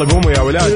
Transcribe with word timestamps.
يلا 0.00 0.12
قوموا 0.12 0.32
يا 0.32 0.40
ولاد. 0.40 0.72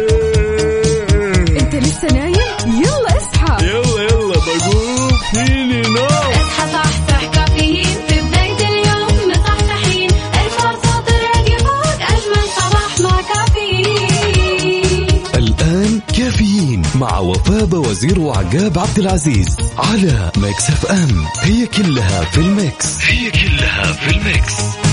انت 1.60 1.74
لسه 1.74 2.08
نايم؟ 2.08 2.34
يلا 2.66 3.16
اصحى. 3.16 3.66
يلا 3.66 4.02
يلا 4.02 4.34
بقوم. 4.36 5.10
فيني 5.32 5.82
نو. 5.82 6.04
اصحى 6.04 6.72
صحصح 6.72 7.24
كافيين. 7.32 7.84
في 8.08 8.20
بداية 8.20 8.68
اليوم 8.68 9.30
مصحصحين. 9.30 10.10
الفرصة 10.10 11.00
تراك 11.00 11.60
فوق 11.60 12.00
أجمل 12.12 12.46
صباح 12.56 13.00
مع 13.00 13.20
كافيين. 13.22 15.08
الآن 15.34 16.00
كافيين 16.16 16.82
مع 16.94 17.18
وفاء 17.18 17.74
وزير 17.74 18.20
وعقاب 18.20 18.78
عبد 18.78 18.98
العزيز 18.98 19.56
على 19.78 20.32
Mix 20.36 20.70
FM. 20.70 21.24
هي 21.40 21.66
كلها 21.66 22.24
في 22.24 22.38
ال 22.38 22.50
Mix. 22.50 22.98
هي 23.04 23.30
كلها 23.30 23.92
في 23.92 24.10
ال 24.16 24.30
Mix. 24.30 24.83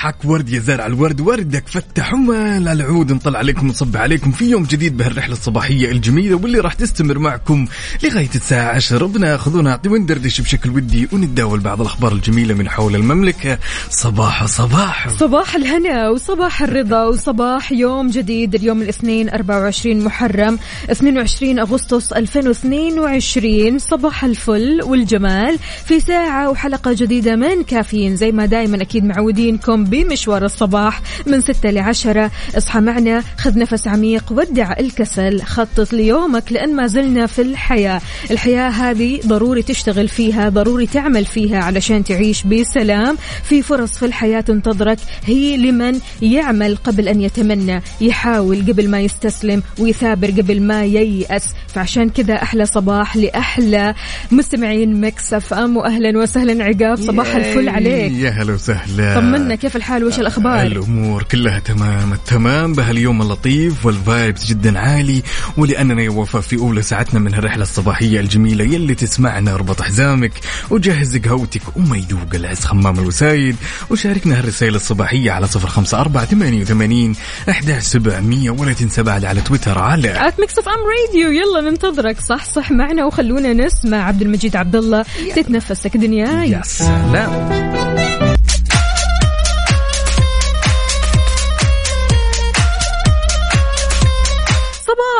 صباحك 0.00 0.24
ورد 0.24 0.48
يا 0.48 0.60
زارع 0.60 0.86
الورد. 0.86 1.20
وردك 1.20 1.68
فتح 1.68 2.14
ومال 2.14 2.68
العود 2.68 3.12
نطلع 3.12 3.38
عليكم 3.38 3.66
ونصب 3.66 3.96
عليكم. 3.96 4.32
في 4.32 4.44
يوم 4.50 4.62
جديد 4.62 4.96
بهالرحلة 4.96 5.32
الصباحية 5.32 5.90
الجميلة 5.90 6.36
واللي 6.36 6.58
راح 6.58 6.74
تستمر 6.74 7.18
معكم 7.18 7.66
لغاية 8.04 8.28
الساعة 8.34 8.74
10 8.74 9.06
بناخذ 9.06 9.56
ونعطي 9.56 9.88
وندردش 9.88 10.40
بشكل 10.40 10.70
ودي 10.70 11.08
ونتداول 11.12 11.60
بعض 11.60 11.80
الأخبار 11.80 12.12
الجميلة 12.12 12.54
من 12.54 12.68
حول 12.68 12.94
المملكة. 12.96 13.58
صباح 13.90 14.46
صباح. 14.46 15.08
صباح 15.08 15.54
الهنا 15.54 16.08
وصباح 16.08 16.62
الرضا 16.62 17.04
وصباح 17.04 17.72
يوم 17.72 18.10
جديد. 18.10 18.54
اليوم 18.54 18.82
الاثنين 18.82 19.28
24 19.28 20.04
محرم 20.04 20.58
22 20.90 21.58
أغسطس 21.58 22.12
2022 22.12 23.78
صباح 23.78 24.24
الفل 24.24 24.80
والجمال 24.82 25.58
في 25.84 26.00
ساعة 26.00 26.50
وحلقة 26.50 26.92
جديدة 26.92 27.36
من 27.36 27.62
كافيين. 27.62 28.16
زي 28.16 28.32
ما 28.32 28.46
دايما 28.46 28.82
أكيد 28.82 29.04
معودينكم 29.04 29.89
بمشوار 29.90 30.44
الصباح 30.44 31.02
من 31.26 31.40
6 31.40 31.70
ل 31.70 31.78
10 31.78 32.30
اصحى 32.56 32.80
معنا 32.80 33.22
خذ 33.38 33.58
نفس 33.58 33.88
عميق 33.88 34.24
ودع 34.30 34.72
الكسل. 34.80 35.42
خطط 35.42 35.92
ليومك 35.92 36.52
لأن 36.52 36.76
ما 36.76 36.86
زلنا 36.86 37.26
في 37.26 37.42
الحياة. 37.42 38.00
الحياة 38.30 38.68
هذه 38.68 39.20
ضروري 39.26 39.62
تشتغل 39.62 40.08
فيها 40.08 40.48
ضروري 40.48 40.86
تعمل 40.86 41.24
فيها 41.24 41.58
علشان 41.58 42.04
تعيش 42.04 42.42
بسلام. 42.42 43.16
في 43.42 43.62
فرص 43.62 43.98
في 43.98 44.06
الحياة 44.06 44.40
تنتظرك. 44.40 44.98
هي 45.24 45.56
لمن 45.56 46.00
يعمل 46.22 46.76
قبل 46.76 47.08
أن 47.08 47.20
يتمنى. 47.20 47.82
يحاول 48.00 48.58
قبل 48.68 48.90
ما 48.90 49.00
يستسلم 49.00 49.62
ويثابر 49.78 50.30
قبل 50.30 50.62
ما 50.62 50.84
ييأس. 50.84 51.44
فعشان 51.74 52.08
كذا 52.08 52.34
أحلى 52.34 52.66
صباح 52.66 53.16
لأحلى 53.16 53.94
مستمعين 54.30 55.00
Mix 55.00 55.54
FM 55.54 55.76
وأهلا 55.76 56.18
وسهلا 56.18 56.64
عقاب. 56.64 56.96
صباح 56.96 57.34
الفل 57.34 57.68
عليك. 57.68 58.12
يا 58.12 58.30
هلا 58.30 58.52
وسهلا. 58.52 59.14
طمنا 59.14 59.54
كيف 59.54 59.76
الحال؟ 59.80 60.04
وش 60.04 60.18
الأخبار؟ 60.18 60.62
الأمور 60.62 61.22
كلها 61.22 61.58
تمام 61.58 62.12
التمام. 62.12 62.72
بهاليوم 62.72 63.22
اللطيف 63.22 63.86
وال 63.86 64.03
vibes 64.03 64.46
جدا 64.46 64.78
عالي 64.78 65.22
ولأننا 65.56 66.02
يا 66.02 66.10
وفاء 66.10 66.42
في 66.42 66.56
أولى 66.56 66.82
ساعتنا 66.82 67.20
من 67.20 67.34
الرحله 67.34 67.62
الصباحية 67.62 68.20
الجميلة 68.20 68.64
يلي 68.64 68.94
تسمعنا 68.94 69.54
اربط 69.54 69.82
حزامك 69.82 70.32
وجهز 70.70 71.16
قهوتك 71.16 71.62
وما 71.76 71.96
يذوق 71.96 72.34
العز 72.34 72.64
خمام 72.64 72.98
الوسايد. 72.98 73.56
وشاركنا 73.90 74.38
هالرسائل 74.38 74.74
الصباحية 74.74 75.30
على 75.30 75.46
صفر 75.46 75.68
خمسة 75.68 76.00
أربعة 76.00 76.24
ثمانية 76.24 76.60
وثمانين 76.62 77.14
إحدى 77.48 77.80
سبعمية. 77.80 78.50
ولا 78.50 78.72
تنسى 78.72 79.02
بعد 79.02 79.24
على 79.24 79.40
تويتر 79.40 79.78
على 79.78 80.28
at 80.28 80.40
Mix 80.40 80.58
FM 80.58 80.74
Radio 80.74 81.30
يلا 81.30 81.70
ننتظرك. 81.70 82.20
صح 82.20 82.44
صح. 82.44 82.70
معنا 82.70 83.04
وخلونا 83.04 83.52
نسمع 83.52 84.04
عبد 84.04 84.22
المجيد 84.22 84.56
عبد 84.56 84.76
الله. 84.76 85.04
تتنفسك 85.36 85.96
دنياي. 85.96 86.50
يا 86.50 86.62
سلام. 86.64 87.99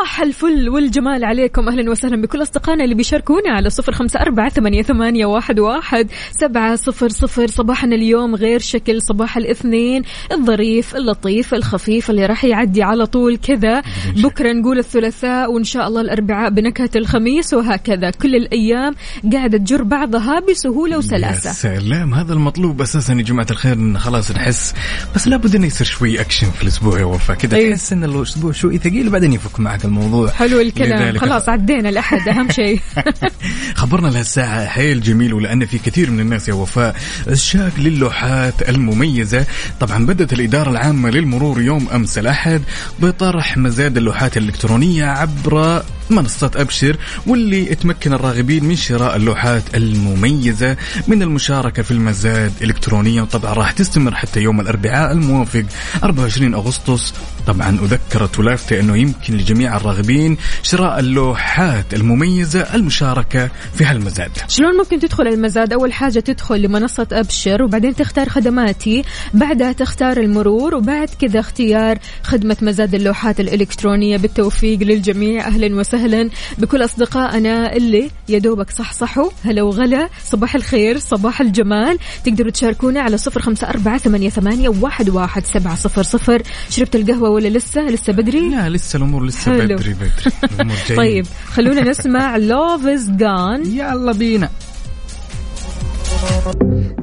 صباح 0.01 0.21
الفل 0.21 0.69
والجمال 0.69 1.25
عليكم. 1.25 1.69
أهلا 1.69 1.91
وسهلا 1.91 2.21
بكل 2.21 2.41
أصدقائنا 2.41 2.83
اللي 2.83 2.95
بيشاركونا 2.95 3.51
على 3.51 3.69
صفر 3.69 4.07
أربعة 4.21 4.49
ثمانية, 4.49 4.81
ثمانية 4.81 5.25
واحد, 5.25 5.59
واحد 5.59 6.07
سبعة 6.31 6.75
صفر 6.75 7.09
صفر. 7.09 7.47
صباحنا 7.47 7.95
اليوم 7.95 8.35
غير 8.35 8.59
شكل 8.59 9.01
صباح 9.01 9.37
الاثنين 9.37 10.03
الظريف 10.31 10.95
اللطيف 10.95 11.53
الخفيف 11.53 12.09
اللي 12.09 12.25
راح 12.25 12.45
يعدي 12.45 12.83
على 12.83 13.05
طول 13.05 13.37
كذا. 13.37 13.81
بكرة 14.23 14.51
نقول 14.51 14.79
الثلاثاء 14.79 15.51
وإن 15.51 15.63
شاء 15.63 15.87
الله 15.87 16.01
الأربعاء 16.01 16.49
بنكهة 16.49 16.89
الخميس 16.95 17.53
وهكذا. 17.53 18.09
كل 18.09 18.35
الأيام 18.35 18.95
قاعدة 19.33 19.57
تجر 19.57 19.83
بعضها 19.83 20.39
بسهولة 20.39 20.93
يا 20.93 20.97
وسلاسه 20.97 21.51
سلام. 21.51 22.13
هذا 22.13 22.33
المطلوب 22.33 22.81
أساسا 22.81 23.13
يا 23.13 23.21
جماعة 23.21 23.47
الخير 23.51 23.97
خلاص 23.97 24.31
نحس. 24.31 24.73
بس 25.15 25.27
لابد 25.27 25.55
انه 25.55 25.65
يصير 25.67 25.87
شوي 25.87 26.21
أكشن 26.21 26.51
في 26.51 26.63
الأسبوع 26.63 26.99
يا 26.99 27.05
وفاء. 27.05 27.37
كذا 27.37 27.57
أيوة. 27.57 27.75
تحس 27.75 27.93
إن 27.93 28.03
الأسبوع 28.03 28.51
شوي 28.51 28.77
ثقيل 28.77 29.09
بعدين 29.09 29.33
يفك 29.33 29.59
معك 29.59 29.90
الموضوع. 29.91 30.31
حلو 30.31 30.61
الكلام. 30.61 31.17
خلاص 31.17 31.49
عدينا 31.49 31.89
الاحد 31.89 32.29
أهم 32.29 32.51
شيء. 32.51 32.79
خبرنا 33.81 34.07
لهالساعة 34.07 34.65
حيل 34.65 35.01
جميل 35.01 35.33
ولأن 35.33 35.65
في 35.65 35.77
كثير 35.77 36.11
من 36.11 36.19
الناس 36.19 36.49
يا 36.49 36.53
وفاء 36.53 36.95
الشاق 37.27 37.71
للوحات 37.77 38.69
المميزة. 38.69 39.45
طبعا 39.79 40.05
بدأت 40.05 40.33
الإدارة 40.33 40.69
العامة 40.69 41.09
للمرور 41.09 41.61
يوم 41.61 41.87
أمس 41.89 42.17
الأحد 42.17 42.61
بطرح 42.99 43.57
مزاد 43.57 43.97
اللوحات 43.97 44.37
الإلكترونية 44.37 45.05
عبر 45.05 45.83
منصة 46.09 46.51
أبشر 46.55 46.97
واللي 47.27 47.65
تمكن 47.65 48.13
الراغبين 48.13 48.65
من 48.65 48.75
شراء 48.75 49.15
اللوحات 49.15 49.63
المميزة 49.75 50.77
من 51.07 51.21
المشاركة 51.23 51.83
في 51.83 51.91
المزاد 51.91 52.51
إلكترونيا. 52.61 53.21
وطبعا 53.21 53.53
راح 53.53 53.71
تستمر 53.71 54.15
حتى 54.15 54.39
يوم 54.39 54.61
الأربعاء 54.61 55.11
الموافق 55.11 55.65
24 56.03 56.53
أغسطس. 56.53 57.13
طبعا 57.47 57.77
أذكرت 57.83 58.39
ولافتة 58.39 58.79
أنه 58.79 58.97
يمكن 58.97 59.37
لجميع 59.37 59.77
الراغبين 59.77 60.37
شراء 60.63 60.99
اللوحات 60.99 61.93
المميزة 61.93 62.75
المشاركة 62.75 63.49
في 63.75 63.85
هالمزاد. 63.85 64.31
شلون 64.47 64.77
ممكن 64.77 64.99
تدخل 64.99 65.27
المزاد؟ 65.27 65.73
أول 65.73 65.93
حاجة 65.93 66.19
تدخل 66.19 66.61
لمنصة 66.61 67.07
أبشر 67.11 67.63
وبعدين 67.63 67.95
تختار 67.95 68.29
خدماتي. 68.29 69.03
بعدها 69.33 69.71
تختار 69.71 70.17
المرور 70.17 70.75
وبعد 70.75 71.09
كذا 71.21 71.39
اختيار 71.39 71.99
خدمة 72.23 72.57
مزاد 72.61 72.95
اللوحات 72.95 73.39
الإلكترونية. 73.39 74.17
بالتوفيق 74.17 74.79
للجميع. 74.79 75.47
أهلا 75.47 75.75
وسهلا. 75.75 76.00
بكل 76.57 76.85
أصدقائنا 76.85 77.75
اللي 77.75 78.11
يا 78.29 78.39
دوبك 78.39 78.69
صحصحوا. 78.69 79.29
هلا 79.45 79.61
وغلا. 79.61 80.09
صباح 80.23 80.55
الخير 80.55 80.99
صباح 80.99 81.41
الجمال. 81.41 81.97
تقدروا 82.25 82.51
تشاركونا 82.51 83.01
على 83.01 83.17
صفر 83.17 83.41
خمسة 83.41 83.69
أربعة 83.69 83.97
ثمانية, 83.97 84.29
ثمانية 84.29 84.69
واحد, 84.69 85.09
واحد 85.09 85.45
سبعة 85.45 85.75
صفر 85.75 86.03
صفر. 86.03 86.41
شربت 86.69 86.95
القهوة 86.95 87.29
ولا 87.29 87.47
لسه؟ 87.47 87.81
لسه 87.81 88.13
بدري؟ 88.13 88.49
لا 88.49 88.69
لسه 88.69 88.97
الأمور 88.97 89.25
لسه 89.25 89.51
حلو. 89.51 89.75
بدري 89.75 89.93
بدري. 89.93 90.95
طيب 90.97 91.25
خلونا 91.45 91.81
نسمع 91.81 92.37
لوف 92.37 92.85
از 92.85 93.09
جون 93.09 93.65
يلا 93.65 94.11
بينا. 94.11 94.49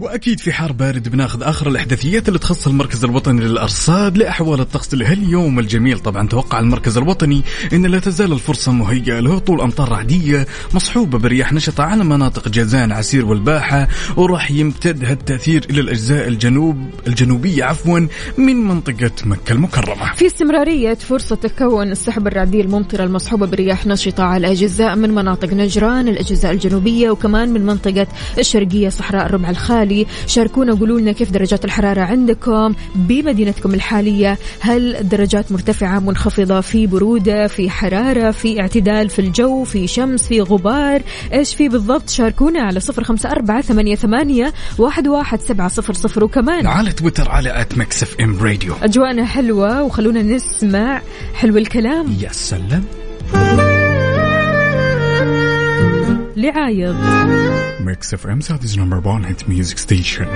وأكيد 0.01 0.41
في 0.41 0.53
حار 0.53 0.73
بارد 0.73 1.09
بناخذ 1.09 1.43
آخر 1.43 1.69
الأحداثيات 1.69 2.29
اللي 2.29 2.39
تخص 2.39 2.67
المركز 2.67 3.05
الوطني 3.05 3.41
للأرصاد 3.41 4.19
لأحوال 4.19 4.61
الطقس 4.61 4.95
لهاليوم 4.95 5.59
الجميل. 5.59 5.99
طبعا 5.99 6.29
توقع 6.29 6.61
المركز 6.61 6.99
الوطني 6.99 7.43
إن 7.73 7.87
لا 7.87 7.99
تزال 7.99 8.33
الفرصة 8.33 8.73
مهيئة 8.73 9.21
لهطول 9.21 9.61
أمطار 9.61 9.89
رعدية 9.89 10.47
مصحوبة 10.75 11.19
برياح 11.19 11.53
نشطة 11.53 11.85
على 11.85 12.05
مناطق 12.05 12.49
جازان 12.49 12.93
عسير 12.93 13.27
والباحة 13.27 13.89
وراح 14.17 14.51
يمتد 14.51 15.05
هالتأثير 15.05 15.67
إلى 15.71 15.81
الأجزاء 15.81 16.29
الجنوب 16.29 16.77
الجنوبية 17.07 17.65
عفوا 17.65 18.01
من 18.39 18.57
منطقة 18.57 19.11
مكة 19.25 19.53
المكرمة. 19.53 20.15
في 20.15 20.27
استمرارية 20.27 20.95
فرصة 20.95 21.37
تكون 21.37 21.91
السحب 21.93 22.27
الرعدية 22.27 22.63
الممطرة 22.63 23.05
المصحوبة 23.05 23.47
برياح 23.47 23.87
نشطة 23.87 24.25
على 24.25 24.53
أجزاء 24.53 24.97
من 24.97 25.15
مناطق 25.15 25.53
نجران 25.53 26.09
الأجزاء 26.09 26.53
الجنوبية 26.53 27.11
وكمان 27.11 27.49
من 27.49 27.67
منطقة 27.67 28.07
الشرقية 28.39 28.89
صحراء 28.99 29.27
الربع 29.27 29.51
الخالي. 29.51 30.07
شاركونا 30.27 30.75
قولوا 30.75 31.01
لنا 31.01 31.13
كيف 31.13 31.31
درجات 31.31 31.65
الحرارة 31.65 32.01
عندكم 32.01 32.75
بمدينتكم 32.95 33.75
الحالية. 33.75 34.39
هل 34.61 34.97
الدرجات 34.97 35.53
مرتفعة 35.53 35.99
منخفضة 35.99 36.61
في 36.61 36.87
برودة 36.87 37.47
في 37.47 37.71
حرارة 37.71 38.31
في 38.31 38.61
اعتدال 38.61 39.09
في 39.09 39.19
الجو 39.19 39.65
في 39.65 39.87
شمس 39.87 40.27
في 40.27 40.41
غبار؟ 40.41 41.03
إيش 41.33 41.55
في 41.55 41.69
بالضبط؟ 41.69 42.11
شاركونا 42.11 42.61
على 42.61 42.81
صفر 42.81 43.05
خمسة 43.05 43.31
أربعة 43.31 43.61
ثمانية, 43.61 43.95
ثمانية 43.95 44.53
واحد, 44.79 45.09
واحد 45.09 45.41
سبعة 45.41 45.69
صفر 45.69 45.93
صفر. 45.93 46.25
وكمان 46.25 46.67
على 46.67 46.93
تويتر 46.93 47.31
على 47.31 47.61
at 47.61 47.79
Mix 47.79 48.03
FM 48.03 48.39
Radio 48.43 48.75
أجواءنا 48.83 49.25
حلوة 49.25 49.83
وخلونا 49.83 50.23
نسمع 50.23 51.03
حلو 51.35 51.57
الكلام. 51.57 52.17
يا 52.21 52.33
سلام. 52.33 52.98
لعايض 56.39 56.97
Mix 57.81 58.15
FM 58.15 58.41
Saudi's 58.41 58.79
number 58.79 59.09
1 59.09 59.25
hit 59.25 59.49
music 59.49 59.79
station 59.79 60.27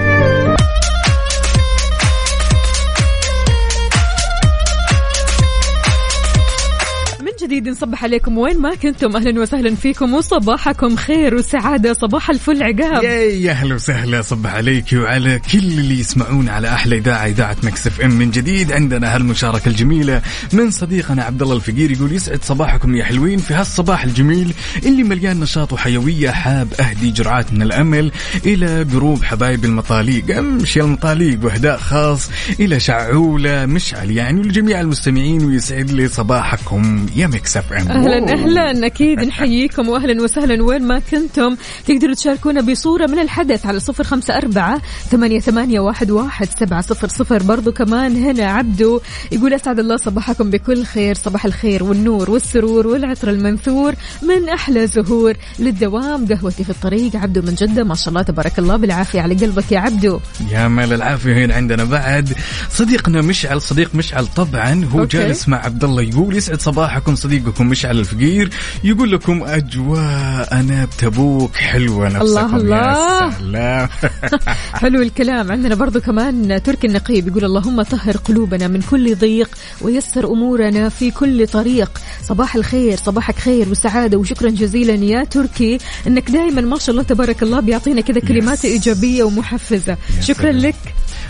جديد 7.53 7.69
نصبح 7.69 8.05
عليكم. 8.05 8.39
وين 8.39 8.61
ما 8.61 8.75
كنتم. 8.75 9.17
أهلا 9.17 9.41
وسهلا 9.41 9.75
فيكم 9.75 10.15
وصباحكم 10.15 10.97
خير 10.97 11.35
وسعادة. 11.35 11.93
صباح 11.93 12.31
الفل 12.31 12.63
عقاب. 12.63 13.03
يا 13.05 13.51
أهلا 13.51 13.75
وسهلا. 13.75 14.23
صبح 14.23 14.55
عليك 14.55 14.85
وعلى 14.93 15.41
كل 15.53 15.59
اللي 15.59 16.01
يسمعون 16.01 16.49
على 16.49 16.69
أحلى 16.69 16.97
إذاعة 16.97 17.27
إذاعة 17.27 17.57
Mix 17.63 17.87
FM. 17.87 18.11
من 18.11 18.31
جديد 18.31 18.73
عندنا 18.73 19.15
هالمشاركة 19.15 19.69
الجميلة 19.69 20.23
من 20.53 20.71
صديقنا 20.71 21.25
عبد 21.25 21.43
الله 21.43 21.57
الفقير 21.57 21.91
يقول 21.91 22.13
يسعد 22.13 22.45
صباحكم 22.45 22.97
يا 22.97 23.05
حلوين. 23.05 23.39
في 23.39 23.55
هالصباح 23.55 24.05
الجميل 24.05 24.55
اللي 24.87 25.03
مليان 25.03 25.41
نشاط 25.41 25.73
وحيوية 25.73 26.31
حاب 26.31 26.69
أهدي 26.81 27.11
جرعات 27.11 27.53
من 27.53 27.63
الأمل 27.63 28.13
إلى 28.47 28.85
group 28.85 29.25
حبايب 29.25 29.65
المطاليق. 29.65 30.39
أمشي 30.39 30.81
المطاليق 30.81 31.45
وأهداء 31.45 31.79
خاص 31.79 32.31
إلى 32.61 32.81
شعولة 32.81 33.67
مشعل 33.67 34.11
يعني 34.11 34.41
ولجميع 34.41 34.81
المستمعين 34.81 35.45
ويسعد 35.45 35.91
لي 35.91 36.09
صباحكم. 36.09 37.07
يا 37.17 37.27
FM 37.47 37.89
أهلا 37.89 38.33
أهلا. 38.33 38.87
أكيد 38.87 39.21
نحييكم 39.21 39.89
واهلا 39.89 40.23
وسهلا. 40.23 40.63
وين 40.63 40.83
ما 40.83 40.99
كنتم 40.99 41.57
تقدروا 41.87 42.15
تشاركونا 42.15 42.61
بصورة 42.61 43.07
من 43.07 43.19
الحدث 43.19 43.67
على 43.67 43.81
صفر 43.81 44.05
خمسة 44.05 44.37
أربعة 44.37 44.81
ثمانية, 45.11 45.41
ثمانية 45.41 45.81
واحد, 45.81 46.11
واحد 46.11 46.49
سبعة 46.61 46.81
صفر 46.81 47.09
صفر. 47.09 47.43
برضو 47.43 47.73
كمان 47.73 48.25
هنا 48.25 48.45
عبدو 48.45 49.01
يقول 49.33 49.55
أسعد 49.55 49.79
الله 49.79 49.97
صباحكم 49.97 50.51
بكل 50.51 50.85
خير 50.85 51.15
صباح 51.15 51.45
الخير 51.45 51.85
والنور 51.85 52.31
والسرور 52.31 52.87
والعطر 52.87 53.31
المنثور 53.31 53.95
من 54.23 54.49
أحلى 54.49 54.87
زهور 54.87 55.35
للدوام. 55.59 56.27
قهوتي 56.27 56.65
في 56.65 56.71
الطريق 56.71 57.17
عبدو 57.17 57.43
من 57.43 57.55
جدة. 57.55 57.85
ما 57.85 57.95
شاء 57.95 58.09
الله 58.09 58.23
تبارك 58.23 58.59
الله 58.59 58.77
بالعافية 58.77 59.21
على 59.21 59.35
قلبك 59.35 59.73
يا 59.73 59.79
عبدو. 59.79 60.21
يا 60.51 60.69
مال 60.69 60.93
العافية 60.93 61.45
هنا 61.45 61.55
عندنا 61.55 61.85
بعد 61.85 62.33
صديقنا 62.71 63.21
مشعل. 63.21 63.63
صديق 63.63 63.95
مشعل 63.95 64.27
طبعا 64.27 64.85
هو 64.85 65.01
أوكي. 65.01 65.19
جالس 65.19 65.49
مع 65.49 65.65
عبد 65.65 65.85
الله 65.85 66.03
يقول 66.03 66.37
يسعد 66.37 66.61
صباحكم 66.61 67.15
صديقكم 67.33 67.67
مشعل 67.67 67.99
الفقير 67.99 68.51
يقول 68.85 69.13
لكم 69.13 69.43
اجواء 69.43 70.49
أنا 70.53 70.85
بتبوك 70.85 71.57
حلوة 71.57 72.09
نفسكم 72.09 72.57
الله. 72.57 72.77
يا 72.77 73.31
سلام 73.39 73.89
حلو 74.81 75.03
الكلام. 75.03 75.53
عندنا 75.53 75.75
برضو 75.75 76.01
كمان 76.01 76.63
تركي 76.63 76.87
النقيب 76.87 77.29
يقول 77.29 77.45
اللهم 77.45 77.83
طهر 77.83 78.17
قلوبنا 78.17 78.69
من 78.69 78.81
كل 78.81 79.15
ضيق 79.17 79.51
ويسر 79.81 80.27
أمورنا 80.27 80.89
في 80.89 81.11
كل 81.11 81.47
طريق. 81.47 81.91
صباح 82.25 82.57
الخير 82.57 82.97
صباحك 82.97 83.39
خير 83.39 83.69
وسعادة 83.69 84.19
وشكرا 84.19 84.51
جزيلا 84.51 84.95
يا 84.95 85.25
تركي. 85.25 85.79
أنك 86.07 86.31
دائما 86.31 86.61
ما 86.61 86.79
شاء 86.79 86.91
الله 86.91 87.03
تبارك 87.03 87.43
الله 87.43 87.61
بيعطينا 87.61 88.01
كذا 88.01 88.21
كلمات 88.21 88.65
إيجابية 88.65 89.23
ومحفزة. 89.23 89.97
شكرا 90.21 90.53
سلام. 90.53 90.57
لك. 90.57 90.75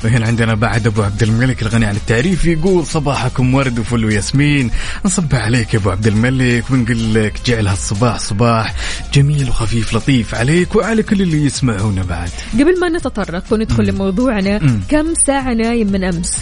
وهنا 0.04 0.26
عندنا 0.26 0.54
بعد 0.54 0.86
أبو 0.86 1.02
عبد 1.02 1.22
الملك 1.22 1.62
الغني 1.62 1.86
عن 1.86 1.96
التعريف 1.96 2.44
يقول 2.44 2.86
صباحكم 2.86 3.54
ورد 3.54 3.78
وفل 3.78 4.04
وياسمين. 4.04 4.70
نصبح 5.04 5.38
عليك 5.38 5.74
يا 5.74 5.78
أبو 5.82 5.90
عبد 5.90 6.06
الملك 6.06 6.70
ونقول 6.70 7.14
لك 7.14 7.40
جعل 7.46 7.66
هالصباح 7.66 8.18
صباح 8.18 8.74
جميل 9.14 9.48
وخفيف 9.48 9.94
لطيف 9.94 10.34
عليك 10.34 10.76
وعلى 10.76 11.02
كل 11.02 11.22
اللي 11.22 11.44
يسمعونا 11.44 12.02
بعد. 12.02 12.30
قبل 12.54 12.80
ما 12.80 12.88
نتطرق 12.88 13.44
وندخل 13.50 13.84
لموضوعنا 13.86 14.58
مم. 14.58 14.80
كم 14.88 15.14
ساعة 15.26 15.52
نايم 15.54 15.92
من 15.92 16.04
أمس؟ 16.04 16.36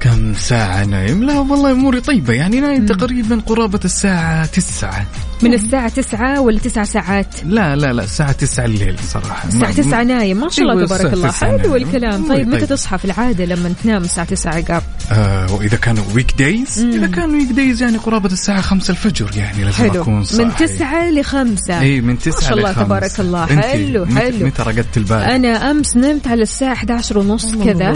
كم 0.00 0.34
ساعة 0.34 0.84
نايم؟ 0.84 1.24
لا 1.24 1.38
والله 1.38 1.72
أموري 1.72 2.00
طيبة 2.00 2.34
يعني 2.34 2.60
نايم 2.60 2.86
تقريبا 2.86 3.42
قرابة 3.46 3.80
الساعة 3.84 4.46
تسعة. 4.46 5.06
من 5.42 5.54
الساعة 5.54 5.88
تسعة 5.88 6.40
ولا 6.40 6.58
تسعة 6.58 6.84
ساعات؟ 6.84 7.34
لا 7.44 7.76
لا 7.76 7.92
لا 7.92 8.04
الساعة 8.04 8.32
تسعة 8.32 8.64
الليل 8.64 8.96
صراحة. 9.12 9.48
الساعة 9.48 9.72
تسعة 9.72 10.02
نايم 10.02 10.40
ما 10.40 10.48
شاء 10.48 10.64
الله 10.64 10.76
أيوة، 10.76 10.86
تبارك 10.86 11.12
الله. 11.12 11.30
حلو. 11.30 11.76
الكلام. 11.76 12.28
طيب 12.28 12.48
متى 12.48 12.58
طيب. 12.58 12.68
تصحى 12.68 12.98
في 12.98 13.04
العادة 13.04 13.44
لما 13.44 13.72
تنام 13.82 14.02
الساعة 14.02 14.26
تسعة 14.26 14.54
عقاب 14.54 14.82
آه 15.12 15.54
وإذا 15.54 15.76
كانوا 15.76 16.04
weekdays 16.14 16.78
إذا 16.78 17.06
كانوا 17.06 17.34
weekdays 17.34 17.82
يعني 17.82 17.96
قرابة 17.98 18.32
الساعة 18.32 18.60
خمسة 18.76 18.90
الفجر 18.90 19.30
يعني 19.36 19.64
لازم 19.64 19.76
حلو. 19.90 20.02
أكون 20.02 20.24
صاحي. 20.24 20.44
من 20.44 20.56
تسعة 20.56 21.10
لخمسة. 21.10 21.80
إي 21.80 22.00
من 22.00 22.18
تسعة 22.18 22.40
ما 22.40 22.40
شاء 22.48 22.52
الله. 22.58 22.72
تبارك 22.72 23.20
الله. 23.20 23.46
حلو 23.46 24.06
متى- 24.06 24.18
حلو. 24.18 24.46
متى 24.46 24.62
رقدت 24.62 24.96
البال؟ 24.96 25.16
أنا 25.18 25.70
أمس 25.70 25.96
نمت 25.96 26.26
على 26.28 26.42
الساعة 26.42 26.72
11 26.72 27.18
ونص 27.18 27.54
كذا. 27.54 27.92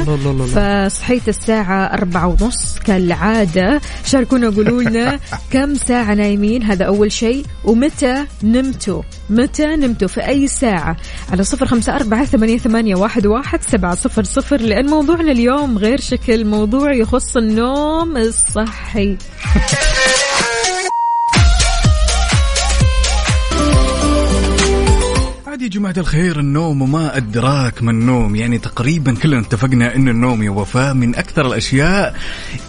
فصحيت 0.89 1.29
الساعة 1.29 1.85
أربعة 1.85 2.27
ونص 2.27 2.79
كالعادة. 2.85 3.81
شاركونا 4.07 4.51
قولوا 4.51 4.83
لنا 4.83 5.19
كم 5.53 5.75
ساعة 5.75 6.15
نايمين؟ 6.15 6.63
هذا 6.63 6.85
أول 6.85 7.13
شيء. 7.13 7.45
ومتى 7.65 8.25
نمتوا؟ 8.43 9.03
متى 9.31 9.67
نمتوا 9.67 10.09
في 10.09 10.27
أي 10.29 10.49
ساعة؟ 10.49 10.97
على 11.33 11.45
صفر 11.45 11.67
خمسة 11.67 11.97
أربعة 11.97 12.25
ثمانية, 12.25 12.59
ثمانية 12.59 12.95
واحد, 12.97 13.27
واحد 13.27 13.63
سبعة 13.63 13.95
صفر 13.95 14.25
صفر 14.25 14.61
لأن 14.61 14.87
موضوعنا 14.87 15.33
اليوم 15.33 15.79
غير 15.79 16.01
شكل 16.01 16.45
موضوع 16.45 16.93
يخص 16.93 17.37
النوم 17.37 18.17
الصحي. 18.17 19.17
عادي 25.61 25.75
يا 25.75 25.81
جماعة 25.81 25.95
الخير 25.99 26.41
النوم 26.41 26.83
وما 26.83 27.17
أدراك 27.17 27.83
ما 27.83 27.91
النوم. 27.91 28.37
يعني 28.37 28.59
تقريبا 28.59 29.15
كلنا 29.15 29.41
اتفقنا 29.41 29.95
أن 29.95 30.09
النوم 30.09 30.43
يا 30.43 30.51
وفاء 30.51 30.95
من 30.95 31.15
أكثر 31.17 31.47
الأشياء 31.47 32.17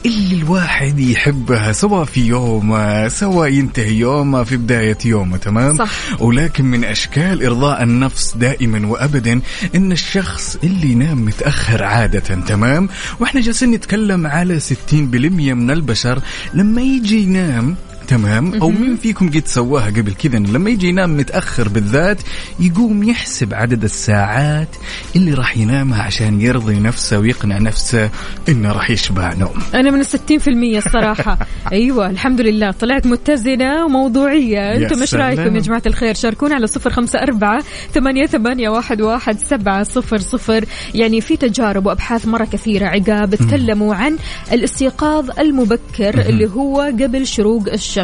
اللي 0.06 0.36
الواحد 0.36 1.00
يحبها 1.00 1.72
سواء 1.72 2.06
في 2.06 2.28
يومه 2.28 3.08
سواء 3.08 3.50
ينتهي 3.50 3.96
يومه 3.96 4.44
في 4.44 4.58
بداية 4.58 4.98
يومه 5.06 5.38
تمام؟ 5.38 5.76
صح. 5.76 6.22
ولكن 6.22 6.66
من 6.66 6.84
أشكال 6.84 7.46
إرضاء 7.46 7.84
النفس 7.84 8.38
دائما 8.38 8.88
وأبدا 8.88 9.42
أن 9.76 9.92
الشخص 9.92 10.58
اللي 10.64 10.92
ينام 10.92 11.26
متأخر 11.26 11.84
عادة 11.84 12.20
تمام؟ 12.20 12.90
وإحنا 13.20 13.42
جالسين 13.42 13.72
نتكلم 13.72 14.28
على 14.28 14.60
60% 14.60 14.94
من 14.94 15.72
البشر 15.72 16.22
لما 16.54 16.82
يجي 16.82 17.24
ينام 17.24 17.76
تمام؟ 18.12 18.54
أو 18.62 18.70
مين 18.70 18.96
فيكم 18.96 19.30
قد 19.30 19.48
سواها 19.48 19.86
قبل 19.86 20.14
كذا 20.14 20.40
لما 20.40 20.70
يجي 20.70 20.88
ينام 20.88 21.18
متأخر 21.18 21.70
بالذات 21.70 22.18
يقوم 22.60 23.04
يحسب 23.04 23.54
عدد 23.54 23.84
الساعات 23.84 24.76
اللي 25.16 25.34
راح 25.34 25.58
ينامها 25.58 26.04
عشان 26.04 26.42
يرضي 26.42 26.80
نفسه 26.80 27.20
ويقنع 27.20 27.58
نفسه 27.58 28.10
إنه 28.50 28.72
راح 28.72 28.90
يشبع 28.90 29.34
نوم. 29.34 29.54
أنا 29.74 29.92
من 29.92 30.00
الستين 30.00 30.40
في 30.40 30.48
المية 30.48 30.78
الصراحة. 30.78 31.38
أيوة 31.72 32.10
الحمد 32.10 32.42
لله. 32.42 32.72
طلعت 32.72 33.08
متزنة 33.08 33.86
وموضوعية. 33.86 34.76
أنتم 34.76 35.02
إيش 35.02 35.10
سلام. 35.10 35.28
رأيكم 35.28 35.56
يا 35.56 35.62
جماعة 35.62 35.84
الخير؟ 35.86 36.14
شاركونا 36.14 36.56
على 36.56 36.68
صفر 36.68 36.90
خمسة 36.90 37.20
أربعة 37.20 37.64
ثمانية, 37.94 38.26
ثمانية 38.26 38.70
واحد, 38.70 39.02
واحد 39.02 39.40
سبعة 39.40 39.84
صفر 39.84 40.18
صفر. 40.18 40.66
يعني 40.94 41.22
في 41.22 41.38
تجارب 41.38 41.86
وأبحاث 41.86 42.28
مرة 42.28 42.46
كثيرة. 42.46 42.86
عقاب 42.86 43.36
تكلموا 43.36 43.96
عن 43.96 44.18
الاستيقاظ 44.52 45.40
المبكر 45.40 46.20
اللي 46.30 46.50
هو 46.50 46.82
قبل 46.82 47.28
شروق 47.28 47.72
الشمس. 47.74 48.01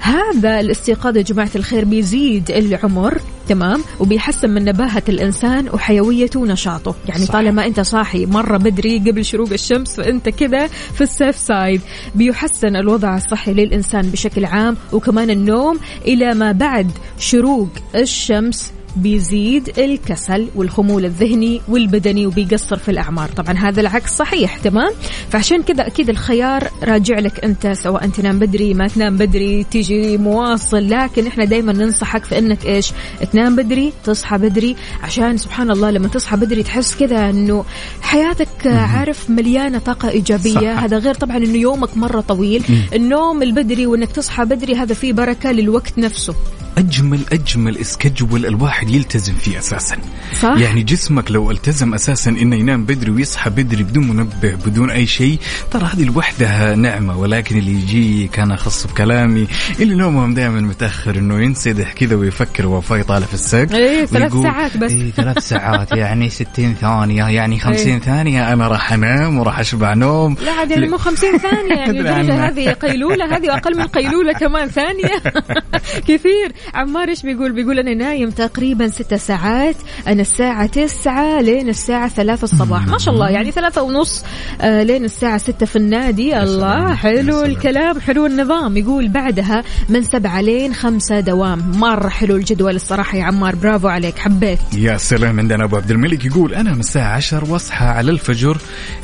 هذا 0.00 0.60
الاستيقاظ 0.60 1.16
يا 1.16 1.22
جماعة 1.22 1.50
الخير 1.56 1.84
بيزيد 1.84 2.50
العمر 2.50 3.20
تمام؟ 3.48 3.82
وبيحسن 4.00 4.50
من 4.50 4.64
نباهة 4.64 5.02
الإنسان 5.08 5.68
وحيويته 5.68 6.40
ونشاطه. 6.40 6.94
يعني 7.08 7.24
صح. 7.24 7.32
طالما 7.32 7.66
أنت 7.66 7.80
صاحي 7.80 8.26
مرة 8.26 8.56
بدري 8.56 8.98
قبل 8.98 9.24
شروق 9.24 9.52
الشمس 9.52 9.96
فأنت 9.96 10.28
كذا 10.28 10.66
في 10.66 11.00
السيف 11.00 11.36
سايد. 11.36 11.80
بيحسن 12.14 12.76
الوضع 12.76 13.16
الصحي 13.16 13.54
للإنسان 13.54 14.10
بشكل 14.10 14.44
عام 14.44 14.76
وكمان 14.92 15.30
النوم 15.30 15.78
إلى 16.06 16.34
ما 16.34 16.52
بعد 16.52 16.90
شروق 17.18 17.68
الشمس 17.94 18.72
بيزيد 18.96 19.78
الكسل 19.78 20.48
والخمول 20.54 21.04
الذهني 21.04 21.60
والبدني 21.68 22.26
وبيقصر 22.26 22.76
في 22.76 22.90
الأعمار. 22.90 23.28
طبعا 23.28 23.58
هذا 23.58 23.80
العكس 23.80 24.10
صحيح 24.10 24.56
تمام؟ 24.56 24.92
فعشان 25.30 25.62
كذا 25.62 25.86
أكيد 25.86 26.08
الخيار 26.08 26.68
راجع 26.82 27.18
لك 27.18 27.44
أنت 27.44 27.66
سواء 27.66 28.06
تنام 28.06 28.38
بدري 28.38 28.74
ما 28.74 28.88
تنام 28.88 29.16
بدري 29.16 29.64
تيجي 29.64 30.18
مواصل 30.18 30.90
لكن 30.90 31.26
إحنا 31.26 31.44
دايما 31.44 31.72
ننصحك 31.72 32.24
في 32.24 32.38
أنك 32.38 32.66
إيش؟ 32.66 32.92
تنام 33.32 33.56
بدري 33.56 33.92
تصحى 34.04 34.38
بدري 34.38 34.76
عشان 35.02 35.36
سبحان 35.36 35.70
الله 35.70 35.90
لما 35.90 36.08
تصحى 36.08 36.36
بدري 36.36 36.62
تحس 36.62 36.96
كذا 36.96 37.30
أنه 37.30 37.64
حياتك 38.02 38.66
عارف 38.66 39.30
مليانة 39.30 39.78
طاقة 39.78 40.08
إيجابية. 40.08 40.74
صح. 40.74 40.82
هذا 40.82 40.98
غير 40.98 41.14
طبعا 41.14 41.36
أنه 41.36 41.58
يومك 41.58 41.96
مرة 41.96 42.20
طويل. 42.20 42.64
النوم 42.94 43.42
البدري 43.42 43.86
وأنك 43.86 44.12
تصحى 44.12 44.44
بدري 44.44 44.74
هذا 44.74 44.94
فيه 44.94 45.12
بركة 45.12 45.52
للوقت 45.52 45.98
نفسه. 45.98 46.34
أجمل 46.78 47.20
أجمل 47.32 47.78
اسكجول 47.78 48.46
الواحد 48.46 48.90
يلتزم 48.90 49.34
فيه 49.34 49.58
أساسا. 49.58 49.96
صح؟ 50.40 50.54
يعني 50.58 50.82
جسمك 50.82 51.30
لو 51.30 51.50
التزم 51.50 51.94
أساسا 51.94 52.30
إنه 52.30 52.56
ينام 52.56 52.84
بدري 52.84 53.10
ويصحى 53.10 53.50
بدري 53.50 53.82
بدون 53.82 54.08
منبه 54.08 54.54
بدون 54.66 54.90
أي 54.90 55.06
شيء 55.06 55.38
ترى 55.70 55.84
هذه 55.84 56.04
لوحدها 56.04 56.74
نعمة. 56.74 57.18
ولكن 57.18 57.58
اللي 57.58 57.72
يجي 57.72 58.28
كان 58.28 58.52
أخص 58.52 58.86
بكلامي 58.86 59.46
اللي 59.80 59.94
نومهم 59.94 60.34
دائما 60.34 60.60
متأخر 60.60 61.18
إنه 61.18 61.42
ينسدح 61.42 61.92
كذا 61.92 62.16
ويفكر 62.16 62.66
وفاء 62.66 62.98
يطالع 62.98 63.26
في 63.26 63.34
السقف 63.34 63.74
إيه، 63.74 64.04
ثلاث 64.04 64.32
ساعات 64.32 64.76
بس. 64.76 64.92
إيه 64.92 65.10
ثلاث 65.10 65.38
ساعات. 65.38 65.92
يعني 65.92 66.30
60 66.30 66.74
ثانية. 66.80 67.24
يعني 67.28 67.58
50 67.58 67.92
إيه. 67.92 67.98
ثانية 67.98 68.52
أنا 68.52 68.68
راح 68.68 68.92
أنام 68.92 69.38
وراح 69.38 69.58
أشبع 69.58 69.94
نوم. 69.94 70.36
لا 70.44 70.52
عاد 70.52 70.70
يعني 70.70 70.88
مو 70.88 70.98
50 70.98 71.38
ثانية. 71.38 72.02
يعني. 72.10 72.32
هذه 72.32 72.70
قيلولة 72.72 73.36
هذه 73.36 73.54
أقل 73.54 73.78
من 73.78 73.86
قيلولة 73.86 74.32
كمان. 74.32 74.68
ثانية. 74.68 75.22
كثير. 76.08 76.52
عمار 76.74 77.08
إيش 77.08 77.22
بيقول؟ 77.22 77.52
بيقول 77.52 77.78
أنا 77.78 77.94
نايم 77.94 78.30
تقريبا 78.30 78.88
ستة 78.88 79.16
ساعات. 79.16 79.76
أنا 80.06 80.20
الساعة 80.20 80.66
تسعة 80.66 81.40
لين 81.40 81.68
الساعة 81.68 82.08
ثلاثة 82.08 82.44
الصباح. 82.44 82.86
ما 82.86 82.98
شاء 82.98 83.14
الله. 83.14 83.28
يعني 83.28 83.50
ثلاثة 83.50 83.82
ونص 83.82 84.24
آه 84.60 84.82
لين 84.82 85.04
الساعة 85.04 85.38
ستة 85.38 85.66
في 85.66 85.76
النادي. 85.76 86.38
الله 86.38 86.94
حلو. 86.94 87.44
الكلام 87.44 88.00
حلو 88.00 88.26
النظام. 88.26 88.76
يقول 88.76 89.08
بعدها 89.08 89.64
من 89.88 90.02
سبعة 90.02 90.40
لين 90.40 90.74
خمسة 90.74 91.20
دوام. 91.20 91.70
مرة 91.74 92.08
حلو 92.08 92.36
الجدول 92.36 92.76
الصراحة 92.76 93.18
يا 93.18 93.24
عمار. 93.24 93.54
برافو 93.54 93.88
عليك. 93.88 94.18
حبيت. 94.18 94.58
يا 94.76 94.96
سلام. 94.96 95.40
عندنا 95.40 95.64
أبو 95.64 95.76
عبد 95.76 95.90
الملك 95.90 96.24
يقول 96.24 96.54
أنا 96.54 96.74
من 96.74 96.80
الساعة 96.80 97.16
10 97.16 97.50
وأصحى 97.50 97.84
على 97.84 98.10
الفجر 98.10 98.58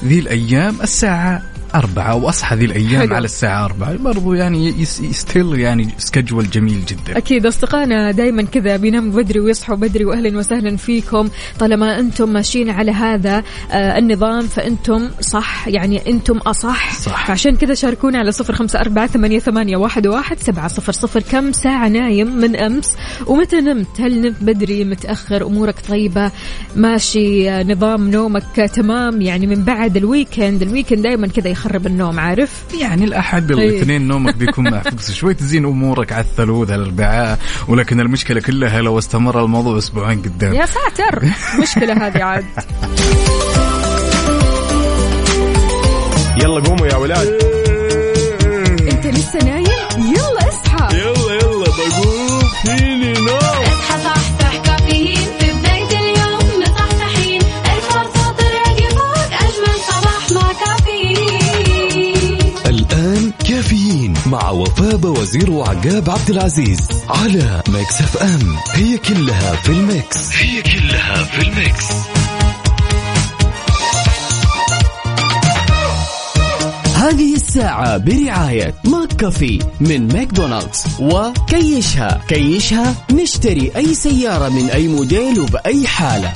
ذي 0.04 0.18
الأيام. 0.18 0.76
الساعة 0.82 1.42
أربعة 1.78 2.14
وأصحى 2.14 2.56
ذي 2.56 2.64
الأيام 2.64 3.00
حلو. 3.00 3.14
على 3.14 3.25
الساعة 3.25 3.64
أربعة. 3.64 3.97
برضو 3.97 4.33
يعني 4.33 4.85
still 4.85 5.61
يعني 5.61 5.88
schedule 5.99 6.50
جميل 6.50 6.85
جدا. 6.85 7.18
أكيد 7.18 7.47
أصدقائنا 7.47 8.11
دايما 8.11 8.42
كذا 8.42 8.76
بيناموا 8.76 9.12
بدري 9.23 9.40
ويصحوا 9.40 9.76
بدري 9.76 10.04
وأهلا 10.04 10.38
وسهلا 10.38 10.76
فيكم. 10.76 11.28
طالما 11.59 11.99
أنتم 11.99 12.33
ماشيين 12.33 12.71
على 12.71 12.92
هذا 12.92 13.42
آه 13.71 13.99
النظام 13.99 14.47
فأنتم 14.47 15.09
صح 15.21 15.68
يعني 15.68 16.11
أنتم 16.11 16.37
أصح. 16.38 16.95
صح. 16.95 17.26
فعشان 17.26 17.56
كذا 17.56 17.75
شاركونا 17.75 18.18
على 18.18 18.33
صفر 18.33 18.54
خمسة 18.54 18.80
أربعة 18.80 19.06
ثمانية, 19.06 19.38
ثمانية 19.38 19.76
واحد, 19.76 20.06
واحد 20.06 20.38
سبعة 20.40 20.68
صفر 20.68 20.92
صفر. 20.92 21.23
كم 21.23 21.52
ساعة 21.52 21.88
نايم 21.88 22.37
من 22.37 22.56
أمس؟ 22.56 22.97
ومتى 23.26 23.61
نمت؟ 23.61 24.00
هل 24.00 24.21
نمت 24.21 24.37
بدري؟ 24.40 24.85
متأخر؟ 24.85 25.47
أمورك 25.47 25.75
طيبة؟ 25.88 26.30
ماشي 26.76 27.50
آه، 27.50 27.62
نظام 27.62 28.11
نومك 28.11 28.71
تمام؟ 28.75 29.23
يعني 29.23 29.47
من 29.47 29.64
بعد 29.64 29.97
ال 29.97 30.05
weekend 30.05 30.62
ال 30.62 30.67
weekend 30.67 31.02
دايما 31.02 31.26
كذا 31.26 31.50
يخرب 31.66 31.87
النوم 31.87 32.20
عارف؟ 32.20 32.64
يعني 32.80 33.04
الأحد 33.04 33.52
إيه. 33.52 33.68
الاثنين 33.68 34.08
نومك 34.08 34.37
بيكون 34.40 34.70
معفوس 34.70 35.11
شوي 35.11 35.35
تزين 35.35 35.64
أمورك 35.64 36.12
على 36.12 36.25
الثلوث 36.25 36.70
على 36.70 36.82
الأربعاء 36.82 37.38
ولكن 37.68 38.00
المشكلة 38.00 38.40
كلها 38.40 38.80
لو 38.82 38.99
استمر 38.99 39.44
الموضوع 39.44 39.78
أسبوعين 39.78 40.23
قدام. 40.23 40.54
يا 40.54 40.66
ساتر! 40.66 41.25
مشكلة 41.62 42.06
هذه 42.06 42.23
عاد. 42.23 42.44
يلا 46.42 46.61
قوموا 46.61 46.87
يا 46.87 46.96
ولاد. 46.96 47.28
إنت 48.92 49.06
لسه 49.06 49.38
نايم؟ 49.44 49.66
يلا 49.99 50.49
اصحى. 50.49 50.99
يلا 50.99 51.35
يلا 51.35 51.66
بقوم. 51.66 52.42
فيني 52.64 53.12
نو 53.12 53.46
وفاء 64.80 65.06
وزير 65.06 65.50
وعقاب 65.50 66.11
عبد 66.11 66.30
العزيز 66.30 66.78
على 67.09 67.62
Mix 67.68 68.00
FM. 68.00 68.56
هي 68.73 68.99
كلها 68.99 69.56
في 69.56 69.68
ال 69.68 69.82
mix. 69.82 70.37
هي 70.37 70.62
كلها 70.62 71.25
في 71.25 71.49
ال 71.49 71.56
mix. 71.56 71.85
هذه 76.95 77.35
الساعة 77.35 77.97
برعاية 77.97 78.75
McCafé 78.85 79.59
من 79.80 80.12
ماكدونالدز. 80.12 80.85
وكيشها. 81.00 82.21
كيشها 82.28 82.95
نشتري 83.12 83.73
أي 83.76 83.95
سيارة 83.95 84.49
من 84.49 84.71
أي 84.71 84.88
موديل 84.88 85.40
وبأي 85.40 85.87
حالة. 85.87 86.33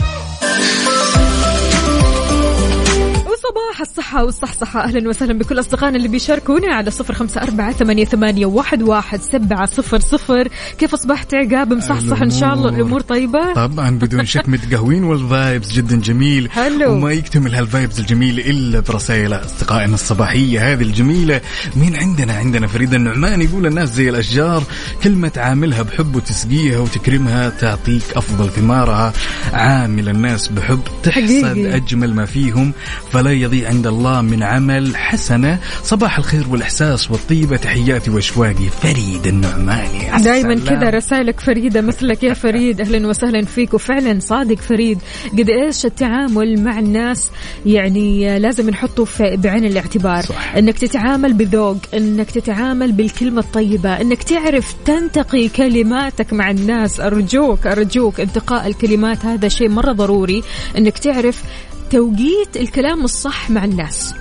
وصباح 3.50 3.80
الصحة 3.80 4.25
والصحصحة. 4.25 4.85
أهلا 4.85 5.09
وسهلا 5.09 5.33
بكل 5.33 5.61
أصدقائنا 5.61 5.97
اللي 5.97 6.09
بيشاركونا 6.09 6.75
على 6.75 6.90
صفر 6.90 7.14
خمسة 7.14 7.42
أربعة 7.42 7.73
ثمانية, 7.73 8.04
ثمانية 8.04 8.47
واحد, 8.47 8.83
واحد 8.83 9.21
سبعة 9.23 9.66
صفر 9.66 10.00
صفر. 10.00 10.49
كيف 10.78 10.95
أصبحت 10.95 11.35
عقاب 11.35 11.73
مصحصح 11.73 12.23
إن 12.23 12.30
شاء 12.30 12.54
الله؟ 12.54 12.69
الأمور. 12.69 13.00
طيبة؟ 13.00 13.52
طبعا 13.52 13.90
بدون 13.90 14.26
شك 14.26 14.49
متقهوين 14.49 15.04
وال 15.04 15.24
vibes 15.24 15.73
جدا 15.73 15.97
جميل. 16.00 16.50
حلو. 16.50 16.92
وما 16.92 17.12
يكتمل 17.12 17.54
هال 17.54 17.68
vibes 17.68 18.00
الجميلة 18.00 18.50
إلا 18.50 18.80
برسائل 18.80 19.35
أصدقائنا 19.35 19.95
الصباحية. 19.95 20.73
هذه 20.73 20.83
الجميلة 20.83 21.40
مين 21.76 21.97
عندنا 21.97 22.33
عندنا 22.33 22.66
فريدة 22.66 22.97
النعمان 22.97 23.42
يقول 23.42 23.66
الناس 23.66 23.88
زي 23.88 24.09
الأشجار 24.09 24.62
كل 25.02 25.12
ما 25.12 25.28
تعاملها 25.28 25.83
بحب 25.83 26.16
وتسقيها 26.16 26.78
وتكرمها 26.78 27.49
تعطيك 27.49 28.02
أفضل 28.16 28.50
ثمارها. 28.50 29.12
عامل 29.52 30.09
الناس 30.09 30.49
بحب 30.49 30.80
تحصد 31.02 31.21
حقيقي. 31.21 31.76
أجمل 31.76 32.14
ما 32.14 32.25
فيهم 32.25 32.73
فلا 33.12 33.39
يضيع 33.40 33.68
عند 33.68 33.87
الله 33.87 34.20
من 34.20 34.42
عمل 34.42 34.97
حسنة. 34.97 35.59
صباح 35.82 36.18
الخير 36.18 36.49
والإحساس 36.49 37.11
والطيبة. 37.11 37.56
تحياتي 37.56 38.11
وأشواقي. 38.11 38.68
فريد 38.82 39.26
النعماني. 39.26 40.23
دائما. 40.23 40.54
كذا 40.54 40.90
رسائلك 40.90 41.40
فريدة 41.40 41.80
مثلك 41.80 42.23
يا 42.23 42.35
فريد. 42.35 42.80
أهلا 42.80 43.09
وسهلا 43.09 43.44
فيك. 43.44 43.75
وفعلا 43.75 44.20
صادق 44.20 44.59
فريد. 44.59 44.99
قد 45.32 45.50
إيش 45.50 45.87
التعامل 45.87 46.64
مع 46.64 46.78
الناس؟ 46.78 47.30
يعني 47.66 48.38
لازم 48.38 48.70
نحطه 48.70 49.04
في 49.04 49.37
بعين 49.37 49.64
الاعتبار. 49.64 50.23
صح. 50.23 50.54
أنك 50.56 50.78
تتعامل 50.78 51.32
بذوق 51.32 51.76
أنك 51.94 52.30
تتعامل 52.30 52.92
بالكلمة 52.92 53.40
الطيبة 53.40 54.00
أنك 54.00 54.23
تعرف 54.23 54.75
تنتقي 54.85 55.49
كلماتك 55.49 56.32
مع 56.32 56.50
الناس. 56.50 57.00
أرجوك 57.00 57.66
أرجوك. 57.66 58.20
انتقاء 58.20 58.66
الكلمات 58.66 59.25
هذا 59.25 59.49
شيء 59.49 59.68
مرة 59.68 59.92
ضروري. 59.92 60.42
أنك 60.78 60.99
تعرف 60.99 61.42
توقيت 61.90 62.56
الكلام 62.56 63.04
الصح 63.04 63.50
مع 63.50 63.64
الناس. 63.64 64.14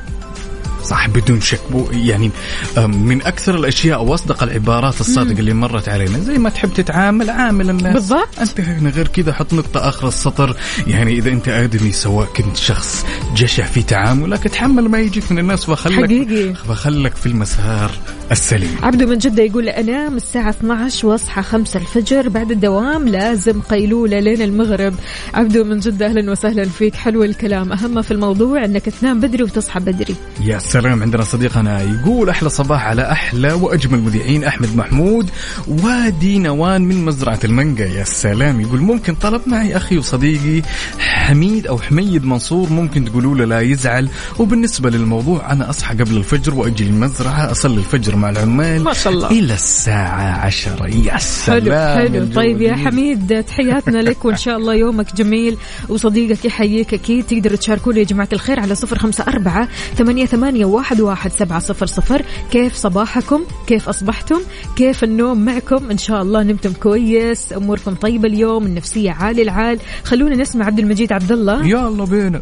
صح 0.83 1.09
بدون 1.09 1.41
شك. 1.41 1.59
يعني 1.91 2.31
من 2.77 3.21
أكثر 3.21 3.55
الأشياء 3.55 4.03
وأصدق 4.03 4.43
العبارات 4.43 5.01
الصادقة 5.01 5.39
اللي 5.39 5.53
مرت 5.53 5.89
علينا. 5.89 6.19
زي 6.19 6.37
ما 6.37 6.49
تحب 6.49 6.73
تتعامل 6.73 7.29
عامل 7.29 7.69
الناس 7.69 7.93
بالضبط. 7.93 8.39
انت 8.41 8.59
هنا 8.59 8.89
غير 8.89 9.07
كذا 9.07 9.33
حط 9.33 9.53
نقطة 9.53 9.89
آخر 9.89 10.07
السطر. 10.07 10.55
يعني 10.87 11.13
إذا 11.13 11.29
أنت 11.29 11.47
آدمي 11.47 11.91
سواء 11.91 12.27
كنت 12.35 12.57
شخص 12.57 13.05
جشع 13.35 13.63
في 13.63 13.81
تعاملك 13.81 14.45
اتحمل 14.45 14.89
ما 14.89 14.99
يجيك 14.99 15.31
من 15.31 15.39
الناس. 15.39 15.69
وخلك 15.69 16.05
حقيقي. 16.05 16.53
فخلك 16.53 17.15
في 17.15 17.25
المسار 17.25 17.91
السليم. 18.31 18.75
عبدو 18.83 19.07
من 19.07 19.17
جدة 19.17 19.43
يقول 19.43 19.69
أنام 19.69 20.15
الساعة 20.15 20.49
12 20.49 21.07
وأصحى 21.07 21.41
5 21.41 21.79
الفجر. 21.79 22.29
بعد 22.29 22.51
الدوام 22.51 23.07
لازم 23.07 23.61
قيلولة 23.61 24.19
لين 24.19 24.41
المغرب. 24.41 24.93
عبدو 25.33 25.63
من 25.63 25.79
جدة 25.79 26.05
أهلا 26.05 26.31
وسهلا 26.31 26.65
فيك. 26.65 26.95
حلو 26.95 27.23
الكلام. 27.23 27.71
أهم 27.71 28.01
في 28.01 28.11
الموضوع 28.11 28.65
أنك 28.65 28.85
تنام 28.85 29.19
بدري 29.19 29.43
وتصحى 29.43 29.79
بدري. 29.79 30.15
يا 30.43 30.59
سلام 30.69 31.03
عندنا 31.03 31.23
صديقنا 31.23 31.81
يقول 31.81 32.29
أحلى 32.29 32.49
صباح 32.49 32.87
على 32.87 33.11
أحلى 33.11 33.53
وأجمل 33.53 33.99
مذيعين 33.99 34.43
أحمد 34.43 34.75
محمود 34.75 35.29
وادي 35.67 36.37
نوان 36.37 36.81
من 36.81 37.05
مزرعة 37.05 37.39
المانجا. 37.43 37.85
يا 37.85 38.03
سلام. 38.03 38.61
يقول 38.61 38.79
ممكن 38.79 39.15
طلب 39.15 39.41
معي 39.47 39.77
أخي 39.77 39.97
وصديقي 39.97 40.67
حميد 40.99 41.67
أو 41.67 41.77
حميد 41.77 42.25
منصور. 42.25 42.69
ممكن 42.69 43.05
تقولوا 43.05 43.35
له 43.35 43.45
لا 43.45 43.61
يزعل. 43.61 44.09
وبالنسبة 44.39 44.89
للموضوع 44.89 45.51
أنا 45.51 45.69
أصحى 45.69 45.95
قبل 45.95 46.17
الفجر 46.17 46.55
وأجي 46.55 46.83
المزرعة 46.83 47.51
أصلي 47.51 47.77
الفجر 47.77 48.15
مع 48.15 48.29
العمال 48.29 48.83
ما 48.83 48.93
شاء 48.93 49.13
الله. 49.13 49.29
إلى 49.31 49.53
الساعة 49.53 50.45
عشرة. 50.45 50.87
يا 50.87 51.17
سلام. 51.17 51.99
حلو. 51.99 52.13
حلو 52.13 52.33
طيب 52.33 52.61
يا. 52.61 52.75
حميد 52.75 53.43
تحياتنا 53.43 53.97
لك 53.97 54.25
وإن 54.25 54.37
شاء 54.37 54.57
الله 54.57 54.73
يومك 54.73 55.15
جميل. 55.15 55.57
وصديقك 55.89 56.45
يحييك 56.45 56.93
أكيد. 56.93 57.25
تقدروا 57.25 57.57
تشاركونا 57.57 57.99
يا 57.99 58.03
جماعة 58.03 58.29
الخير 58.33 58.59
على 58.59 58.75
صفر 58.75 58.99
خمسة 58.99 59.23
أربعة 59.27 59.67
ثمانية, 59.95 60.25
ثمانية 60.59 60.75
واحد, 60.75 61.01
واحد 61.01 61.31
سبعة 61.31 61.59
صفر 61.59 61.85
صفر. 61.85 62.21
كيف 62.51 62.75
صباحكم؟ 62.75 63.43
كيف 63.67 63.89
أصبحتم؟ 63.89 64.39
كيف 64.75 65.03
النوم 65.03 65.45
معكم؟ 65.45 65.91
إن 65.91 65.97
شاء 65.97 66.21
الله 66.21 66.43
نمتم 66.43 66.73
كويس 66.73 67.53
أموركم 67.53 67.95
طيبة 67.95 68.27
اليوم 68.27 68.65
النفسية 68.65 69.11
عالي 69.11 69.41
العال. 69.41 69.79
خلونا 70.03 70.35
نسمع 70.35 70.65
عبد 70.65 70.79
المجيد 70.79 71.13
عبد 71.13 71.31
الله. 71.31 71.65
يلا 71.65 72.05
بينا. 72.05 72.41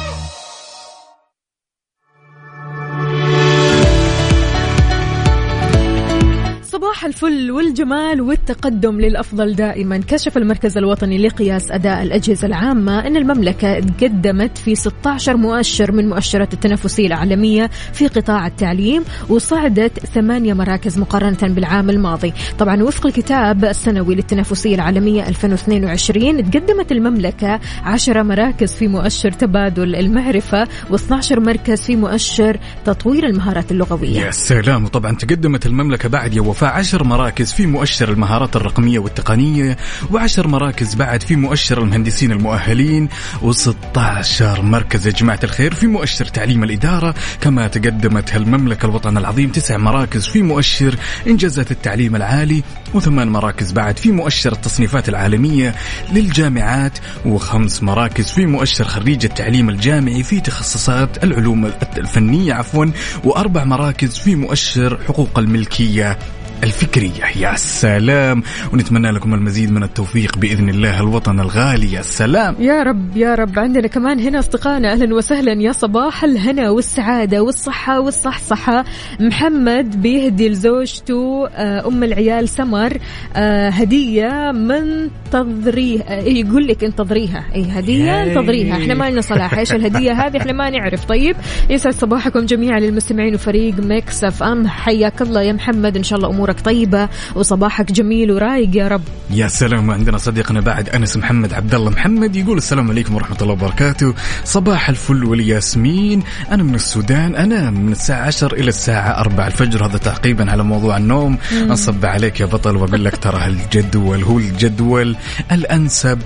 صباح 7.01 7.13
الفل 7.13 7.51
والجمال 7.51 8.21
والتقدم 8.21 8.99
للأفضل 8.99 9.55
دائما. 9.55 9.97
كشف 9.97 10.37
المركز 10.37 10.77
الوطني 10.77 11.17
لقياس 11.17 11.71
أداء 11.71 12.03
الأجهزة 12.03 12.47
العامة 12.47 13.07
أن 13.07 13.17
المملكة 13.17 13.75
قدمت 13.75 14.57
في 14.57 14.75
16 14.75 15.37
مؤشر 15.37 15.91
من 15.91 16.09
مؤشرات 16.09 16.53
التنافسية 16.53 17.07
العالمية 17.07 17.69
في 17.93 18.07
قطاع 18.07 18.47
التعليم 18.47 19.03
وصعدت 19.29 19.99
ثمانية 19.99 20.53
مراكز 20.53 20.99
مقارنة 20.99 21.37
بالعام 21.41 21.89
الماضي. 21.89 22.33
طبعا 22.59 22.83
وفق 22.83 23.05
الكتاب 23.05 23.65
السنوي 23.65 24.15
للتنافسية 24.15 24.75
العالمية 24.75 25.27
2022 25.27 26.51
تقدمت 26.51 26.91
المملكة 26.91 27.59
10 27.83 28.23
مراكز 28.23 28.73
في 28.73 28.87
مؤشر 28.87 29.31
تبادل 29.31 29.95
المعرفة 29.95 30.65
و12 30.65 31.31
مركز 31.31 31.81
في 31.81 31.95
مؤشر 31.95 32.57
تطوير 32.85 33.25
المهارات 33.25 33.71
اللغوية. 33.71 34.21
يا 34.21 34.31
سلام. 34.31 34.85
وطبعا 34.85 35.15
تقدمت 35.15 35.65
المملكة 35.65 36.09
بعد 36.09 36.33
يا 36.33 36.41
وفاء 36.41 36.90
عشر 36.91 37.03
مراكز 37.03 37.53
في 37.53 37.65
مؤشر 37.65 38.09
المهارات 38.09 38.55
الرقمية 38.55 38.99
والتقنية 38.99 39.77
وعشر 40.11 40.47
مراكز 40.47 40.95
بعد 40.95 41.23
في 41.23 41.35
مؤشر 41.35 41.81
المهندسين 41.81 42.31
المؤهلين 42.31 43.09
و16 43.41 44.41
مركز 44.59 45.07
يا 45.07 45.11
جماعة 45.11 45.39
الخير 45.43 45.73
في 45.73 45.87
مؤشر 45.87 46.25
تعليم 46.25 46.63
الإدارة. 46.63 47.15
كما 47.41 47.67
تقدمت 47.67 48.35
المملكة 48.35 48.85
الوطن 48.85 49.17
العظيم 49.17 49.49
تسع 49.49 49.77
مراكز 49.77 50.27
في 50.27 50.41
مؤشر 50.41 50.95
إنجازات 51.27 51.71
التعليم 51.71 52.15
العالي 52.15 52.63
وثمان 52.93 53.29
مراكز 53.29 53.71
بعد 53.71 53.99
في 53.99 54.11
مؤشر 54.11 54.51
التصنيفات 54.51 55.09
العالمية 55.09 55.75
للجامعات 56.13 56.97
وخمس 57.25 57.83
مراكز 57.83 58.31
في 58.31 58.45
مؤشر 58.45 58.83
خريج 58.83 59.25
التعليم 59.25 59.69
الجامعي 59.69 60.23
في 60.23 60.39
تخصصات 60.39 61.23
العلوم 61.23 61.71
الفنية 61.97 62.53
عفوا 62.53 62.85
وأربع 63.23 63.63
مراكز 63.63 64.17
في 64.17 64.35
مؤشر 64.35 64.99
حقوق 65.07 65.39
الملكية. 65.39 66.17
الفكرية 66.63 67.23
يا 67.39 67.55
سلام 67.55 68.43
ونتمنى 68.73 69.11
لكم 69.11 69.33
المزيد 69.33 69.71
من 69.71 69.83
التوفيق 69.83 70.37
بإذن 70.37 70.69
الله. 70.69 70.99
الوطن 70.99 71.39
الغالي 71.39 71.93
يا 71.93 72.01
سلام 72.01 72.55
يا 72.59 72.83
رب 72.83 73.17
يا 73.17 73.35
رب. 73.35 73.59
عندنا 73.59 73.87
كمان 73.87 74.19
هنا 74.19 74.39
أصدقائنا 74.39 74.91
أهلا 74.91 75.15
وسهلا. 75.15 75.61
يا 75.61 75.71
صباح 75.71 76.23
الهنا 76.23 76.69
والسعادة 76.69 77.43
والصحة 77.43 77.99
والصحصحة. 77.99 78.85
محمد 79.19 80.01
بيهدي 80.01 80.49
لزوجته 80.49 81.47
آه، 81.47 81.87
أم 81.87 82.03
العيال 82.03 82.49
سمر. 82.49 82.97
آه، 83.35 83.69
هدية 83.69 84.51
انتظريها. 84.51 86.01
آه، 86.01 86.21
يقول 86.21 86.67
لك 86.67 86.83
انتظريها 86.83 87.45
اي 87.55 87.65
هدية 87.71 88.03
ياي. 88.03 88.29
انتظريها 88.29 88.77
إحنا 88.77 88.93
ما 88.93 89.09
لنا 89.09 89.21
صلاح. 89.21 89.57
إيش 89.57 89.73
الهدية 89.73 90.11
هذه؟ 90.11 90.37
إحنا 90.37 90.53
ما 90.53 90.69
نعرف. 90.69 91.05
طيب 91.05 91.35
يسعد 91.69 91.93
صباحكم 91.93 92.45
جميعا 92.45 92.79
للمستمعين 92.79 93.35
وفريق 93.35 93.79
Mix 93.79 94.23
FM. 94.23 94.67
حياك 94.67 95.21
الله 95.21 95.41
يا 95.41 95.53
محمد. 95.53 95.97
إن 95.97 96.03
شاء 96.03 96.17
الله 96.17 96.29
امورك 96.51 96.65
طيبة 96.65 97.09
وصباحك 97.35 97.91
جميل 97.91 98.31
ورايق 98.31 98.75
يا 98.75 98.87
رب. 98.87 99.01
يا 99.29 99.47
سلام 99.47 99.91
عندنا 99.91 100.17
صديقنا 100.17 100.59
بعد 100.59 100.89
أنس 100.89 101.17
محمد 101.17 101.53
عبد 101.53 101.75
الله 101.75 101.89
محمد 101.91 102.35
يقول 102.35 102.57
السلام 102.57 102.91
عليكم 102.91 103.15
ورحمة 103.15 103.37
الله 103.41 103.53
وبركاته. 103.53 104.13
صباح 104.43 104.89
الفل 104.89 105.23
والياسمين. 105.23 106.23
أنا 106.51 106.63
من 106.63 106.75
السودان 106.75 107.35
أنا 107.35 107.69
من 107.69 107.91
الساعة 107.91 108.25
10 108.27 108.53
إلى 108.53 108.69
الساعة 108.69 109.21
4 109.21 109.47
الفجر. 109.47 109.85
هذا 109.85 109.97
تعقيبا 109.97 110.51
على 110.51 110.63
موضوع 110.63 110.97
النوم. 110.97 111.37
اصب 111.53 112.05
عليك 112.05 112.39
يا 112.39 112.45
بطل 112.45 112.75
وأقول 112.75 113.05
لك 113.05 113.17
ترى 113.17 113.47
الجدول 113.47 114.23
هو 114.23 114.37
الجدول 114.39 115.15
الأنسب. 115.51 116.19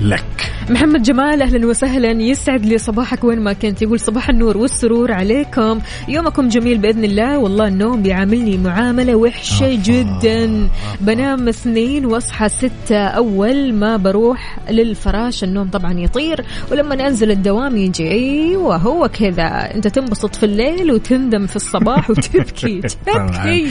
لك. 0.00 0.52
محمد 0.70 1.02
جمال 1.02 1.42
أهلا 1.42 1.66
وسهلا. 1.66 2.10
يسعد 2.10 2.66
لي 2.66 2.78
صباحك 2.78 3.24
وين 3.24 3.40
ما 3.40 3.52
كنت. 3.52 3.82
يقول 3.82 4.00
صباح 4.00 4.28
النور 4.28 4.56
والسرور 4.56 5.12
عليكم. 5.12 5.80
يومكم 6.08 6.48
جميل 6.48 6.78
بإذن 6.78 7.04
الله. 7.04 7.38
والله 7.38 7.68
النوم 7.68 8.02
بيعاملني 8.02 8.56
معاملة 8.56 9.14
وحشة 9.14 9.78
جدا. 9.84 10.68
بنام 11.00 11.48
اثنين 11.48 12.06
وأصحى 12.06 12.48
ستة 12.48 12.96
أول. 12.96 13.72
ما 13.74 13.96
بروح 13.96 14.58
للفراش. 14.70 15.44
النوم 15.44 15.68
طبعا 15.68 15.92
يطير. 15.92 16.44
ولما 16.72 17.08
أنزل 17.08 17.30
الدوام 17.30 17.76
يجي 17.76 18.10
أيوه 18.10 18.76
هو 18.76 19.08
كذا. 19.08 19.74
أنت 19.74 19.88
تنبسط 19.88 20.34
في 20.34 20.46
الليل 20.46 20.92
وتندم 20.92 21.46
في 21.46 21.56
الصباح 21.56 22.10
وتبكي. 22.10 22.80
تبكي. 23.06 23.68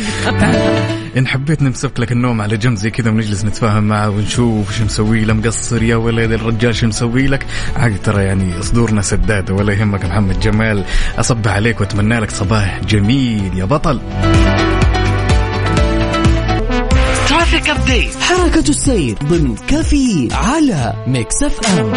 إن 1.17 1.27
حبيت 1.27 1.61
نمسك 1.61 1.99
لك 1.99 2.11
النوم 2.11 2.41
على 2.41 2.57
جنب 2.57 2.75
زي 2.77 2.89
كذا 2.89 3.09
ونجلس 3.09 3.45
نتفاهم 3.45 3.83
معه 3.83 4.09
ونشوف 4.09 4.77
شو 4.77 4.83
مسوي. 4.83 5.25
له 5.25 5.33
مقصر 5.33 5.83
يا 5.83 5.95
ولد 6.17 6.31
الرجال 6.31 6.75
شو 6.75 6.87
مسوي 6.87 7.27
لك؟ 7.27 7.45
عادي 7.75 7.97
ترى 7.97 8.23
يعني 8.23 8.61
صدورنا 8.61 9.01
سداده 9.01 9.53
ولا 9.53 9.73
يهمك 9.73 10.05
محمد 10.05 10.39
جمال. 10.39 10.83
أصبح 11.17 11.47
عليك 11.47 11.81
وأتمنى 11.81 12.19
لك 12.19 12.31
صباح 12.31 12.79
جميل 12.87 13.57
يا 13.57 13.65
بطل. 13.65 13.99
traffic 17.29 17.69
update 17.69 18.15
حركة 18.21 18.69
السير 18.69 19.17
ضمن 19.23 19.55
كفي 19.67 20.29
على 20.31 20.93
Mix 21.07 21.43
FM. 21.43 21.93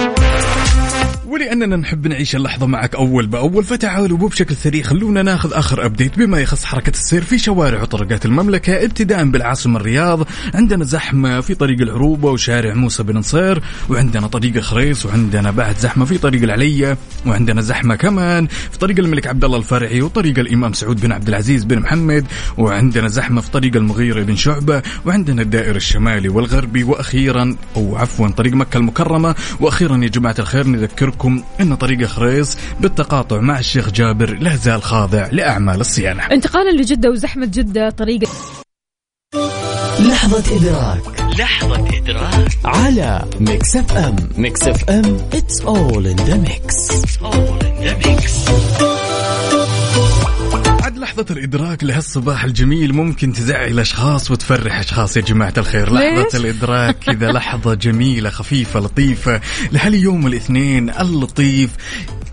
ولأننا 1.31 1.77
نحب 1.77 2.07
نعيش 2.07 2.37
اللحظة 2.37 2.67
معك 2.67 2.95
أول 2.95 3.27
بأول 3.27 3.65
فتعالوا 3.65 4.19
وبشكل 4.19 4.57
سريع 4.57 4.83
خلونا 4.83 5.23
ناخذ 5.23 5.53
آخر 5.53 5.87
ابديت 5.87 6.19
بما 6.19 6.41
يخص 6.41 6.65
حركة 6.65 6.91
السير 6.91 7.23
في 7.23 7.39
شوارع 7.39 7.83
وطرقات 7.83 8.27
المملكة 8.27 8.85
ابتداء 8.85 9.25
بالعاصمة 9.25 9.81
الرياض 9.81 10.27
عندنا 10.55 10.85
زحمة 10.85 11.41
في 11.41 11.55
طريق 11.55 11.81
العروبة 11.81 12.31
وشارع 12.31 12.75
موسى 12.75 13.03
بن 13.03 13.17
نصير 13.17 13.63
وعندنا 13.89 14.27
طريق 14.27 14.59
خريص 14.61 15.07
وعندنا 15.07 15.51
بعد 15.51 15.77
زحمة 15.79 16.05
في 16.05 16.19
طريق 16.19 16.43
العلية 16.43 16.99
وعندنا 17.27 17.61
زحمة 17.61 17.95
كمان 17.95 18.47
في 18.47 18.79
طريق 18.79 18.99
الملك 18.99 19.27
عبد 19.27 19.45
الله 19.45 19.59
الفرعي 19.59 20.03
وطريق 20.03 20.39
الإمام 20.39 20.73
سعود 20.73 21.01
بن 21.01 21.13
عبد 21.13 21.29
العزيز 21.29 21.65
بن 21.65 21.79
محمد 21.79 22.27
وعندنا 22.59 23.09
زحمة 23.09 23.41
في 23.41 23.51
طريق 23.51 23.77
المغيرة 23.77 24.23
بن 24.23 24.37
شعبة 24.37 24.83
وعندنا 25.07 25.43
الدائر 25.43 25.77
الشمالي 25.77 26.29
والغربي 26.29 26.85
وأخيرا 26.85 27.57
أو 27.77 27.97
عفوا 27.97 28.29
طريق 28.29 28.53
مكة 28.53 28.77
المكرمة 28.77 29.35
وأخيرا 29.61 29.97
يا 29.97 30.09
جماعة 30.09 30.35
الخير 30.39 30.67
نذكركم 30.67 31.20
إن 31.61 31.75
طريق 31.75 32.07
خريص 32.07 32.57
بالتقاطع 32.81 33.41
مع 33.41 33.59
الشيخ 33.59 33.91
جابر 33.91 34.35
لا 34.35 34.57
زال 34.57 34.83
خاضع 34.83 35.29
لأعمال 35.33 35.81
الصيانة. 35.81 36.23
انتقالا 36.23 36.71
لجدة 36.71 37.11
وزحمة 37.11 37.47
جدة 37.47 37.91
طريق 37.91 38.21
لحظة 40.01 40.57
إدراك. 40.57 41.21
لحظة 41.39 41.89
إدراك. 41.97 42.59
على 42.65 43.25
Mix 43.41 43.77
FM. 43.77 44.17
Mix 44.37 44.69
FM 44.69 45.19
it's 45.33 45.65
all 45.65 46.07
in 46.07 46.17
the 46.17 46.37
mix. 46.49 46.91
All 47.23 47.59
in 47.63 47.85
the 47.85 48.07
mix. 48.07 48.51
بعد 48.81 49.70
لحظة 51.01 51.27
الإدراك 51.31 51.85
لهالصباح 51.85 52.45
الجميل 52.45 52.95
ممكن 52.95 53.33
تزعل 53.33 53.79
أشخاص 53.79 54.31
وتفرح 54.31 54.79
أشخاص 54.79 55.17
يا 55.17 55.23
جماعة 55.23 55.55
الخير؟ 55.59 55.93
لحظة 55.93 56.39
الإدراك 56.39 56.97
كذا 57.07 57.33
لحظة 57.33 57.75
جميلة 57.75 58.31
خفيفة 58.31 58.81
لطيفة 58.81 59.41
لهاليوم 59.73 60.27
الاثنين 60.27 60.91
اللطيف 60.91 61.71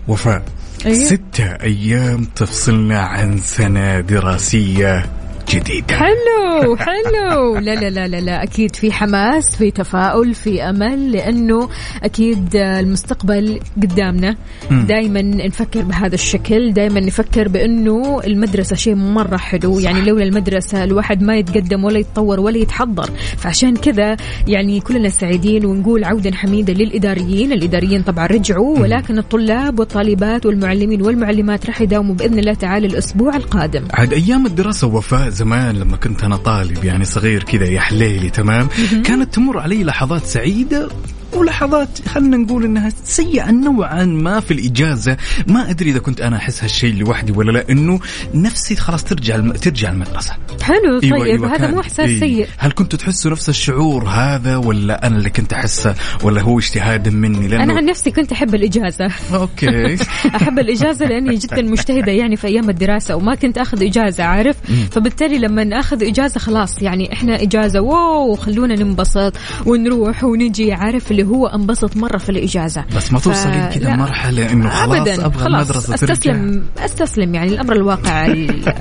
وفاء 0.08 0.44
أيوه. 0.86 1.04
ستة 1.04 1.44
أيام 1.44 2.24
تفصلنا 2.24 3.00
عن 3.00 3.38
سنة 3.38 4.00
دراسية 4.00 5.17
جديدة. 5.50 5.94
حلو 5.96 6.76
حلو. 6.76 7.56
لا 7.58 7.74
لا 7.74 7.90
لا 7.90 8.08
لا 8.08 8.20
لا 8.20 8.42
أكيد 8.42 8.76
في 8.76 8.92
حماس 8.92 9.56
في 9.56 9.70
تفاؤل 9.70 10.34
في 10.34 10.62
أمل 10.62 11.12
لأنه 11.12 11.68
أكيد 12.02 12.56
المستقبل 12.56 13.60
قدامنا. 13.82 14.36
دائما 14.70 15.22
نفكر 15.22 15.82
بهذا 15.82 16.14
الشكل 16.14 16.72
دائما 16.72 17.00
نفكر 17.00 17.48
بأنه 17.48 18.20
المدرسة 18.26 18.76
شيء 18.76 18.94
مرة 18.94 19.36
حلو. 19.36 19.78
يعني 19.78 20.00
لولا 20.00 20.24
المدرسة 20.24 20.84
الواحد 20.84 21.22
ما 21.22 21.36
يتقدم 21.36 21.84
ولا 21.84 21.98
يتطور 21.98 22.40
ولا 22.40 22.58
يتحضر. 22.58 23.10
فعشان 23.36 23.76
كذا 23.76 24.16
يعني 24.46 24.80
كلنا 24.80 25.08
سعيدين 25.08 25.64
ونقول 25.66 26.04
عودا 26.04 26.34
حميدا 26.34 26.72
للإداريين. 26.72 27.52
الإداريين 27.52 28.02
طبعا 28.02 28.26
رجعوا 28.26 28.78
ولكن 28.78 29.18
الطلاب 29.18 29.78
والطالبات 29.78 30.46
والمعلمين 30.46 31.02
والمعلمات 31.02 31.66
راح 31.66 31.80
يداوموا 31.80 32.14
بإذن 32.14 32.38
الله 32.38 32.54
تعالى 32.54 32.86
الأسبوع 32.86 33.36
القادم. 33.36 33.84
عاد 33.92 34.12
أيام 34.12 34.46
الدراسة 34.46 34.86
وفاء 34.86 35.28
زمان 35.38 35.76
لما 35.76 35.96
كنت 35.96 36.24
أنا 36.24 36.36
طالب 36.36 36.84
يعني 36.84 37.04
صغير 37.04 37.42
كذا 37.42 37.64
يا 37.64 37.80
حليلي 37.80 38.30
تمام؟ 38.30 38.68
كانت 39.04 39.34
تمر 39.34 39.58
علي 39.58 39.84
لحظات 39.84 40.24
سعيدة 40.24 40.88
ولحظات 41.32 42.08
خلينا 42.08 42.36
نقول 42.36 42.64
إنها 42.64 42.92
سيئة 43.04 43.50
نوعا 43.50 44.04
ما 44.04 44.40
في 44.40 44.50
الإجازة. 44.50 45.16
ما 45.46 45.70
أدري 45.70 45.90
إذا 45.90 45.98
كنت 45.98 46.20
أنا 46.20 46.36
أحس 46.36 46.62
هالشيء 46.62 46.94
لوحدي 46.94 47.32
ولا 47.32 47.52
لا 47.52 47.64
إنه 47.70 48.00
نفسي 48.34 48.76
خلاص 48.76 49.04
ترجع 49.04 49.34
الم... 49.34 49.52
ترجع 49.52 49.90
المدرسة. 49.90 50.32
حلو 50.62 51.00
طيب 51.00 51.12
أيوة 51.14 51.48
هذا 51.48 51.56
كان. 51.56 51.74
مو 51.74 51.80
إحساس 51.80 52.08
إيه. 52.08 52.20
سيء. 52.20 52.46
هل 52.56 52.72
كنتوا 52.72 52.98
تحسوا 52.98 53.30
نفس 53.30 53.48
الشعور 53.48 54.04
هذا 54.04 54.56
ولا 54.56 55.06
أنا 55.06 55.16
اللي 55.16 55.30
كنت 55.30 55.52
أحسه 55.52 55.94
ولا 56.22 56.40
هو 56.40 56.58
اجتهادا 56.58 57.10
مني؟ 57.10 57.48
لأنه 57.48 57.62
أنا 57.62 57.74
عن 57.74 57.84
نفسي 57.84 58.10
كنت 58.10 58.32
أحب 58.32 58.54
الإجازة. 58.54 59.10
okay. 59.34 59.96
أحب 60.36 60.58
الإجازة 60.58 61.06
لأني 61.06 61.36
جدا 61.36 61.62
مجتهدة 61.62 62.12
يعني 62.12 62.36
في 62.36 62.46
أيام 62.46 62.70
الدراسة 62.70 63.16
وما 63.16 63.34
كنت 63.34 63.58
أخذ 63.58 63.84
إجازة 63.84 64.24
عارف؟ 64.24 64.56
فبالتالي 64.90 65.38
لما 65.38 65.80
أخذ 65.80 66.04
إجازة 66.04 66.40
خلاص 66.40 66.82
يعني 66.82 67.12
إحنا 67.12 67.42
إجازة 67.42 67.80
wow 67.80 68.36
خلونا 68.36 68.74
ننبسط 68.74 69.32
ونروح 69.66 70.24
ونجي 70.24 70.72
عارف؟ 70.72 71.12
اللي 71.18 71.30
هو 71.30 71.46
انبسط 71.46 71.96
مرة 71.96 72.18
في 72.18 72.28
الإجازة 72.28 72.84
بس 72.96 73.12
ما 73.12 73.18
توصلين 73.18 73.66
كذا. 73.66 73.96
مرحلة 73.96 74.52
إنه 74.52 74.68
خلاص 74.68 74.98
ابدا 74.98 75.26
أبغى 75.26 75.38
خلاص 75.44 75.70
المدرسة 75.70 75.96
ترجع 75.96 76.14
أستسلم 76.14 76.64
أستسلم 76.78 77.34
يعني 77.34 77.48
الأمر 77.52 77.72
الواقع 77.76 78.26
ال- 78.26 78.74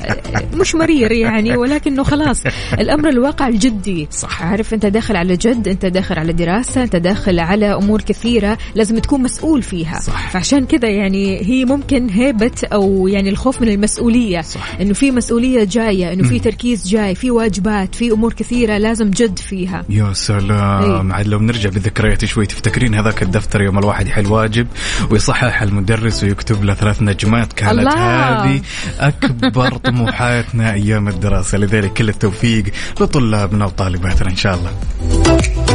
مش 0.54 0.76
مرير 0.76 1.12
يعني 1.12 1.58
ولكنه 1.58 2.04
خلاص 2.04 2.44
الأمر 2.74 3.10
الواقع 3.10 3.48
الجدي 3.48 4.08
صح. 4.12 4.44
عارف 4.44 4.74
أنت 4.74 4.86
داخل 4.86 5.16
على 5.16 5.36
جد 5.36 5.68
أنت 5.68 5.86
داخل 5.86 6.20
على 6.20 6.34
دراسة 6.34 6.84
أنت 6.84 6.96
داخل 6.96 7.40
على 7.40 7.74
أمور 7.74 8.02
كثيرة 8.02 8.58
لازم 8.76 8.98
تكون 9.00 9.24
مسؤول 9.24 9.62
فيها 9.62 10.00
صح. 10.00 10.30
فعشان 10.30 10.66
كذا 10.66 10.90
يعني 10.90 11.42
هي 11.46 11.66
ممكن 11.66 12.10
هيبة 12.10 12.52
أو 12.74 13.08
يعني 13.08 13.30
الخوف 13.30 13.62
من 13.62 13.70
المسؤولية 13.70 14.42
صح. 14.42 14.76
إنه 14.82 14.94
في 14.94 15.12
مسؤولية 15.12 15.64
جاية 15.64 16.14
إنه 16.14 16.28
في 16.28 16.40
تركيز 16.40 16.88
جاي 16.88 17.16
في 17.16 17.32
واجبات 17.32 17.96
في 17.96 18.12
أمور 18.12 18.34
كثيرة 18.34 18.78
لازم 18.78 19.10
جد 19.10 19.40
فيها 19.40 19.86
يا 19.90 20.14
سلام 20.14 21.08
إيه. 21.08 21.14
عاد 21.14 21.28
لو 21.28 21.40
نرجع 21.40 21.70
بالذكريات 21.70 22.24
شوي 22.28 22.46
تفتكرين 22.46 22.96
هذاك 22.96 23.24
الدفتر 23.24 23.62
يوم 23.62 23.80
الواحد 23.80 24.08
يحل 24.08 24.28
واجب 24.28 24.68
ويصحح 25.12 25.62
المدرس 25.62 26.24
ويكتب 26.24 26.64
له 26.64 26.74
ثلاث 26.74 27.02
نجمات 27.02 27.54
كانت. 27.54 27.88
هذه 27.98 28.62
أكبر 29.00 29.78
طموحاتنا 29.88 30.74
أيام 30.74 31.08
الدراسة 31.08 31.58
لذلك 31.58 31.94
كل 31.94 32.10
التوفيق 32.10 32.64
لطلابنا 33.02 33.66
وطالباتنا 33.66 34.30
إن 34.30 34.36
شاء 34.36 34.56
الله 34.56 35.67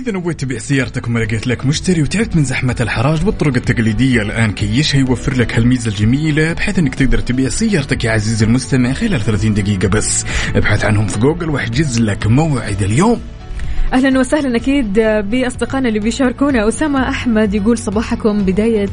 إذا 0.00 0.12
نويت 0.12 0.40
تبيع 0.40 0.58
سيارتك 0.58 1.06
وما 1.06 1.18
لقيت 1.18 1.46
لك 1.46 1.66
مشتري 1.66 2.02
وتعبت 2.02 2.36
من 2.36 2.44
زحمة 2.44 2.76
الحراج 2.80 3.22
بالطرق 3.22 3.56
التقليدية. 3.56 4.22
الآن 4.22 4.52
كيش 4.52 4.96
هيوفر 4.96 5.34
لك 5.34 5.54
هالميزة 5.54 5.90
الجميلة 5.90 6.52
بحيث 6.52 6.78
إنك 6.78 6.94
تقدر 6.94 7.18
تبيع 7.18 7.48
سيارتك 7.48 8.04
يا 8.04 8.10
عزيزي 8.10 8.46
المستمع 8.46 8.92
خلال 8.92 9.20
30 9.20 9.54
دقيقة 9.54 9.88
بس. 9.88 10.24
ابحث 10.54 10.84
عنهم 10.84 11.06
في 11.06 11.18
جوجل 11.18 11.50
واحجز 11.50 12.00
لك 12.00 12.26
موعد 12.26 12.82
اليوم. 12.82 13.20
أهلا 13.92 14.20
وسهلا 14.20 14.56
أكيد 14.56 14.92
بأصدقائنا 15.00 15.88
اللي 15.88 16.00
بيشاركونا. 16.00 16.68
أسامة 16.68 17.08
أحمد 17.08 17.54
يقول 17.54 17.78
صباحكم 17.78 18.42
بداية 18.42 18.88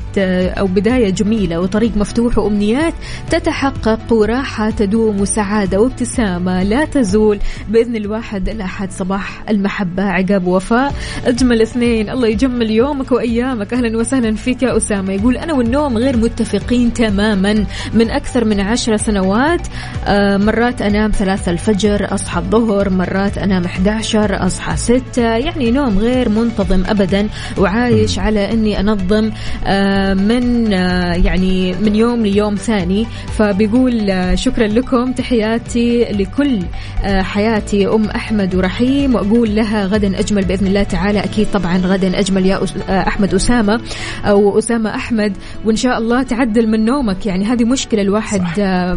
أو 0.60 0.68
بداية 0.68 1.10
جميلة 1.10 1.60
وطريق 1.60 1.98
مفتوح 1.98 2.38
وأمنيات 2.38 2.94
تتحقق 3.30 4.14
وراحة 4.14 4.70
تدوم 4.70 5.22
وسعادة 5.22 5.80
وابتسامة 5.82 6.64
لا 6.64 6.86
تزول. 6.86 7.40
بإذن 7.70 7.96
الواحد 7.96 8.50
الأحد 8.50 8.92
صباح 8.92 9.44
المحبة 9.50 10.04
عقاب 10.04 10.48
وفاء. 10.48 10.94
أجمل 11.26 11.62
اثنين 11.62 12.10
الله 12.10 12.28
يجمل 12.28 12.72
يومك 12.72 13.12
وأيامك. 13.12 13.74
أهلا 13.74 13.98
وسهلا 13.98 14.36
فيك 14.36 14.64
يا 14.64 14.78
أسامة. 14.78 15.14
يقول 15.14 15.38
أنا 15.38 15.54
والنوم 15.54 15.98
غير 15.98 16.18
متفقين 16.18 16.94
تماما. 16.94 17.66
من 17.94 18.10
أكثر 18.10 18.46
من 18.46 18.60
عشر 18.60 18.98
سنوات 18.98 19.68
آه، 20.06 20.38
مرات 20.38 20.82
أنام 20.82 21.12
ثلاثة 21.12 21.52
الفجر 21.52 22.14
أصحى 22.14 22.40
الظهر. 22.40 22.90
مرات 22.90 23.38
أنام 23.38 23.66
11 23.66 24.46
أصحى 24.46 24.78
ستة 24.88 25.22
يعني 25.36 25.72
نوم 25.72 26.00
غير 26.00 26.30
منتظم 26.30 26.84
ابدا 26.88 27.28
وعايش 27.58 28.20
على 28.20 28.52
إني 28.54 28.80
أنظم 28.80 29.32
آه، 29.66 30.14
من 30.14 30.74
آه، 30.74 31.14
يعني 31.14 31.74
من 31.74 31.96
يوم 31.96 32.26
ليوم 32.26 32.56
ثاني. 32.56 33.06
فبيقول 33.38 34.10
آه، 34.10 34.36
شكرا 34.36 34.68
لكم 34.68 35.12
تحياتي 35.12 36.04
لكل 36.04 36.60
حياتي 37.06 37.88
أم 37.88 38.06
أحمد 38.06 38.56
ورحيم 38.56 39.16
وأقول 39.16 39.56
لها 39.56 39.86
غدا 39.86 40.20
أجمل 40.20 40.46
بإذن 40.46 40.68
الله 40.68 40.84
تعالى. 40.84 41.20
أكيد 41.20 41.48
طبعا 41.54 41.78
غدا 41.78 42.20
أجمل 42.20 42.46
يا 42.46 42.60
أس- 42.60 42.90
أحمد 42.90 43.34
أسامة 43.34 43.82
أو 44.26 44.58
أسامة 44.58 44.96
أحمد. 44.96 45.34
وإن 45.66 45.76
شاء 45.76 45.98
الله 45.98 46.24
تعدل 46.24 46.68
من 46.68 46.86
نومك. 46.86 47.26
يعني 47.26 47.46
هذه 47.46 47.64
مشكلة 47.64 48.02
الواحد 48.02 48.42
صح. 48.42 48.54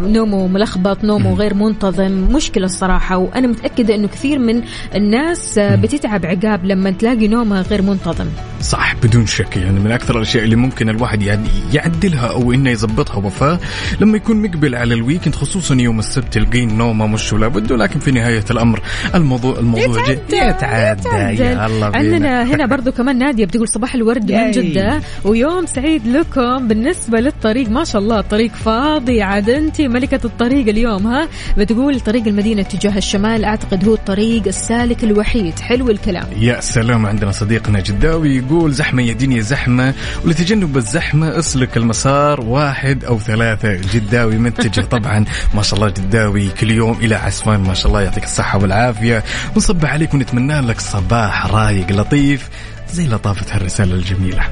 نومه 0.09 0.47
ملخبط 0.47 1.03
نومه 1.03 1.33
غير 1.33 1.53
منتظم 1.53 2.11
مشكلة 2.11 2.65
الصراحة. 2.65 3.17
وأنا 3.17 3.47
متأكدة 3.47 3.95
إنه 3.95 4.07
كثير 4.07 4.39
من 4.39 4.61
الناس 4.95 5.59
بتتعب 5.81 6.25
عقاب 6.25 6.65
لما 6.65 6.91
تلاقي 6.91 7.27
نومها 7.27 7.61
غير 7.61 7.81
منتظم. 7.81 8.25
صح 8.61 8.95
بدون 9.03 9.25
شك 9.25 9.57
يعني 9.57 9.79
من 9.79 9.91
أكثر 9.91 10.17
الأشياء 10.17 10.43
اللي 10.43 10.55
ممكن 10.55 10.89
الواحد 10.89 11.21
يعني 11.23 11.47
يعدلها 11.73 12.27
أو 12.27 12.53
إنه 12.53 12.69
يظبطها 12.69 13.15
وفاء 13.15 13.59
لما 14.01 14.17
يكون 14.17 14.41
مقبل 14.41 14.75
على 14.75 14.93
الويكند 14.93 15.35
خصوصا 15.35 15.75
يوم 15.75 15.99
السبت 15.99 16.33
تلقين 16.33 16.77
نومه 16.77 17.07
مش 17.07 17.33
ولا 17.33 17.47
بد 17.47 17.71
ولكن 17.71 17.99
في 17.99 18.11
نهاية 18.11 18.43
الأمر 18.51 18.81
الموضوع 19.15 19.59
الموضوع 19.59 20.09
جد 20.09 20.19
يتعدى. 20.33 21.09
يا 21.09 21.65
الله 21.65 21.89
بينا. 21.89 21.97
عندنا 21.97 22.43
هنا 22.43 22.65
برضو 22.65 22.91
كمان 22.91 23.17
نادية 23.17 23.45
بتقول 23.45 23.67
صباح 23.67 23.95
الورد 23.95 24.31
من. 24.31 24.51
جدة 24.51 25.01
ويوم 25.23 25.65
سعيد 25.65 26.07
لكم. 26.07 26.67
بالنسبة 26.67 27.19
للطريق 27.19 27.69
ما 27.69 27.83
شاء 27.83 28.01
الله 28.01 28.19
الطريق 28.19 28.51
فاضي. 28.55 29.21
عاد 29.21 29.49
أنت 29.49 29.81
ملكة 29.81 30.19
الطريق 30.25 30.67
اليوم 30.67 31.07
ها؟ 31.07 31.27
بتقول 31.57 31.99
طريق 31.99 32.27
المدينة 32.27 32.61
تجاه 32.61 32.97
الشمال 32.97 33.45
أعتقد 33.45 33.87
هو 33.87 33.93
الطريق 33.93 34.47
السالك 34.47 35.03
الوحيد. 35.03 35.53
حلو 35.71 35.89
الكلام. 35.89 36.27
يا 36.37 36.61
سلام 36.61 37.05
عندنا 37.05 37.31
صديقنا 37.31 37.79
جداوي 37.79 38.37
يقول 38.37 38.71
زحمة 38.71 39.01
يا 39.01 39.13
دنيا 39.13 39.41
زحمة 39.41 39.93
ولتجنب 40.25 40.77
الزحمة 40.77 41.39
اسلك 41.39 41.77
المسار 41.77 42.41
واحد 42.41 43.05
أو 43.05 43.19
ثلاثة. 43.19 43.73
جداوي 43.73 44.37
متجه 44.37 44.81
طبعا 44.95 45.25
ما 45.53 45.61
شاء 45.61 45.79
الله 45.79 45.89
جداوي 45.89 46.49
كل 46.49 46.71
يوم 46.71 46.97
إلى 47.01 47.15
عسفان 47.15 47.59
ما 47.59 47.73
شاء 47.73 47.87
الله 47.87 48.01
يعطيك 48.01 48.23
الصحة 48.23 48.59
والعافية. 48.59 49.23
ونصبح 49.55 49.93
عليك 49.93 50.13
ونتمنى 50.13 50.61
لك 50.61 50.81
صباح 50.81 51.45
رايق 51.45 51.91
لطيف 51.91 52.49
زي 52.93 53.07
لطافة 53.07 53.55
هالرسالة 53.55 53.95
الجميلة. 53.95 54.43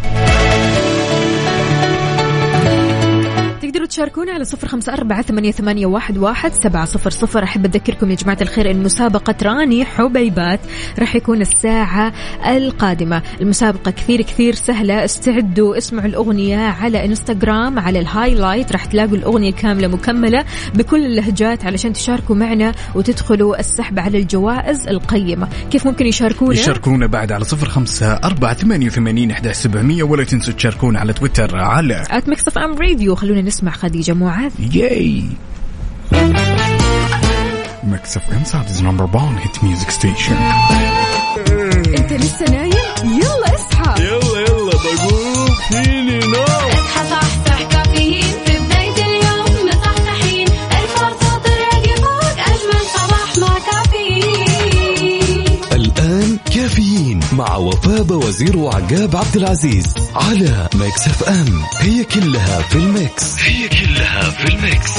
تقدروا 3.69 3.87
تشاركونا 3.87 4.31
على 4.31 4.45
صفر 4.45 4.67
خمسة 4.67 4.93
أربعة 4.93 5.21
ثمانية, 5.21 5.51
ثمانية 5.51 5.85
واحد, 5.85 6.17
واحد 6.17 6.53
سبعة 6.53 6.85
صفر 6.85 7.09
صفر. 7.09 7.43
أحب 7.43 7.65
أذكركم 7.65 8.11
يا 8.11 8.15
جماعة 8.15 8.37
الخير 8.41 8.71
إن 8.71 8.83
مسابقة 8.83 9.35
راني 9.43 9.85
حبيبات 9.85 10.59
راح 10.99 11.15
يكون 11.15 11.41
الساعة 11.41 12.13
القادمة. 12.45 13.21
المسابقة 13.41 13.91
كثير 13.91 14.21
كثير 14.21 14.55
سهلة. 14.55 15.05
استعدوا 15.05 15.77
اسمعوا 15.77 16.07
الأغنية 16.07 16.57
على 16.57 17.05
إنستغرام 17.05 17.79
على 17.79 17.99
الهايلايت. 17.99 18.71
راح 18.71 18.85
تلاقوا 18.85 19.17
الأغنية 19.17 19.51
كاملة 19.51 19.87
مكملة 19.87 20.45
بكل 20.75 21.05
اللهجات 21.05 21.65
علشان 21.65 21.93
تشاركوا 21.93 22.35
معنا 22.35 22.73
وتدخلوا 22.95 23.59
السحب 23.59 23.99
على 23.99 24.17
الجوائز 24.17 24.87
القيمة. 24.87 25.47
كيف 25.71 25.87
ممكن 25.87 26.05
يشاركونا؟ 26.05 26.53
يشاركونا 26.53 27.07
بعد 27.07 27.31
على 27.31 27.43
صفر 27.43 27.69
خمسة 27.69 28.13
أربعة 28.13 28.53
ثمانية 28.53 28.87
وثمانين 28.87 29.35
ولا 30.01 30.23
تنسوا 30.23 30.53
تشاركونا 30.53 30.99
على 30.99 31.13
تويتر 31.13 31.57
على 31.57 32.03
at 32.09 32.29
Mix 32.29 32.57
FM 32.57 32.73
Radio 32.73 33.15
خلونا 33.15 33.41
نسمع 33.41 33.58
خديجة 33.71 34.13
معاذ. 34.13 34.51
ياي 34.75 35.23
Mix 37.83 38.17
FM 38.17 38.43
Saudi's 38.43 38.83
number 38.83 39.09
1 39.13 39.37
hit 39.37 39.63
music 39.63 39.89
station 39.89 40.35
مع 57.39 57.55
وفاء 57.57 58.13
وزير 58.13 58.57
وعقاب 58.57 59.15
عبد 59.15 59.35
العزيز 59.35 59.93
على 60.15 60.69
Mix 60.75 61.07
FM. 61.07 61.63
هي 61.79 62.03
كلها 62.03 62.61
في 62.61 62.75
ال 62.75 62.88
mix. 62.88 63.39
هي 63.39 63.67
كلها 63.69 64.29
في 64.29 64.47
ال 64.53 64.61
mix. 64.61 64.91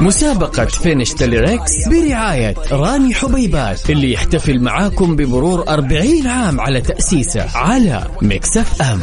مسابقة 0.00 0.64
finish 0.64 1.12
the 1.12 1.37
lyrics 1.37 1.88
برعاية 1.88 2.54
راني 2.72 3.14
حبيبات 3.14 3.90
اللي 3.90 4.12
يحتفل 4.12 4.60
معاكم 4.60 5.16
بمرور 5.16 5.68
40 5.68 6.26
عام 6.26 6.60
على 6.60 6.80
تأسيسه 6.80 7.56
على 7.58 8.06
Mix 8.22 8.82
FM. 8.82 9.00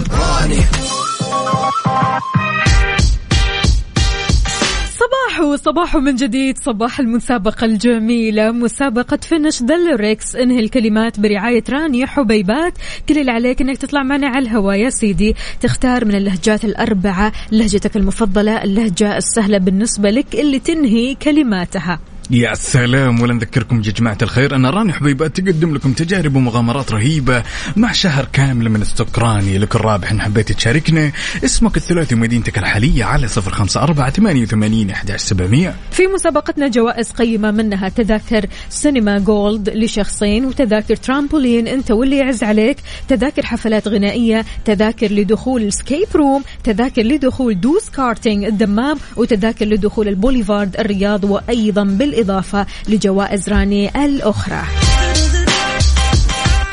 صباح 5.37 5.55
صباح 5.55 5.95
من 5.95 6.15
جديد. 6.15 6.57
صباح 6.57 6.99
المسابقة 6.99 7.65
الجميلة 7.65 8.51
مسابقة 8.51 9.17
فينش 9.17 9.63
دلريكس 9.63 10.35
انهي 10.35 10.59
الكلمات 10.59 11.19
برعاية 11.19 11.63
راني 11.69 12.07
حبيبات. 12.07 12.73
كل 13.09 13.17
اللي 13.17 13.31
عليك 13.31 13.61
إنك 13.61 13.77
تطلع 13.77 14.03
معنا 14.03 14.27
على 14.27 14.39
الهواء 14.39 14.75
يا 14.75 14.89
سيدي. 14.89 15.35
تختار 15.61 16.05
من 16.05 16.15
اللهجات 16.15 16.65
الأربعة 16.65 17.31
لهجتك 17.51 17.97
المفضلة 17.97 18.63
اللهجة 18.63 19.17
السهلة 19.17 19.57
بالنسبة 19.57 20.09
لك 20.09 20.35
اللي 20.35 20.59
تنهي 20.59 21.15
كلماتها. 21.15 21.99
يا 22.31 22.55
سلام 22.55 23.21
ولا 23.21 23.33
نذكركم 23.33 23.75
يا 23.75 23.81
جماعة 23.81 24.17
الخير. 24.21 24.55
أن 24.55 24.65
راني 24.65 24.93
حبيبات 24.93 25.39
تقدم 25.39 25.75
لكم 25.75 25.93
تجارب 25.93 26.35
ومغامرات 26.35 26.91
رهيبة 26.91 27.43
مع 27.75 27.91
شهر 27.91 28.27
كامل 28.33 28.69
من 28.69 28.81
السكراني. 28.81 29.57
لك 29.57 29.75
الرابح 29.75 30.11
إن 30.11 30.21
حبيت 30.21 30.51
تشاركنا 30.51 31.11
اسمك 31.45 31.77
الثلاثي 31.77 32.15
ومدينتك 32.15 32.57
الحالية 32.57 33.03
على 33.03 33.27
صفر 33.27 33.51
خمسة 33.51 33.83
أربعة 33.83 34.09
ثمانية 34.09 34.41
وثمانين 34.41 34.93
سبعمية. 35.15 35.75
في 35.91 36.07
مسابقتنا 36.07 36.67
جوائز 36.67 37.11
قيمة 37.11 37.51
منها 37.51 37.89
تذاكر 37.89 38.45
سينما 38.69 39.19
gold 39.19 39.69
لشخصين 39.69 40.45
وتذاكر 40.45 40.95
ترامبولين 40.95 41.67
أنت 41.67 41.91
واللي 41.91 42.17
يعز 42.17 42.43
عليك 42.43 42.77
تذاكر 43.07 43.45
حفلات 43.45 43.87
غنائية 43.87 44.45
تذاكر 44.65 45.11
لدخول 45.11 45.73
escape 45.73 46.07
room 46.15 46.43
تذاكر 46.63 47.01
لدخول 47.01 47.59
دوس 47.59 47.89
كارتينج 47.89 48.43
الدمام 48.43 48.97
وتذاكر 49.15 49.65
لدخول 49.65 50.07
البوليفارد 50.07 50.79
الرياض 50.79 51.23
وأيضا 51.23 51.83
بالإضافة 52.17 52.65
لجوائز 52.87 53.49
راني 53.49 54.05
الأخرى. 54.05 54.61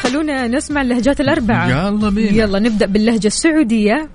خلونا 0.03 0.47
نسمع 0.47 0.83
اللهجات 0.83 1.21
الأربعة. 1.21 1.69
يلا 1.69 2.11
بينا. 2.11 2.31
يلا 2.31 2.59
نبدأ 2.59 2.87
باللهجة 2.87 3.27
السعودية. 3.27 4.09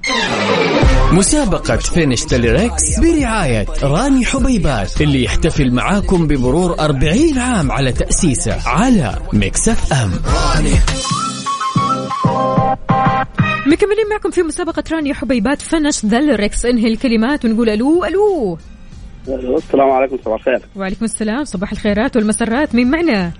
مسابقة 1.11 1.77
finish 1.77 2.23
the 2.23 2.49
lyrics 2.49 2.99
برعاية 2.99 3.65
راني 3.83 4.25
حبيبات 4.25 5.01
اللي 5.01 5.23
يحتفل 5.23 5.71
معاكم 5.71 6.27
بمرور 6.27 6.79
40 6.79 7.37
عام 7.39 7.71
على 7.71 7.91
تأسيسه 7.91 8.69
على 8.69 9.15
Mix 9.33 9.93
FM. 9.93 10.11
مكملين 13.67 14.09
معكم 14.11 14.31
في 14.31 14.43
مسابقة 14.43 14.83
راني 14.91 15.13
حبيبات 15.13 15.61
finish 15.61 16.05
the 16.05 16.25
lyrics 16.25 16.65
انهي 16.65 16.87
الكلمات 16.87 17.45
ونقول 17.45 17.69
ألو 17.69 18.05
ألو. 18.05 18.57
السلام 19.29 19.89
عليكم 19.91 20.17
صباح 20.25 20.39
الخير. 20.39 20.61
وعليكم 20.75 21.05
السلام 21.05 21.43
صباح 21.43 21.71
الخيرات 21.71 22.15
والمسرات. 22.15 22.75
مين 22.75 22.91
معنا؟ 22.91 23.31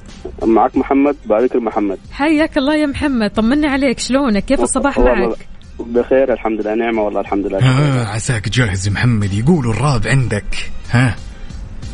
معك 0.44 0.78
محمد 0.78 1.16
بارك 1.26 1.56
محمد. 1.56 1.98
حياك 2.12 2.58
الله 2.58 2.76
يا 2.76 2.86
محمد 2.86 3.30
طمنا 3.32 3.72
عليك 3.72 4.00
شلونك؟ 4.00 4.46
كيف 4.46 4.62
الصباح 4.62 5.00
والله 5.00 5.28
معك؟ 5.28 5.48
بخير 5.80 6.34
الحمد 6.34 6.62
لله 6.62 6.76
نعمة 6.76 7.02
والله 7.02 7.22
الحمد 7.22 7.46
لله. 7.46 7.60
ها 7.60 8.08
عساك 8.08 8.50
جاهز 8.50 8.90
محمد 8.90 9.34
يقولوا 9.34 9.74
الراب 9.74 10.08
عندك. 10.08 10.72
ها؟ 10.92 11.16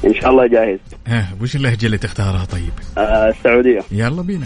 إن 0.05 0.13
شاء 0.13 0.29
الله 0.29 0.47
جاهز. 0.47 0.79
ها 1.07 1.27
وش 1.41 1.55
اللهجة 1.55 1.85
اللي 1.85 1.97
تختارها 1.97 2.45
طيب؟ 2.45 2.73
آه 2.97 3.29
السعودية. 3.29 3.79
يلا 3.91 4.21
بينا. 4.21 4.45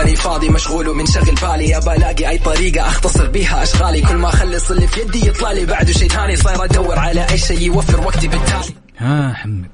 ماني 0.00 0.16
فاضي 0.16 0.48
مشغول 0.48 0.88
ومنشغل 0.88 1.34
بالي. 1.42 1.76
ابى 1.76 1.92
الاقي 1.96 2.28
أي 2.28 2.38
طريقة 2.38 2.80
أختصر 2.80 3.26
بيها 3.30 3.62
أشغالي. 3.62 4.00
كل 4.00 4.16
ما 4.16 4.28
أخلص 4.28 4.70
اللي 4.70 4.86
في 4.86 5.00
يدي 5.00 5.28
يطلع 5.28 5.52
لي. 5.52 5.66
بعده 5.66 5.92
شيء 5.92 6.08
ثاني 6.08 6.36
صاير 6.36 6.64
أدور 6.64 6.98
على 6.98 7.26
أي 7.30 7.38
شيء 7.38 7.60
يوفر 7.60 8.00
وقتي 8.06 8.28
بالتالي. 8.28 8.74
ها 8.98 9.32
حمد. 9.32 9.66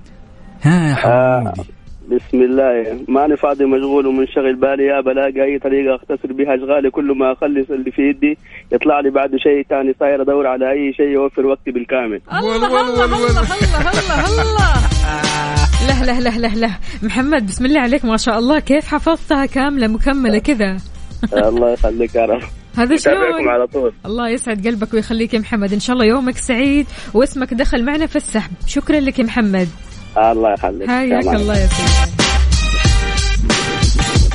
ها 0.63 0.89
يا 0.89 0.95
حمودي 0.95 1.71
بسم 2.09 2.43
الله. 2.43 3.05
ماني 3.09 3.37
فاضي 3.37 3.65
مشغول 3.65 4.07
ومنشغل 4.07 4.57
بالي. 4.57 4.85
يا 4.85 5.01
بلاقي 5.01 5.45
أي 5.45 5.59
طريقة 5.59 5.95
أختصر 5.97 6.33
بها 6.33 6.55
أشغالي. 6.55 6.91
كل 6.91 7.19
ما 7.19 7.33
أخلص 7.33 7.71
اللي 7.71 7.91
في 7.91 8.03
يدي 8.03 8.39
يطلع 8.73 9.01
لي. 9.01 9.11
بعده 9.11 9.39
شيء 9.39 9.67
ثاني 9.71 9.95
صاير 10.01 10.23
أدور 10.23 10.47
على 10.47 10.71
أي 10.71 10.93
شيء 10.93 11.09
يوفر 11.09 11.47
وقتي 11.47 11.71
بالكامل. 11.71 12.21
الله 12.33 12.57
الله 12.57 12.67
الله 12.67 13.05
الله 13.05 13.31
الله 13.31 14.43
الله. 14.43 14.73
له 15.85 16.05
له 16.05 16.19
له 16.19 16.37
له 16.37 16.55
له 16.55 16.79
محمد 17.03 17.47
بسم 17.47 17.67
الله 17.67 17.81
عليك 17.81 18.05
ما 18.05 18.17
شاء 18.17 18.39
الله. 18.39 18.59
كيف 18.59 18.87
حفظتها 18.89 19.47
كاملة 19.47 19.87
مكملة 19.87 20.39
كذا؟ 20.39 20.77
آه، 21.35 21.49
الله 21.49 21.73
يخليك 21.73 22.15
يا 22.15 22.25
رب. 22.25 22.43
هذا 22.79 22.97
شلون؟ 22.97 23.49
على 23.49 23.67
طول. 23.67 23.93
الله 24.07 24.29
يسعد 24.29 24.67
قلبك 24.67 24.95
ويخليك 24.95 25.35
يا 25.35 25.39
محمد. 25.39 25.73
إن 25.73 25.81
شاء 25.81 25.95
الله 25.95 26.07
يومك 26.07 26.37
سعيد 26.37 26.87
واسمك 27.15 27.55
دخل 27.55 27.85
معنا 27.85 28.07
في 28.07 28.17
السحب. 28.17 28.51
شكرا 28.67 29.01
لك 29.01 29.19
يا 29.19 29.25
محمد. 29.25 29.69
آه، 30.17 30.33
الله 30.33 30.53
يخليك. 30.53 30.89
حياك 30.89 31.35
الله 31.35 31.59
يا 31.59 31.67
سيدي. 31.67 32.27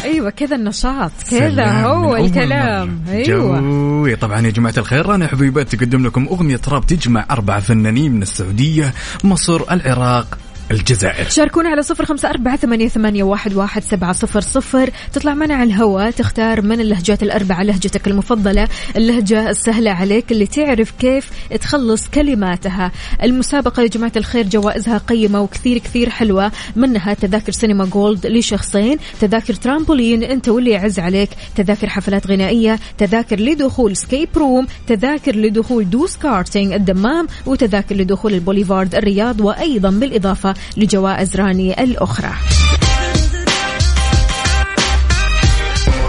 أيوه 0.03 0.29
كذا 0.29 0.55
النشاط 0.55 1.11
كذا 1.31 1.71
هو 1.71 2.15
الكلام. 2.15 3.01
أيوه. 3.09 3.59
جوي. 3.59 4.15
طبعا 4.15 4.41
يا 4.41 4.49
جماعة 4.49 4.73
الخير 4.77 5.15
أنا 5.15 5.27
حبيبات 5.27 5.75
تقدم 5.75 6.05
لكم 6.05 6.27
أغنية 6.27 6.59
راب 6.67 6.85
تجمع 6.87 7.25
أربعة 7.31 7.59
فنانين 7.59 8.11
من 8.11 8.21
السعودية 8.21 8.93
مصر 9.23 9.61
العراق. 9.71 10.37
الجزائر. 10.71 11.29
شاركونا 11.29 11.69
على 11.69 11.81
صفر 11.83 12.05
خمسة 12.05 12.29
أربعة 12.29 12.55
ثمانية, 12.55 12.87
ثمانية 12.87 13.23
واحد, 13.23 13.53
واحد 13.53 13.83
سبعة 13.83 14.13
صفر 14.13 14.41
صفر. 14.41 14.89
تطلع 15.13 15.33
معنا 15.33 15.55
على 15.55 15.73
الهواء 15.73 16.11
تختار 16.11 16.61
من 16.61 16.81
اللهجات 16.81 17.23
الأربعة 17.23 17.63
لهجتك 17.63 18.07
المفضلة 18.07 18.67
اللهجة 18.97 19.49
السهلة 19.49 19.91
عليك 19.91 20.31
اللي 20.31 20.47
تعرف 20.47 20.91
كيف 20.99 21.29
تخلص 21.61 22.07
كلماتها. 22.07 22.91
المسابقة 23.23 23.81
يا 23.81 23.87
جماعة 23.87 24.11
الخير 24.15 24.47
جوائزها 24.47 24.97
قيمة 24.97 25.41
وكثير 25.41 25.77
كثير 25.77 26.09
حلوة 26.09 26.51
منها 26.75 27.13
تذاكر 27.13 27.51
سينما 27.51 27.85
gold 27.85 28.27
لشخصين 28.27 28.97
تذاكر 29.21 29.53
ترامبولين 29.53 30.23
أنت 30.23 30.49
واللي 30.49 30.71
يعز 30.71 30.99
عليك 30.99 31.29
تذاكر 31.55 31.89
حفلات 31.89 32.27
غنائية 32.27 32.79
تذاكر 32.97 33.39
لدخول 33.39 33.97
escape 33.97 34.29
room 34.37 34.67
تذاكر 34.87 35.35
لدخول 35.35 35.89
دوس 35.89 36.17
كارتينج 36.17 36.73
الدمام 36.73 37.27
وتذاكر 37.45 37.95
لدخول 37.95 38.33
البوليفارد 38.33 38.95
الرياض 38.95 39.41
وأيضا 39.41 39.89
بالإضافة 39.89 40.53
لجوائز 40.77 41.35
راني 41.35 41.83
الأخرى. 41.83 42.31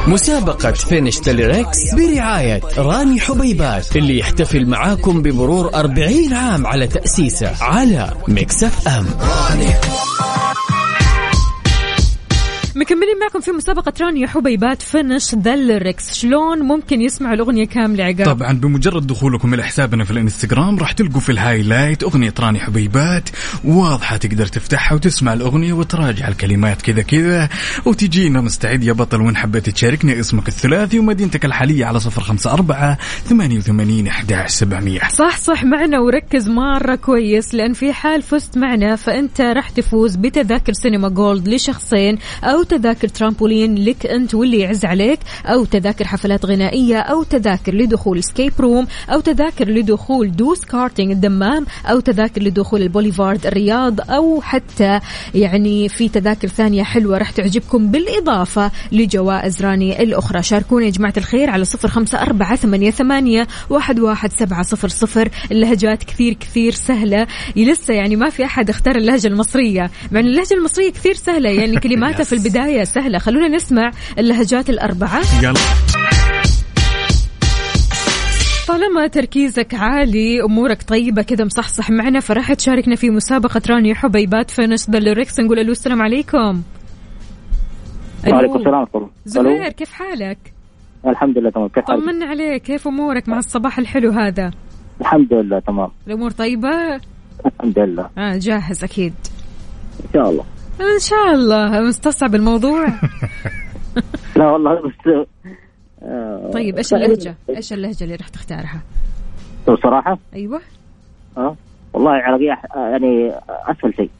مسابقة 0.06 0.72
finish 0.72 1.18
the 1.18 1.38
lyrics 1.38 1.78
برعاية 1.94 2.60
راني 2.78 3.20
حبيبات 3.20 3.96
اللي 3.96 4.18
يحتفل 4.18 4.66
معاكم 4.66 5.22
بمرور 5.22 5.74
40 5.74 6.34
عام 6.34 6.66
على 6.66 6.86
تأسيسه 6.86 7.64
على 7.64 8.14
Mix 8.28 8.88
FM. 8.88 9.06
مكملين 12.76 13.18
معكم 13.20 13.40
في 13.40 13.50
مسابقة 13.50 13.92
راني 14.00 14.26
حبيبات 14.26 14.82
finish 14.82 15.34
the 15.34 15.54
lyrics 15.54 16.14
شلون 16.14 16.58
ممكن 16.58 17.00
يسمع 17.00 17.32
الأغنية 17.32 17.66
كاملة 17.66 18.04
عقاب؟ 18.04 18.26
طبعا 18.26 18.52
بمجرد 18.52 19.06
دخولكم 19.06 19.54
إلى 19.54 19.62
حسابنا 19.62 20.04
في 20.04 20.10
الإنستغرام 20.10 20.78
راح 20.78 20.92
تلقوا 20.92 21.20
في 21.20 21.32
ال 21.32 21.39
highlight 21.39 22.02
أغنية 22.02 22.34
راني 22.40 22.60
حبيبات. 22.60 23.28
واضحة 23.64 24.16
تقدر 24.16 24.46
تفتحها 24.46 24.94
وتسمع 24.94 25.32
الأغنية 25.32 25.72
وتراجع 25.72 26.28
الكلمات 26.28 26.82
كذا 26.82 27.02
كذا. 27.02 27.48
وتجينا 27.84 28.40
مستعد 28.40 28.84
يا 28.84 28.92
بطل 28.92 29.20
وين 29.20 29.36
حبيت 29.36 29.70
تشاركنا 29.70 30.20
اسمك 30.20 30.48
الثلاثي 30.48 30.98
ومدينتك 30.98 31.44
الحالية 31.44 31.84
على 31.84 32.00
صفر 32.00 32.22
خمسة 32.22 32.52
أربعة 32.52 32.98
ثمانية 33.24 33.58
وثمانين 33.58 34.06
أحداش 34.06 34.50
سبعمية. 34.50 35.00
صح 35.08 35.36
صح 35.38 35.64
معنا 35.64 36.00
وركز 36.00 36.48
مرة 36.48 36.94
كويس 36.94 37.54
لأن 37.54 37.72
في 37.72 37.92
حال 37.92 38.22
فزت 38.22 38.58
معنا 38.58 38.96
فأنت 38.96 39.40
راح 39.40 39.70
تفوز 39.70 40.16
بتذاكر 40.16 40.72
سينما 40.72 41.08
gold 41.08 41.48
لشخصين 41.48 42.18
أو 42.44 42.61
تذاكر 42.62 43.08
ترامبولين 43.08 43.84
لك 43.84 44.06
أنت 44.06 44.34
واللي 44.34 44.60
يعز 44.60 44.84
عليك 44.84 45.18
أو 45.46 45.64
تذاكر 45.64 46.04
حفلات 46.04 46.46
غنائية 46.46 46.98
أو 46.98 47.22
تذاكر 47.22 47.74
لدخول 47.74 48.24
escape 48.24 48.52
room 48.60 48.86
أو 49.10 49.20
تذاكر 49.20 49.68
لدخول 49.68 50.36
Doos 50.36 50.64
Karting 50.64 51.10
الدمام 51.10 51.66
أو 51.86 52.00
تذاكر 52.00 52.42
لدخول 52.42 52.82
البوليفارد 52.82 53.46
الرياض 53.46 54.10
أو 54.10 54.40
حتى 54.40 55.00
يعني 55.34 55.88
في 55.88 56.08
تذاكر 56.08 56.48
ثانية 56.48 56.82
حلوة 56.82 57.18
راح 57.18 57.30
تعجبكم 57.30 57.90
بالإضافة 57.90 58.70
لجوائز 58.92 59.62
راني 59.62 60.02
الأخرى. 60.02 60.42
شاركونا 60.42 60.86
يا 60.86 60.90
جماعة 60.90 61.14
الخير 61.16 61.50
على 61.50 61.64
صفر 61.64 61.88
خمسة 61.88 62.22
أربعة 62.22 62.56
ثمانية, 62.56 62.90
ثمانية 62.90 63.46
واحد, 63.70 64.00
واحد 64.00 64.32
سبعة 64.32 64.62
صفر 64.62 64.88
صفر. 64.88 65.28
اللهجات 65.50 66.04
كثير 66.04 66.32
كثير 66.32 66.72
سهلة. 66.72 67.26
لسه 67.56 67.94
يعني 67.94 68.16
ما 68.16 68.30
في 68.30 68.44
أحد 68.44 68.70
اختار 68.70 68.96
اللهجة 68.96 69.26
المصرية. 69.26 69.90
مع 70.12 70.20
اللهجة 70.20 70.54
المصرية 70.54 70.90
كثير 70.90 71.14
سهلة 71.14 71.50
يعني 71.50 71.76
كلماتها 71.80 72.24
في 72.24 72.32
البداية 72.32 72.51
سهلة. 72.84 73.18
خلونا 73.18 73.48
نسمع 73.48 73.90
اللهجات 74.18 74.70
الأربعة. 74.70 75.20
يلا. 75.42 75.60
طالما 78.68 79.06
تركيزك 79.06 79.74
عالي 79.74 80.42
أمورك 80.42 80.82
طيبة 80.82 81.22
كذا 81.22 81.44
مصحصح 81.44 81.90
معنا 81.90 82.20
فراح 82.20 82.52
تشاركنا 82.52 82.96
في 82.96 83.10
مسابقة 83.10 83.62
راني 83.70 83.94
حبيبات 83.94 84.50
فينش 84.50 84.86
بالريكس 84.88 85.40
نقول 85.40 85.58
ألو 85.58 85.72
السلام 85.72 86.02
عليكم. 86.02 86.62
وعليكم 88.28 88.56
السلام 88.58 88.86
الله. 88.94 89.10
زهير 89.24 89.68
كيف 89.68 89.92
حالك؟ 89.92 90.38
الحمد 91.06 91.38
لله 91.38 91.50
تمام. 91.50 91.68
كيف 91.68 91.84
حالك؟ 91.84 92.04
طمنا 92.04 92.26
عليك. 92.26 92.62
كيف 92.62 92.88
أمورك 92.88 93.28
مع 93.28 93.38
الصباح 93.38 93.78
الحلو 93.78 94.10
هذا؟ 94.10 94.50
الحمد 95.00 95.32
لله 95.32 95.58
تمام. 95.58 95.88
الأمور 96.06 96.30
طيبة؟ 96.30 97.00
الحمد 97.46 97.78
لله. 97.78 98.10
آه 98.18 98.36
جاهز 98.36 98.84
أكيد. 98.84 99.14
إن 100.04 100.08
شاء 100.14 100.30
الله. 100.30 100.44
إن 100.80 100.98
شاء 101.00 101.30
الله. 101.34 101.80
مستصعب 101.80 102.34
الموضوع. 102.34 102.86
لا 104.36 104.50
والله 104.50 104.74
بس 104.74 105.26
آه، 106.02 106.50
طيب 106.54 106.76
إيش 106.76 106.94
اللهجة؟ 106.94 107.34
إيش 107.50 107.72
اللهجة 107.72 108.04
اللي 108.04 108.14
راح 108.16 108.28
تختارها؟ 108.28 108.82
بصراحة؟ 109.68 110.18
أيوه. 110.34 110.60
آه 111.36 111.56
والله 111.92 112.10
العراقية 112.16 112.52
أح- 112.52 112.76
آه، 112.76 112.88
يعني 112.88 113.28
أسهل 113.48 113.94
شيء. 113.96 114.10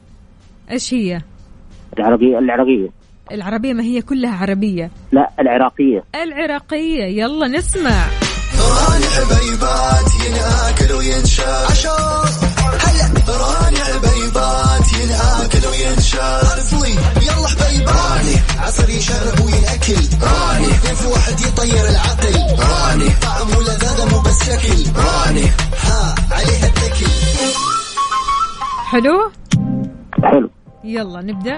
إيش 0.71 0.93
هي؟ 0.93 1.21
العراقية 1.99 2.39
العراقية. 2.39 2.89
العربية 3.31 3.73
ما 3.73 3.83
هي 3.83 4.01
كلها 4.01 4.37
عربية. 4.37 4.91
لا 5.11 5.29
العراقية. 5.39 6.03
العراقية. 6.15 7.03
يلا 7.03 7.47
نسمع. 7.47 8.05
راني 8.59 9.05
حبيبات 9.15 10.09
ينأكل 10.27 10.93
وينشاف 10.93 11.87
هلا. 12.83 13.13
راني 13.29 13.77
حبيبات 13.77 14.12
عصر 18.73 18.89
يشرب 18.89 19.45
ويأكل 19.45 20.03
راني. 20.23 20.67
اثنين 20.67 20.95
في 20.95 21.07
واحد 21.07 21.39
يطير 21.41 21.85
العقل. 21.89 22.35
راني. 22.59 23.09
طعم 23.21 23.47
ولذاذة 23.57 24.05
مو 24.11 24.21
بس 24.21 24.39
شكل 24.43 24.99
راني. 24.99 25.45
ها 25.83 26.15
عليها 26.31 26.67
التكل. 26.67 27.11
حلو؟ 28.85 29.31
حلو. 30.23 30.49
يلا 30.83 31.21
نبدأ. 31.21 31.57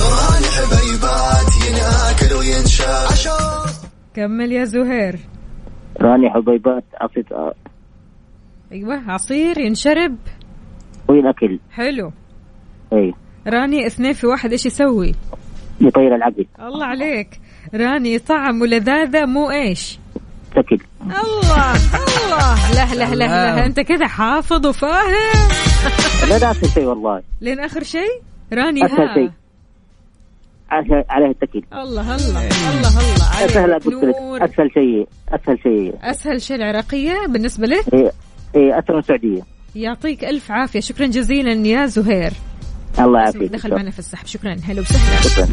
راني 0.00 0.48
حبيبات 0.56 1.50
ينأكل 1.68 2.34
وينشاف 2.34 3.88
كمل 4.14 4.52
يا 4.52 4.64
زهير. 4.64 5.18
راني 6.00 6.30
حبيبات 6.30 6.84
عصير 7.00 7.26
آه، 7.32 7.54
أيوه 8.72 9.10
عصير 9.10 9.58
ينشرب. 9.58 10.16
وينأكل. 11.08 11.58
حلو. 11.70 12.12
اي 12.92 13.14
راني 13.46 13.86
اثنين 13.86 14.12
في 14.12 14.26
واحد 14.26 14.52
إيش 14.52 14.66
يسوي؟ 14.66 15.14
يطير 15.80 16.14
العقل. 16.14 16.46
الله 16.60 16.86
عليك. 16.86 17.40
راني 17.74 18.18
طعم 18.18 18.62
ولذاذة 18.62 19.24
مو 19.24 19.50
إيش؟ 19.50 19.98
تكل 20.50 20.84
الله 21.04 21.72
الله. 21.72 22.72
لا 22.74 22.94
لا 22.94 23.14
لا 23.14 23.14
لا. 23.14 23.66
أنت 23.66 23.80
كذا 23.80 24.06
حافظ 24.06 24.66
وفاهم. 24.66 25.48
لا 26.28 26.38
لا 26.38 26.50
اسهل 26.50 26.70
شيء 26.70 26.84
والله. 26.84 27.22
لين 27.40 27.60
آخر 27.60 27.82
شيء؟ 27.82 28.22
راني 28.52 28.86
اسهل 28.86 29.08
ها. 29.08 29.14
شيء. 29.14 29.30
عليه 31.10 31.30
التكل 31.30 31.62
الله 31.72 32.16
الله 32.16 32.48
الله 32.70 33.00
الله. 33.00 33.44
أسهل 33.44 33.72
أسهل 34.42 34.70
شيء 34.74 35.08
أسهل 35.28 35.58
شيء. 35.62 35.94
أسهل 36.02 36.40
شيء 36.42 36.56
العراقية 36.56 37.26
بالنسبة 37.28 37.66
لك 37.66 37.94
اي 37.94 38.10
اي 38.56 38.78
أسهل 38.78 38.94
من 38.94 38.98
السعودية. 38.98 39.42
يعطيك 39.74 40.24
ألف 40.24 40.50
عافية. 40.50 40.80
شكرا 40.80 41.06
جزيلا 41.06 41.52
يا 41.52 41.86
زهير. 41.86 42.32
الله 43.00 43.20
يعافيك 43.20 43.52
دخل 43.52 43.74
معنا 43.74 43.90
في 43.90 43.98
السحب. 43.98 44.26
شكرا. 44.26 44.56
هلا 44.68 44.80
وسهلا. 44.80 45.20
شكرا. 45.20 45.48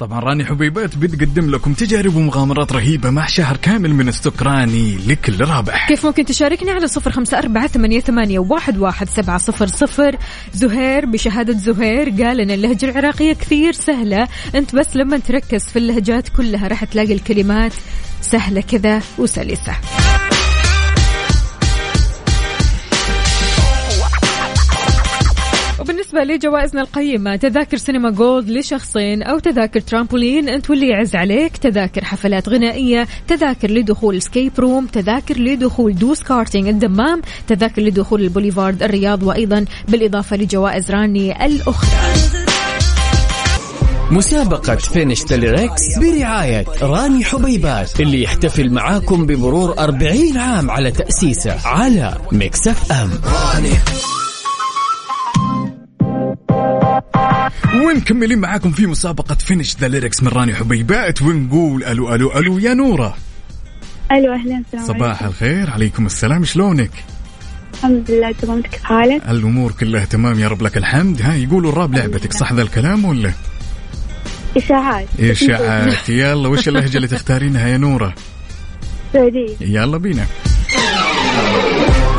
طبعا 0.00 0.20
راني 0.20 0.44
حبيبات 0.44 0.96
بتقدم 0.96 1.50
لكم 1.50 1.74
تجارب 1.74 2.16
ومغامرات 2.16 2.72
رهيبة 2.72 3.10
مع 3.10 3.26
شهر 3.26 3.56
كامل 3.56 3.94
من 3.94 4.08
استقراني 4.08 4.98
لكل 5.06 5.40
رابح. 5.44 5.88
كيف 5.88 6.06
ممكن 6.06 6.24
تشاركني 6.24 6.70
على 6.70 6.88
صفر 6.88 7.10
خمسة 7.10 7.38
أربعة 7.38 7.66
ثمانية, 7.66 8.00
ثمانية 8.00 8.38
واحد, 8.38 8.78
واحد 8.78 9.08
سبعة 9.08 9.38
صفر 9.38 9.66
صفر؟ 9.66 10.16
زهير 10.54 11.06
بشهادة 11.06 11.52
زهير 11.52 12.08
قال 12.08 12.40
أن 12.40 12.50
اللهجة 12.50 12.90
العراقية 12.90 13.32
كثير 13.32 13.72
سهلة. 13.72 14.28
أنت 14.54 14.74
بس 14.74 14.96
لما 14.96 15.18
تركز 15.18 15.64
في 15.64 15.78
اللهجات 15.78 16.28
كلها 16.28 16.68
راح 16.68 16.84
تلاقي 16.84 17.12
الكلمات 17.12 17.72
سهلة 18.20 18.60
كذا 18.60 19.02
وسلسة. 19.18 19.72
وبالنسبة 25.88 26.24
لجوائزنا 26.24 26.80
القيمة 26.80 27.36
تذاكر 27.36 27.76
سينما 27.76 28.10
gold 28.10 28.50
لشخصين 28.50 29.22
أو 29.22 29.38
تذاكر 29.38 29.80
ترامبولين 29.80 30.48
أنت 30.48 30.70
واللي 30.70 30.88
يعز 30.88 31.16
عليك 31.16 31.56
تذاكر 31.56 32.04
حفلات 32.04 32.48
غنائية 32.48 33.08
تذاكر 33.28 33.70
لدخول 33.70 34.22
escape 34.22 34.52
room 34.58 34.86
تذاكر 34.86 35.38
لدخول 35.38 35.94
Doos 35.94 36.22
Karting 36.22 36.68
الدمام 36.68 37.22
تذاكر 37.46 37.82
لدخول 37.82 38.22
البوليفارد 38.22 38.82
الرياض 38.82 39.22
وأيضا 39.22 39.64
بالإضافة 39.88 40.36
لجوائز 40.36 40.90
راني 40.90 41.46
الأخرى. 41.46 41.90
مسابقة 44.10 44.76
finish 44.76 45.22
the 45.22 45.47
lyrics 45.47 45.98
برعاية 45.98 46.64
راني 46.82 47.24
حبيبات 47.24 48.00
اللي 48.00 48.22
يحتفل 48.22 48.70
معاكم 48.70 49.26
بمرور 49.26 49.78
40 49.78 50.36
عام 50.36 50.70
على 50.70 50.90
تأسيسه 50.90 51.68
على 51.68 52.14
Mix 52.32 52.92
FM. 52.92 53.10
ونكملين 57.80 58.38
معاكم 58.38 58.70
في 58.70 58.86
مسابقة 58.86 59.34
finish 59.34 59.76
the 59.76 59.88
lyrics 59.88 60.22
من 60.22 60.28
راني 60.28 60.54
حبيبات 60.54 61.22
ونقول 61.22 61.84
ألو 61.84 62.14
ألو 62.14 62.38
ألو 62.38 62.58
يا 62.58 62.74
نورة. 62.74 63.16
ألو 64.12 64.32
أهلا 64.32 64.62
السلام 64.66 64.86
صباح 64.86 65.22
الخير 65.22 65.70
عليكم 65.70 66.06
السلام 66.06 66.44
شلونك؟ 66.44 66.90
الحمد 67.74 68.10
لله 68.10 68.32
تمام 68.32 68.62
كيف 68.62 68.84
حالك؟ 68.84 69.22
الأمور 69.28 69.72
كلها 69.72 70.04
تمام 70.04 70.38
يا 70.40 70.48
رب 70.48 70.62
لك 70.62 70.76
الحمد. 70.76 71.22
ها 71.22 71.34
يقولوا 71.34 71.72
الراب 71.72 71.94
لعبتك 71.94 72.32
صح 72.32 72.52
ذا 72.52 72.62
الكلام 72.62 73.04
ولا؟ 73.04 73.32
إشاعات. 74.56 75.08
إشاعات. 75.20 76.08
يلا 76.20 76.48
وش 76.48 76.68
اللهجة 76.68 76.96
اللي 76.96 77.08
تختارينها 77.08 77.68
يا 77.68 77.76
نورة؟ 77.76 78.14
سعودية. 79.12 79.56
يلا 79.60 79.98
بينا. 79.98 80.26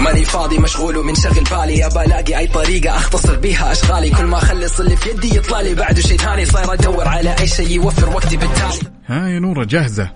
ماني 0.10 0.26
فاضي 0.26 0.58
مشغول 0.58 0.98
ومنشغل 0.98 1.44
بالي. 1.52 1.86
ابى 1.86 2.06
ألاقي 2.06 2.38
أي 2.38 2.48
طريقة 2.48 2.96
أختصر 2.96 3.36
بيها 3.40 3.72
أشغالي. 3.72 4.10
كل 4.10 4.26
ما 4.26 4.38
اخلص 4.38 4.80
اللي 4.80 4.96
في 4.96 5.10
يدي 5.10 5.38
يطلع 5.38 5.62
لي. 5.62 5.76
بعده 5.76 6.02
شيء 6.02 6.18
ثاني 6.18 6.46
صاير 6.46 6.74
أدور 6.74 7.08
على 7.08 7.36
أي 7.40 7.48
شيء 7.48 7.72
يوفر 7.72 8.10
وقتي 8.10 8.38
بالتالي. 8.38 8.92
ها 9.08 9.28
يا 9.28 9.40
نورة 9.40 9.66
جاهزة؟ 9.66 10.12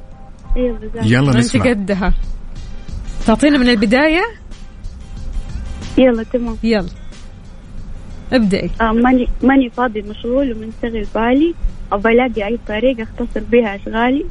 أيوه 0.58 0.78
بالضبط 0.78 1.06
يلا 1.06 1.28
أنت 1.28 1.38
نسمع. 1.38 1.70
قدها 1.70 2.14
تعطينا 3.26 3.58
من 3.58 3.70
البداية؟ 3.70 4.22
يلا 5.98 6.24
تمام. 6.24 6.58
يلا. 6.64 6.90
ابدأي. 8.34 8.70
آه 8.82 8.92
ماني 8.92 9.28
ماني 9.44 9.70
فاضي 9.70 10.02
مشغول 10.02 10.52
ومنشغل 10.52 11.08
بالي. 11.16 11.54
ابى 11.92 12.10
ألاقي 12.10 12.48
أي 12.48 12.60
طريقة 12.68 13.04
أختصر 13.04 13.40
بيها 13.52 13.76
أشغالي. 13.76 14.26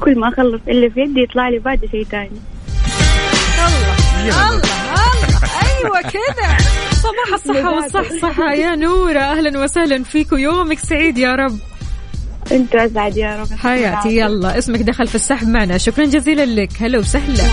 كل 0.00 0.18
ما 0.18 0.28
أخلص 0.28 0.60
اللي 0.68 0.90
في 0.90 1.00
يدي 1.00 1.20
يطلع 1.20 1.48
لي 1.48 1.58
بعده 1.58 1.88
شيء 1.88 2.06
الله 4.20 4.52
الله 4.52 4.60
أيوه 5.62 6.00
كذا. 6.02 6.56
صباح 6.92 7.34
الصحة 7.34 7.74
والصحصحة 7.74 8.52
يا 8.52 8.76
نورة. 8.76 9.18
أهلا 9.18 9.64
وسهلا 9.64 10.04
فيك 10.04 10.32
ويومك 10.32 10.78
سعيد 10.78 11.18
يا 11.18 11.34
رب. 11.34 11.58
أنت 12.52 12.74
أسعد 12.74 13.16
يا 13.16 13.36
رب. 13.36 13.58
حياتي 13.58 14.16
يلا. 14.16 14.58
اسمك 14.58 14.80
دخل 14.80 15.06
في 15.06 15.14
السحب 15.14 15.48
معنا. 15.48 15.78
شكرا 15.78 16.04
جزيلا 16.04 16.46
لك. 16.46 16.70
هلا 16.80 16.98
وسهلا. 16.98 17.44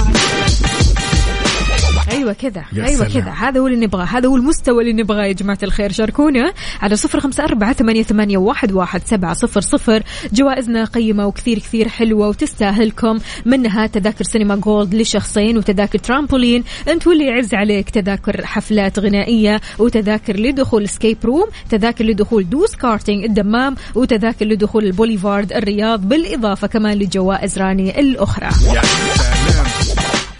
أيوه 2.12 2.34
كذا. 2.34 2.64
أيوه. 2.76 3.06
كذا. 3.06 3.32
هذا 3.32 3.60
هو 3.60 3.68
اللي 3.68 3.86
نبغاه. 3.86 4.06
هذا 4.06 4.28
هو 4.28 4.36
المستوى 4.36 4.82
اللي 4.82 4.94
نبغاه 4.94 5.26
يا 5.26 5.32
جماعة 5.32 5.58
الخير. 5.64 5.92
شاركونا 5.92 6.54
على 6.82 6.96
صفر 6.96 7.20
خمسة 7.20 7.44
أربعة 7.44 7.74
ثمانية, 7.74 8.04
ثمانية 8.04 8.38
واحد, 8.38 8.72
واحد 8.72 9.02
سبعة 9.06 9.34
صفر 9.34 9.62
صفر. 9.62 10.04
جوائزنا 10.34 10.86
قيمة 10.86 11.26
وكثير 11.26 11.60
كثير 11.60 11.88
حلوة 11.88 12.28
وتستاهلكم. 12.28 13.20
منها 13.46 13.88
تذاكر 13.88 14.24
سينما 14.24 14.56
gold 14.56 14.96
لشخصين 14.96 15.58
وتذاكر 15.58 16.00
ترامبولين. 16.00 16.64
أنت 16.88 17.08
واللي 17.08 17.26
يعز 17.26 17.54
عليك. 17.54 17.90
تذاكر 17.90 18.46
حفلات 18.46 19.00
غنائية 19.00 19.62
وتذاكر 19.80 20.40
لدخول 20.40 20.90
escape 20.90 21.18
room 21.26 21.48
تذاكر 21.70 22.06
لدخول 22.06 22.50
Doos 22.50 22.76
Karting 22.76 23.24
الدمام 23.24 23.76
وتذاكر 23.96 24.46
لدخول 24.46 24.86
البوليفارد 24.86 25.54
الرياض 25.54 26.08
بالإضافة 26.10 26.68
كمان 26.68 26.98
لجوائز 26.98 27.58
راني 27.60 28.00
الأخرى. 28.00 28.50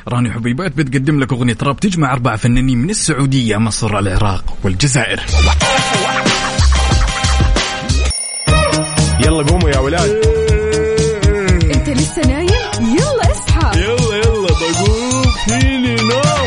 راني 0.08 0.32
حبيبات 0.32 0.78
بتقدم 0.78 1.20
لك 1.20 1.34
أغنية 1.34 1.58
راب 1.64 1.80
تجمع 1.80 2.14
أربع 2.14 2.36
فنانين 2.36 2.78
من 2.78 2.90
السعودية 2.90 3.58
مصر 3.58 4.00
العراق 4.00 4.58
والجزائر. 4.64 5.22
يلا 9.20 9.44
قوموا 9.44 9.70
يا 9.70 9.78
ولاد. 9.78 10.10
إنت 11.76 11.90
لسه 11.90 12.22
نايم؟ 12.28 12.96
يلا 12.96 13.32
اصحى. 13.32 13.80
يلا 13.80 14.16
يلا 14.16 14.48
بقوم. 14.48 15.24
فيني 15.46 15.96
نوم. 15.96 16.47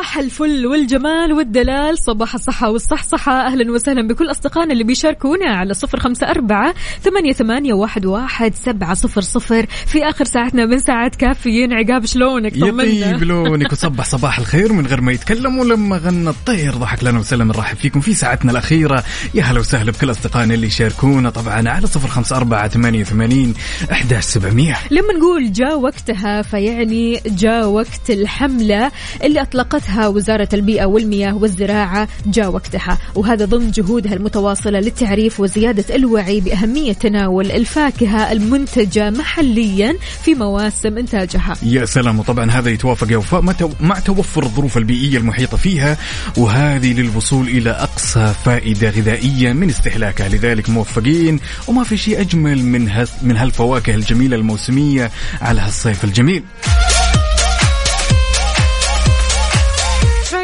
صباح 0.00 0.18
الفل 0.18 0.66
والجمال 0.66 1.32
والدلال 1.32 1.98
صباح 1.98 2.34
الصحة 2.34 2.70
والصحصحة. 2.70 3.46
أهلا 3.46 3.72
وسهلا 3.72 4.08
بكل 4.08 4.30
أصدقائنا 4.30 4.72
اللي 4.72 4.84
بيشاركونا 4.84 5.50
على 5.50 5.74
صفر 5.74 6.00
خمسة 6.00 6.30
أربعة 6.30 6.74
ثمانية, 7.02 7.32
ثمانية 7.32 7.72
واحد, 7.72 8.06
واحد 8.06 8.54
سبعة 8.54 8.94
صفر 8.94 9.20
صفر. 9.20 9.66
في 9.66 10.08
آخر 10.08 10.24
ساعتنا 10.24 10.66
من 10.66 10.78
ساعات 10.78 11.16
كافيين. 11.16 11.72
عقاب 11.72 12.06
شلونك؟ 12.06 12.56
يطيب 12.56 12.70
طمنا. 12.70 13.16
لونك 13.24 13.72
وصبح 13.72 14.04
صباح 14.04 14.38
الخير 14.38 14.72
من 14.72 14.86
غير 14.86 15.00
ما 15.00 15.12
يتكلم 15.12 15.58
ولما 15.58 15.96
غنى 15.96 16.30
الطير. 16.30 16.74
ضحك 16.74 17.04
لنا 17.04 17.18
وسلم 17.18 17.48
نرحب 17.48 17.76
فيكم 17.76 18.00
في 18.00 18.14
ساعتنا 18.14 18.52
الأخيرة. 18.52 19.04
يا 19.34 19.42
هلا 19.42 19.60
وسهلا 19.60 19.92
بكل 19.92 20.10
أصدقائنا 20.10 20.54
اللي 20.54 20.66
يشاركونا 20.66 21.30
طبعا 21.30 21.68
على 21.68 21.86
صفر 21.86 22.08
خمسة 22.08 22.36
أربعة 22.36 22.68
ثمانية 22.68 23.04
ثمانين 23.04 23.54
أحداش 23.92 24.24
سبعمية. 24.24 24.76
لما 24.90 25.12
نقول 25.18 25.52
جاء 25.52 25.78
وقتها 25.78 26.42
فيعني 26.42 27.20
جاء 27.26 27.68
وقت 27.68 28.10
الحملة 28.10 28.90
اللي 29.24 29.42
أطلقتها 29.42 29.89
أعلنتها 29.90 30.08
وزارة 30.08 30.48
البيئة 30.52 30.84
والمياه 30.84 31.34
والزراعة 31.36 32.08
جاء 32.26 32.50
وقتها. 32.50 32.98
وهذا 33.14 33.44
ضمن 33.44 33.70
جهودها 33.70 34.14
المتواصلة 34.14 34.80
للتعريف 34.80 35.40
وزيادة 35.40 35.96
الوعي 35.96 36.40
بأهمية 36.40 36.92
تناول 36.92 37.50
الفاكهة 37.50 38.32
المنتجة 38.32 39.10
محليا 39.10 39.96
في 40.24 40.34
مواسم 40.34 40.98
إنتاجها. 40.98 41.56
يا 41.62 41.84
سلام. 41.84 42.18
وطبعا 42.18 42.50
هذا 42.50 42.70
يتوافق 42.70 43.12
يا 43.12 43.16
وفاء 43.16 43.40
مع 43.40 43.52
تو- 43.52 43.70
مع 43.80 43.98
توفر 43.98 44.42
الظروف 44.42 44.76
البيئية 44.78 45.18
المحيطة 45.18 45.56
فيها 45.56 45.96
وهذه 46.36 46.92
للوصول 46.92 47.48
إلى 47.48 47.70
أقصى 47.70 48.32
فائدة 48.44 48.90
غذائية 48.90 49.52
من 49.52 49.68
استهلاكها. 49.70 50.28
لذلك 50.28 50.70
موفقين 50.70 51.40
وما 51.68 51.84
في 51.84 51.96
شيء 51.96 52.20
أجمل 52.20 52.64
من 52.64 53.04
من 53.22 53.36
هالفواكه 53.36 53.94
الجميلة 53.94 54.36
الموسمية 54.36 55.10
على 55.40 55.60
هالصيف 55.60 56.04
الجميل. 56.04 56.42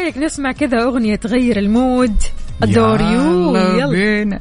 رايك 0.07 0.17
نسمع 0.17 0.51
كذا 0.51 0.83
أغنية 0.83 1.15
تغير 1.15 1.59
ال 1.59 1.68
mood. 1.68 2.15
adore 2.63 3.01
you 3.01 3.55
يلا. 3.55 3.87
بينا 3.87 4.39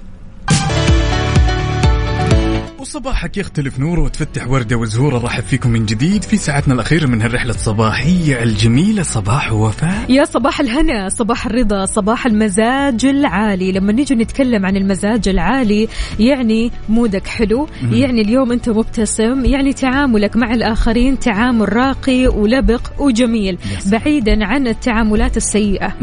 وصباحك 2.86 3.36
يختلف 3.36 3.78
نور 3.78 4.00
وتفتح 4.00 4.48
وردة 4.48 4.76
وزهور 4.76 5.24
رحب 5.24 5.42
فيكم 5.42 5.70
من 5.70 5.86
جديد 5.86 6.22
في 6.22 6.36
ساعتنا 6.36 6.74
الأخيرة 6.74 7.06
من 7.06 7.22
هالرحلة 7.22 7.50
الصباحية 7.50 8.42
الجميلة 8.42 9.02
صباح 9.02 9.52
وفاء. 9.52 10.10
يا 10.10 10.24
صباح 10.24 10.60
الهنا 10.60 11.08
صباح 11.08 11.46
الرضا 11.46 11.86
صباح 11.86 12.26
المزاج 12.26 13.06
العالي. 13.06 13.72
لما 13.72 13.92
نيجي 13.92 14.14
نتكلم 14.14 14.66
عن 14.66 14.76
المزاج 14.76 15.28
العالي 15.28 15.88
يعني 16.18 16.70
مودك 16.88 17.26
حلو 17.26 17.68
يعني 17.92 18.20
اليوم 18.20 18.52
أنت 18.52 18.68
مبتسم 18.68 19.44
يعني 19.44 19.72
تعاملك 19.72 20.36
مع 20.36 20.54
الآخرين 20.54 21.18
تعامل 21.18 21.72
راقي 21.72 22.26
ولبق 22.26 22.92
وجميل 22.98 23.58
بعيدا 23.86 24.44
عن 24.44 24.66
التعاملات 24.68 25.36
السيئة. 25.36 25.94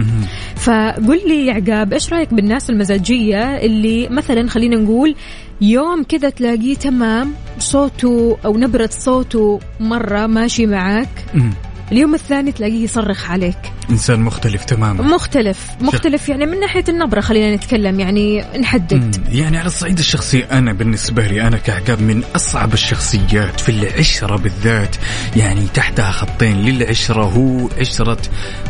فقل 0.55 1.27
لي 1.27 1.45
يا 1.45 1.53
عقاب 1.53 1.93
إيش 1.93 2.13
رأيك 2.13 2.33
بالناس 2.33 2.69
المزاجية 2.69 3.57
اللي 3.57 4.09
مثلا 4.09 4.49
خلينا 4.49 4.75
نقول 4.75 5.15
يوم 5.63 6.03
كذا 6.03 6.29
تلاقيه 6.29 6.75
تمام 6.75 7.33
صوته 7.59 8.37
أو 8.45 8.57
نبرة 8.57 8.89
صوته 8.91 9.59
مرة 9.79 10.27
ماشي 10.27 10.65
معاك 10.65 11.25
مم. 11.33 11.53
اليوم 11.91 12.13
الثاني 12.15 12.51
تلاقيه 12.51 12.83
يصرخ 12.83 13.31
عليك 13.31 13.57
إنسان 13.89 14.19
مختلف 14.19 14.65
تماما 14.65 15.03
مختلف 15.03 15.67
مختلف 15.81 16.29
يعني 16.29 16.45
من 16.45 16.59
ناحية 16.59 16.83
النبرة 16.89 17.21
خلينا 17.21 17.55
نتكلم 17.55 17.99
يعني 17.99 18.43
نحدد. 18.59 19.23
يعني 19.31 19.57
على 19.57 19.67
الصعيد 19.67 19.99
الشخصي 19.99 20.43
أنا 20.43 20.73
بالنسبة 20.73 21.27
لي 21.27 21.47
أنا 21.47 21.57
كعقاب 21.57 22.01
من 22.01 22.23
أصعب 22.35 22.73
الشخصيات 22.73 23.59
في 23.59 23.69
العشرة 23.69 24.35
بالذات 24.35 24.95
يعني 25.35 25.67
تحتها 25.73 26.11
خطين 26.11 26.57
للعشرة 26.61 27.23
هو 27.23 27.69
عشرة 27.79 28.21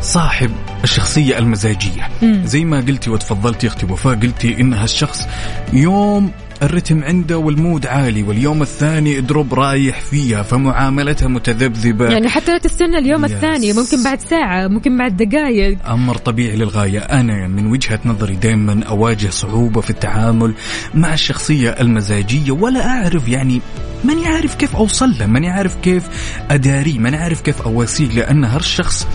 صاحب 0.01 0.51
الشخصية 0.83 1.37
المزاجية 1.37 2.09
مم. 2.21 2.41
زي 2.45 2.65
ما 2.65 2.77
قلتي 2.77 3.09
وتفضلتي 3.09 3.67
أختي 3.67 3.85
وفاء 3.85 4.15
قلتي 4.15 4.61
إنها 4.61 4.83
الشخص 4.83 5.27
يوم 5.73 6.31
الرتم 6.63 7.03
عنده 7.03 7.37
وال 7.37 7.53
mood 7.53 7.85
عالي 7.85 8.23
واليوم 8.23 8.61
الثاني 8.61 9.21
drop 9.21 9.53
رايح 9.53 10.01
فيها 10.01 10.43
فمعاملتها 10.43 11.27
متذبذبة. 11.27 12.11
يعني 12.11 12.29
حتى 12.29 12.51
لا 12.51 12.57
تستنى 12.57 12.97
اليوم 12.97 13.25
yes. 13.25 13.31
الثاني 13.31 13.73
ممكن 13.73 14.03
بعد 14.03 14.19
ساعة 14.19 14.67
ممكن 14.67 14.97
بعد 14.97 15.17
دقائق 15.17 15.89
أمر 15.89 16.17
طبيعي 16.17 16.55
للغاية. 16.55 16.99
أنا 16.99 17.47
من 17.47 17.71
وجهة 17.71 17.99
نظري 18.05 18.35
دائما 18.35 18.83
أواجه 18.83 19.29
صعوبة 19.29 19.81
في 19.81 19.89
التعامل 19.89 20.53
مع 20.93 21.13
الشخصية 21.13 21.69
المزاجية 21.69 22.51
ولا 22.51 22.87
أعرف 22.87 23.27
يعني 23.27 23.61
ماني 24.03 24.27
عارف 24.27 24.55
كيف 24.55 24.75
أوصل 24.75 25.15
له 25.19 25.25
ماني 25.25 25.49
عارف 25.49 25.75
كيف 25.75 26.03
أداريه 26.51 26.99
ماني 26.99 27.17
عارف 27.17 27.41
كيف 27.41 27.61
أواسيه 27.61 28.07
لأن 28.07 28.43
هالشخص 28.43 29.07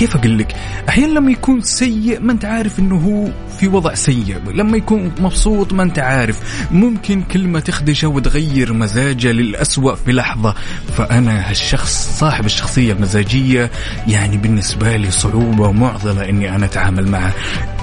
كيف 0.00 0.16
أقول 0.16 0.38
لك؟ 0.38 0.56
أحيانا 0.88 1.12
لما 1.12 1.30
يكون 1.30 1.60
سيء 1.60 2.20
ما 2.20 2.32
أنت 2.32 2.44
عارف 2.44 2.78
إنه 2.78 2.96
هو 2.96 3.32
في 3.58 3.68
وضع 3.68 3.94
سيء، 3.94 4.36
لما 4.54 4.76
يكون 4.76 5.12
مبسوط 5.20 5.72
ما 5.72 5.82
أنت 5.82 5.98
عارف، 5.98 6.68
ممكن 6.72 7.22
كلمه 7.22 7.60
تخدشه 7.60 8.08
وتغير 8.08 8.72
مزاجه 8.72 9.32
للأسوأ 9.32 9.94
في 9.94 10.12
لحظة، 10.12 10.54
فأنا 10.96 11.50
هالشخص 11.50 12.18
صاحب 12.18 12.46
الشخصية 12.46 12.92
المزاجية 12.92 13.70
يعني 14.08 14.36
بالنسبة 14.36 14.96
لي 14.96 15.10
صعوبة 15.10 15.68
ومعضلة 15.68 16.28
إني 16.28 16.54
أنا 16.54 16.66
أتعامل 16.66 17.08
معه. 17.08 17.32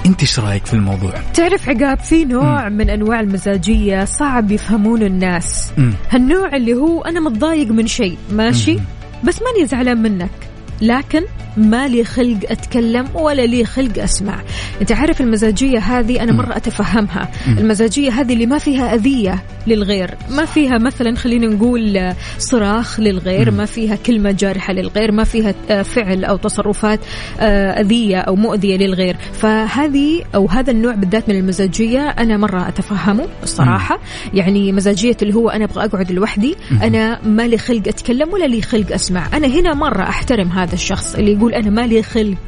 أنت 0.06 0.20
إيش 0.20 0.40
رأيك 0.40 0.66
في 0.66 0.74
الموضوع؟ 0.74 1.14
تعرف 1.34 1.68
عقاب 1.68 1.98
في 1.98 2.24
نوع 2.24 2.68
من 2.68 2.90
أنواع 2.90 3.20
المزاجية 3.20 4.04
صعب 4.04 4.50
يفهمون 4.50 5.02
الناس 5.02 5.70
مم. 5.78 5.92
هالنوع 6.10 6.56
اللي 6.56 6.74
هو 6.74 7.02
أنا 7.02 7.20
متضايق 7.20 7.68
من 7.68 7.86
شيء 7.86 8.18
ماشي 8.32 8.78
بس 9.24 9.40
ماني 9.42 9.66
زعلان 9.66 10.02
منك 10.02 10.47
لكن 10.80 11.22
ما 11.56 11.88
لي 11.88 12.04
خلق 12.04 12.38
أتكلم 12.50 13.08
ولا 13.14 13.46
لي 13.46 13.64
خلق 13.64 13.98
أسمع. 14.02 14.40
أنت 14.80 14.92
عارف 14.92 15.20
المزاجية 15.20 15.78
هذه 15.78 16.22
أنا 16.22 16.32
مرة 16.32 16.56
أتفهمها. 16.56 17.28
المزاجية 17.48 18.10
هذه 18.10 18.32
اللي 18.32 18.46
ما 18.46 18.58
فيها 18.58 18.94
أذية 18.94 19.42
للغير 19.66 20.14
ما 20.30 20.44
فيها 20.44 20.78
مثلا 20.78 21.16
خلينا 21.16 21.46
نقول 21.46 22.12
صراخ 22.38 23.00
للغير 23.00 23.50
ما 23.50 23.64
فيها 23.64 23.96
كلمة 23.96 24.30
جارحة 24.30 24.72
للغير 24.72 25.12
ما 25.12 25.24
فيها 25.24 25.82
فعل 25.82 26.24
أو 26.24 26.36
تصرفات 26.36 27.00
آه، 27.40 27.80
أذية 27.80 28.18
أو 28.18 28.36
مؤذية 28.36 28.76
للغير. 28.76 29.16
فهذه 29.32 30.24
أو 30.34 30.46
هذا 30.46 30.70
النوع 30.70 30.94
بالذات 30.94 31.28
من 31.28 31.36
المزاجية 31.36 32.08
أنا 32.08 32.36
مرة 32.36 32.68
أتفهمه 32.68 33.26
الصراحه 33.42 33.98
يعني 34.34 34.72
مزاجية 34.72 35.16
اللي 35.22 35.34
هو 35.34 35.48
أنا 35.48 35.64
أبغى 35.64 35.84
أقعد 35.84 36.12
لوحدي 36.12 36.56
أنا 36.82 37.20
ما 37.24 37.42
لي 37.48 37.58
خلق 37.58 37.88
أتكلم 37.88 38.32
ولا 38.32 38.44
لي 38.44 38.62
خلق 38.62 38.92
أسمع. 38.92 39.26
أنا 39.36 39.46
هنا 39.46 39.74
مرة 39.74 40.02
أحترم 40.02 40.48
هذا 40.48 40.67
الشخص 40.72 41.14
اللي 41.14 41.32
يقول 41.32 41.54
أنا 41.54 41.70
ما 41.70 41.86
لي 41.86 42.02
خلق. 42.02 42.38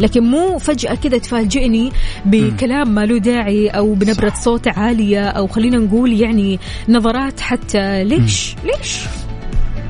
لكن 0.00 0.22
مو 0.22 0.58
فجأة 0.58 0.94
كذا 0.94 1.18
تفاجئني 1.18 1.92
بكلام 2.24 2.94
ما 2.94 3.00
له 3.00 3.18
داعي 3.18 3.68
أو 3.68 3.94
بنبرة 3.94 4.32
صوت 4.36 4.68
عالية 4.68 5.24
أو 5.24 5.46
خلينا 5.46 5.78
نقول 5.78 6.20
يعني 6.20 6.58
نظرات 6.88 7.40
حتى 7.40 8.04
ليش؟ 8.04 8.54
ليش؟ 8.64 8.98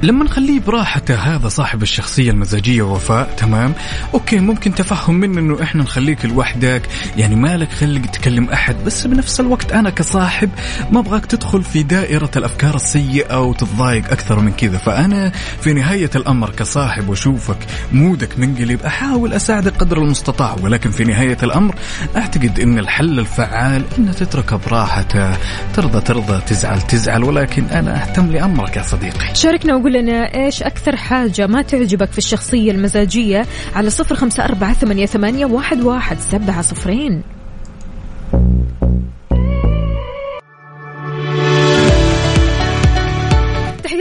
لما 0.02 0.24
نخليه 0.24 0.60
براحته 0.60 1.14
هذا 1.14 1.48
صاحب 1.48 1.82
الشخصية 1.82 2.30
المزاجية 2.30 2.82
وفاء 2.82 3.34
تمام؟ 3.36 3.74
أوكي 4.14 4.38
ممكن 4.38 4.74
تفهم 4.74 5.14
منه 5.14 5.40
إنه 5.40 5.62
إحنا 5.62 5.82
نخليك 5.82 6.24
لوحدك 6.24 6.82
يعني 7.16 7.36
مالك 7.36 7.72
خلق 7.72 8.00
تكلم 8.00 8.50
أحد 8.50 8.76
بس 8.86 9.06
بنفس 9.06 9.40
الوقت 9.40 9.72
أنا 9.72 9.90
كصاحب 9.90 10.50
ما 10.90 11.00
أبغاك 11.00 11.26
تدخل 11.26 11.62
في 11.62 11.82
دائرة 11.82 12.30
الأفكار 12.36 12.74
السيئة 12.74 13.40
وتتضايق 13.40 14.10
أكثر 14.10 14.40
من 14.40 14.52
كذا. 14.52 14.78
فأنا 14.78 15.32
في 15.60 15.72
نهاية 15.72 16.10
الأمر 16.16 16.50
كصاحب 16.50 17.08
وأشوفك 17.08 17.66
مودك 17.92 18.38
منقلب 18.38 18.82
أحاول 18.82 19.32
أساعدك 19.32 19.76
قدر 19.76 19.98
المستطاع 19.98 20.56
ولكن 20.62 20.90
في 20.90 21.04
نهاية 21.04 21.38
الأمر 21.42 21.74
أعتقد 22.16 22.60
إن 22.60 22.78
الحل 22.78 23.18
الفعال 23.18 23.84
ان 23.98 24.14
تتركه 24.14 24.56
براحته 24.56 25.36
ترضى 25.74 26.00
ترضى 26.00 26.40
تزعل 26.46 26.80
تزعل 26.82 27.24
ولكن 27.24 27.64
أنا 27.64 28.02
أهتم 28.02 28.26
لأمرك 28.26 28.76
يا 28.76 28.82
صديقي. 28.82 29.34
شاركنا 29.34 29.76
وقول 29.76 29.91
لنا 29.92 30.34
إيش 30.34 30.62
أكثر 30.62 30.96
حاجة 30.96 31.46
ما 31.46 31.62
تعجبك 31.62 32.10
في 32.12 32.18
الشخصية 32.18 32.70
المزاجية 32.70 33.46
على 33.74 33.90
صفر 33.90 34.14
خمسة 34.14 34.44
أربعة 34.44 34.74
ثمانية, 35.06 35.06
واحد, 35.46 35.80
واحد 35.80 36.18
سبعة 36.18 36.62
صفرين. 36.62 37.22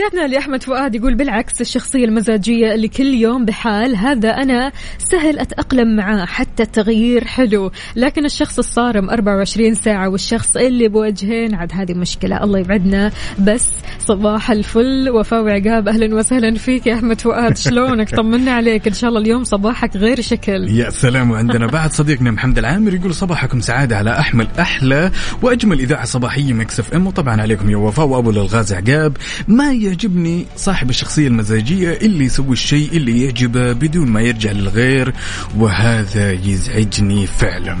تحياتنا 0.02 0.34
لأحمد 0.34 0.62
فؤاد 0.62 0.94
يقول 0.94 1.14
بالعكس 1.14 1.60
الشخصية 1.60 2.04
المزاجية 2.04 2.74
اللي 2.74 2.88
كل 2.88 3.14
يوم 3.14 3.44
بحال 3.44 3.96
هذا 3.96 4.30
أنا 4.30 4.72
سهل 4.98 5.38
أتأقلم 5.38 5.96
معاه 5.96 6.24
حتى 6.24 6.62
التغيير 6.62 7.24
حلو. 7.24 7.70
لكن 7.96 8.24
الشخص 8.24 8.58
الصارم 8.58 9.10
24 9.10 9.74
ساعة 9.74 10.08
والشخص 10.08 10.56
اللي 10.56 10.88
بوجهين 10.88 11.54
عاد 11.54 11.72
هذه 11.74 11.94
مشكلة 11.94 12.44
الله 12.44 12.58
يبعدنا. 12.58 13.10
بس 13.38 13.68
صباح 13.98 14.50
الفل 14.50 15.10
وفاء 15.10 15.42
وعقاب 15.42 15.88
أهلا 15.88 16.14
وسهلا 16.14 16.58
فيك 16.58 16.86
يا 16.86 16.94
أحمد 16.94 17.20
فؤاد. 17.20 17.56
شلونك؟ 17.66 18.10
طمنا 18.16 18.52
عليك. 18.52 18.86
إن 18.86 18.94
شاء 18.94 19.10
الله 19.10 19.20
اليوم 19.20 19.44
صباحك 19.44 19.96
غير 19.96 20.20
شكل. 20.20 20.68
يا 20.68 20.90
سلام. 20.90 21.30
وعندنا 21.30 21.66
بعد 21.66 21.92
صديقنا 21.92 22.30
محمد 22.30 22.58
العامر 22.58 22.94
يقول 22.94 23.14
صباحكم 23.14 23.60
سعادة 23.60 23.96
على 23.96 24.18
أحمل 24.18 24.48
أحلى 24.60 25.10
وأجمل 25.42 25.80
إذاعة 25.80 26.04
صباحية 26.04 26.52
Mix 26.52 26.80
FM. 26.80 27.06
وطبعا 27.06 27.40
عليكم 27.40 27.70
يا 27.70 27.76
وفاء 27.76 28.06
وأبو 28.06 28.30
ألغاز 28.30 28.72
عقاب. 28.72 29.16
ما 29.48 29.72
يعجبني 29.92 30.46
صاحب 30.56 30.90
الشخصية 30.90 31.28
المزاجية 31.28 31.92
اللي 31.92 32.24
يسوي 32.24 32.52
الشيء 32.52 32.88
اللي 32.92 33.24
يعجبه 33.24 33.72
بدون 33.72 34.08
ما 34.08 34.20
يرجع 34.20 34.52
للغير 34.52 35.14
وهذا 35.58 36.32
يزعجني 36.32 37.26
فعلا. 37.26 37.76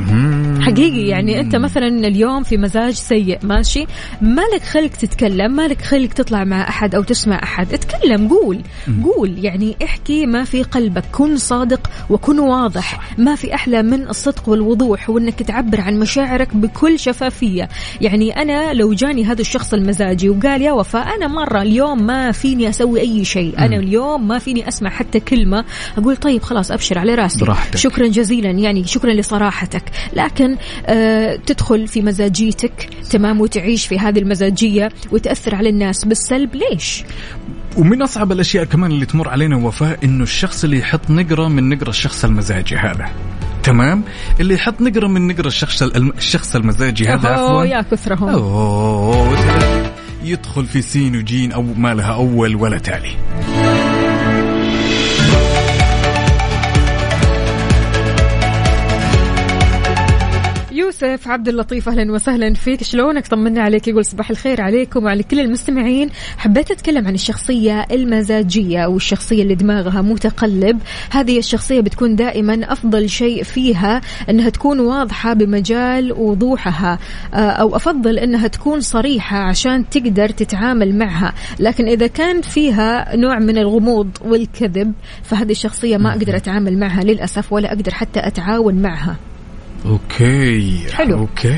حقيقي 0.60 1.06
يعني 1.06 1.40
أنت 1.40 1.56
مثلا 1.56 1.86
اليوم 1.86 2.42
في 2.42 2.56
مزاج 2.56 2.92
سيء 2.92 3.38
ماشي؟ 3.42 3.86
مالك 4.22 4.62
خلق 4.62 4.90
تتكلم 4.90 5.56
مالك 5.56 5.82
خلق 5.82 6.08
تطلع 6.08 6.44
مع 6.44 6.68
أحد 6.68 6.94
أو 6.94 7.02
تسمع 7.02 7.42
أحد. 7.42 7.72
اتكلم 7.72 8.28
قول 8.28 8.62
قول. 9.04 9.44
يعني 9.44 9.76
احكي 9.84 10.26
ما 10.26 10.44
في 10.44 10.62
قلبك 10.62 11.04
كن 11.12 11.36
صادق 11.36 11.90
وكن 12.10 12.38
واضح. 12.38 13.16
ما 13.18 13.34
في 13.34 13.54
أحلى 13.54 13.82
من 13.82 14.08
الصدق 14.08 14.48
والوضوح 14.48 15.10
وإنك 15.10 15.42
تعبر 15.42 15.80
عن 15.80 15.98
مشاعرك 15.98 16.56
بكل 16.56 16.98
شفافية. 16.98 17.68
يعني 18.00 18.42
أنا 18.42 18.72
لو 18.72 18.92
جاني 18.92 19.24
هذا 19.24 19.40
الشخص 19.40 19.74
المزاجي 19.74 20.28
وقال 20.28 20.62
يا 20.62 20.72
وفاء 20.72 21.16
أنا 21.16 21.26
مرة 21.28 21.62
اليوم 21.62 22.01
اليوم 22.02 22.06
ما 22.06 22.32
فيني 22.32 22.68
أسوي 22.68 23.00
أي 23.00 23.24
شيء. 23.24 23.58
أنا 23.58 23.76
اليوم 23.76 24.28
ما 24.28 24.38
فيني 24.38 24.68
أسمع 24.68 24.90
حتى 24.90 25.20
كلمة. 25.20 25.64
أقول 25.98 26.16
طيب 26.16 26.42
خلاص 26.42 26.70
أبشر 26.70 26.98
على 26.98 27.14
راسي. 27.14 27.40
براحتك. 27.40 27.76
شكرا 27.76 28.06
جزيلا. 28.06 28.50
يعني 28.50 28.84
شكرا 28.84 29.12
لصراحتك. 29.12 29.82
لكن 30.12 30.56
آه 30.86 31.36
تدخل 31.46 31.88
في 31.88 32.02
مزاجيتك. 32.02 32.88
تمام. 33.10 33.40
وتعيش 33.40 33.86
في 33.86 33.98
هذه 33.98 34.18
المزاجية. 34.18 34.88
وتأثر 35.12 35.54
على 35.54 35.68
الناس 35.68 36.04
بالسلب. 36.04 36.50
ليش؟ 36.54 37.04
ومن 37.76 38.02
أصعب 38.02 38.32
الأشياء 38.32 38.64
كمان 38.64 38.90
اللي 38.90 39.06
تمر 39.06 39.28
علينا 39.28 39.56
وفاء 39.56 39.98
إنه 40.04 40.22
الشخص 40.22 40.64
اللي 40.64 40.78
يحط 40.78 41.10
نقرة 41.10 41.48
من 41.48 41.68
نقرة 41.68 41.90
الشخص 41.90 42.24
المزاجي 42.24 42.76
هذا. 42.76 43.10
تمام؟ 43.62 44.02
اللي 44.40 44.54
يحط 44.54 44.80
نقرة 44.80 45.06
من 45.06 45.26
نقرة 45.26 45.46
الشخص 45.46 45.82
الشخص 45.82 46.56
المزاجي 46.56 47.08
هذا 47.08 47.28
عفوا. 47.28 47.64
يا 47.64 47.82
كثرهم. 47.82 48.28
أوه 48.28 49.81
يدخل 50.24 50.66
في 50.66 50.82
سين 50.82 51.16
وجيم 51.16 51.52
أو 51.52 51.62
ما 51.62 51.94
لها 51.94 52.14
أول 52.14 52.56
ولا 52.56 52.78
تالي. 52.78 53.16
يوسف 61.02 61.28
عبد 61.28 61.48
اللطيف 61.48 61.88
أهلا 61.88 62.12
وسهلا 62.12 62.54
فيك. 62.54 62.82
شلونك؟ 62.82 63.26
طمنا 63.26 63.62
عليك. 63.62 63.88
يقول 63.88 64.04
صباح 64.04 64.30
الخير 64.30 64.60
عليكم 64.60 65.04
وعلى 65.04 65.22
كل 65.22 65.40
المستمعين. 65.40 66.10
حبيت 66.38 66.70
أتكلم 66.70 67.06
عن 67.06 67.14
الشخصية 67.14 67.86
المزاجية 67.92 68.84
أو 68.84 68.96
الشخصيه 68.96 69.42
اللي 69.42 69.54
دماغها 69.54 70.02
متقلب. 70.02 70.80
هذه 71.10 71.38
الشخصية 71.38 71.80
بتكون 71.80 72.16
دائما 72.16 72.72
أفضل 72.72 73.08
شيء 73.08 73.42
فيها 73.42 74.00
إنها 74.30 74.50
تكون 74.50 74.80
واضحة 74.80 75.32
بمجال 75.32 76.12
وضوحها 76.12 76.98
آه، 77.34 77.36
أو 77.36 77.76
أفضل 77.76 78.18
إنها 78.18 78.48
تكون 78.48 78.80
صريحة 78.80 79.36
عشان 79.38 79.88
تقدر 79.88 80.28
تتعامل 80.28 80.98
معها. 80.98 81.34
لكن 81.60 81.88
إذا 81.88 82.06
كان 82.06 82.40
فيها 82.40 83.16
نوع 83.16 83.38
من 83.38 83.58
الغموض 83.58 84.10
والكذب 84.24 84.92
فهذه 85.22 85.50
الشخصية 85.50 85.96
ما 85.96 86.12
أقدر 86.12 86.36
أتعامل 86.36 86.78
معها 86.78 87.04
للأسف 87.04 87.52
ولا 87.52 87.68
أقدر 87.72 87.94
حتى 87.94 88.20
أتعاون 88.26 88.74
معها. 88.74 89.16
okay 89.86 90.78
حلو. 90.92 91.18
okay 91.18 91.56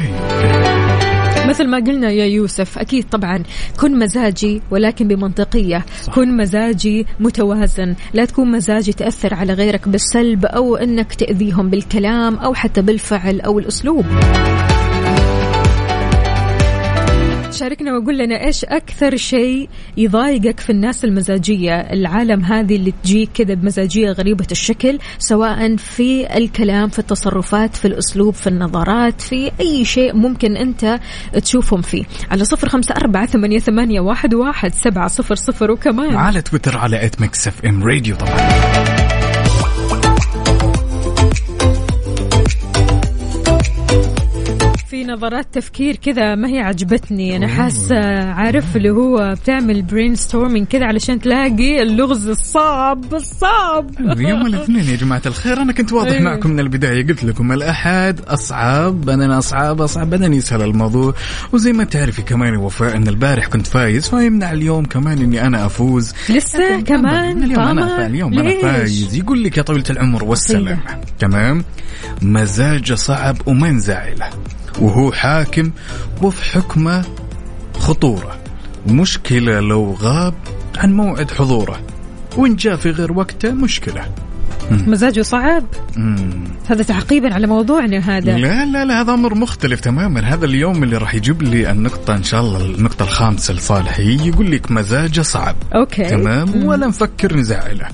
مثل 1.49 1.69
ما 1.69 1.77
قلنا 1.79 2.11
يا 2.11 2.25
يوسف 2.25 2.79
أكيد 2.79 3.05
طبعا 3.09 3.43
كن 3.81 3.99
مزاجي 3.99 4.63
ولكن 4.71 5.09
بمنطقية 5.09 5.85
صح. 6.03 6.15
كن 6.15 6.37
مزاجي 6.37 7.07
متوازن 7.21 7.95
لا 8.15 8.25
تكون 8.25 8.51
مزاجي 8.51 8.93
تأثر 8.93 9.35
على 9.35 9.53
غيرك 9.53 9.89
بالسلب 9.89 10.47
أو 10.47 10.77
أنك 10.77 11.15
تأذيهم 11.15 11.71
بالكلام 11.71 12.37
أو 12.37 12.55
حتى 12.55 12.83
بالفعل 12.83 13.41
أو 13.41 13.59
الأسلوب 13.59 14.05
شاركنا 17.55 17.97
وقول 17.97 18.19
لنا 18.19 18.47
إيش 18.47 18.65
أكثر 18.65 19.17
شيء 19.17 19.69
يضايقك 19.97 20.61
في 20.61 20.71
الناس 20.71 21.05
المزاجية؟ 21.05 21.75
العالم 21.75 22.45
هذه 22.45 22.77
اللي 22.77 22.93
تجيك 23.03 23.31
كذا 23.35 23.55
بمزاجية 23.55 24.11
غريبة 24.11 24.47
الشكل 24.51 24.99
سواء 25.19 25.77
في 25.77 26.37
الكلام 26.37 26.89
في 26.89 26.99
التصرفات 26.99 27.77
في 27.77 27.85
الأسلوب 27.85 28.35
في 28.35 28.47
النظرات 28.47 29.21
في 29.21 29.53
أي 29.61 29.85
شيء 29.85 30.17
ممكن 30.17 30.57
أنت 30.57 31.01
تشوفهم 31.43 31.83
فيه. 31.83 32.05
على 32.31 32.45
صفر 32.45 32.69
خمسة 32.69 32.95
أربعة 32.95 33.27
ثمانية, 33.27 33.59
ثمانية 33.59 34.01
واحد, 34.01 34.35
واحد 34.35 34.75
سبعة 34.75 35.09
صفر 35.09 35.35
صفر 35.35 35.71
وكمان. 35.71 36.17
على 36.17 36.43
تويتر 36.43 36.79
على 36.79 37.05
at 37.07 37.21
Mix 37.21 37.49
FM 37.49 37.85
Radio 37.85 38.17
طبعا. 38.17 38.94
في 44.95 45.05
نظرات 45.05 45.47
تفكير 45.53 45.97
كذا 45.97 46.35
ما 46.35 46.49
هي 46.49 46.59
عجبتني. 46.59 47.37
أنا 47.37 47.49
حاسه 47.49 48.25
عارف 48.33 48.77
اللي 48.77 48.91
هو 48.91 49.35
بتعمل 49.43 49.83
brainstorming 49.83 50.67
كذا 50.67 50.87
علشان 50.87 51.21
تلاقي 51.21 51.83
اللغز 51.83 52.29
الصعب 52.29 53.15
الصعب. 53.15 53.91
يوم 54.29 54.47
الاثنين 54.47 54.85
يا 54.85 54.97
جماعة 54.97 55.23
الخير 55.27 55.63
أنا 55.63 55.73
كنت 55.73 55.93
واضح 55.93 56.11
أيوة. 56.11 56.23
معكم 56.23 56.51
من 56.51 56.61
البداية. 56.61 57.07
قلت 57.07 57.25
لكم 57.25 57.53
الأحد 57.53 58.21
أصعب 58.21 59.01
بعدين 59.01 59.31
أصعب 59.31 59.81
أصعب 59.81 60.11
بعدين 60.11 60.35
يسهل 60.35 60.63
الموضوع. 60.63 61.15
وزي 61.53 61.73
ما 61.73 61.85
تعرفي 61.85 62.23
كمان 62.23 62.57
وفاء 62.57 62.97
أن 62.97 63.09
البارح 63.09 63.47
كنت 63.47 63.67
فايز 63.67 64.09
فيمنع 64.09 64.53
اليوم 64.53 64.85
كمان 64.85 65.19
إني 65.19 65.47
أنا 65.47 65.67
أفوز. 65.67 66.13
لسه 66.31 66.81
كمان؟ 66.81 67.43
اليوم 67.43 67.65
طبعاً. 67.65 68.07
اليوم 68.07 68.35
ليش؟ 68.35 68.63
فايز. 68.63 69.15
يقول 69.15 69.45
لك 69.45 69.57
يا 69.57 69.63
طويلة 69.63 69.85
العمر 69.91 70.25
والسلامة 70.25 70.81
تمام؟ 71.19 71.65
مزاجه 72.23 72.95
صعب 72.95 73.37
ومنزعله 73.47 74.31
وهو 74.81 75.13
حاكم 75.13 75.71
وفي 76.23 76.45
حكمه 76.45 77.05
خطورة. 77.79 78.39
مشكلة 78.87 79.61
لو 79.61 79.93
غاب 79.93 80.35
عن 80.77 80.93
موعد 80.93 81.31
حضوره 81.31 81.81
وإن 82.37 82.57
جاء 82.57 82.77
في 82.77 82.91
غير 82.91 83.13
وقته 83.13 83.51
مشكلة. 83.51 84.05
مزاجه 84.71 85.23
صعب. 85.23 85.65
مم. 85.97 86.45
هذا 86.69 86.83
تعقيبا 86.83 87.35
على 87.35 87.47
موضوعنا 87.47 87.99
هذا. 87.99 88.39
لا 88.39 88.65
لا 88.65 88.85
لا 88.85 89.01
هذا 89.01 89.15
أمر 89.15 89.35
مختلف 89.35 89.81
تماما. 89.81 90.21
هذا 90.21 90.45
اليوم 90.45 90.83
اللي 90.83 90.97
راح 90.97 91.15
يجيب 91.15 91.43
لي 91.43 91.71
النقطة 91.71 92.17
إن 92.17 92.23
شاء 92.23 92.41
الله 92.41 92.65
النقطة 92.65 93.03
الخامسة 93.03 93.55
لصالحي 93.55 94.29
يقول 94.29 94.51
لك 94.51 94.71
مزاجه 94.71 95.21
صعب. 95.21 95.57
أوكي. 95.75 96.05
تمام؟ 96.05 96.49
مم. 96.49 96.65
ولا 96.65 96.87
نفكر 96.87 97.37
نزعله 97.37 97.87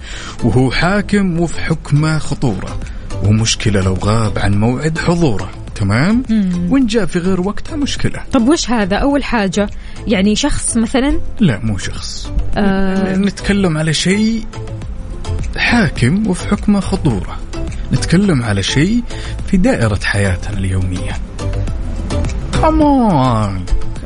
وهو 0.45 0.71
حاكم 0.71 1.41
وفي 1.41 1.61
حكمه 1.61 2.19
خطورة. 2.19 2.79
ومشكلة 3.25 3.81
لو 3.81 3.95
غاب 3.95 4.39
عن 4.39 4.53
موعد 4.53 4.99
حضوره. 4.99 5.51
تمام؟ 5.81 6.23
مم. 6.31 6.73
وإن 6.73 6.87
جاء 6.87 7.07
في 7.07 7.19
غير 7.19 7.41
وقتها 7.41 7.77
مشكلة. 7.77 8.23
طب 8.33 8.49
وش 8.49 8.71
هذا؟ 8.71 8.97
أول 8.97 9.25
حاجة 9.25 9.71
يعني 10.07 10.37
شخص 10.37 10.77
مثلا؟ 10.77 11.21
لا 11.41 11.61
مو 11.63 11.79
شخص. 11.79 12.33
آه. 12.57 13.17
نتكلم 13.17 13.79
على 13.79 13.93
شيء 13.93 14.45
حاكم 15.57 16.27
وفي 16.27 16.49
حكمه 16.49 16.81
خطورة. 16.81 17.39
نتكلم 17.93 18.43
على 18.43 18.63
شيء 18.63 19.03
في 19.47 19.57
دائرة 19.57 20.01
حياتنا 20.05 20.59
اليومية. 20.59 21.13
كمان 22.63 23.65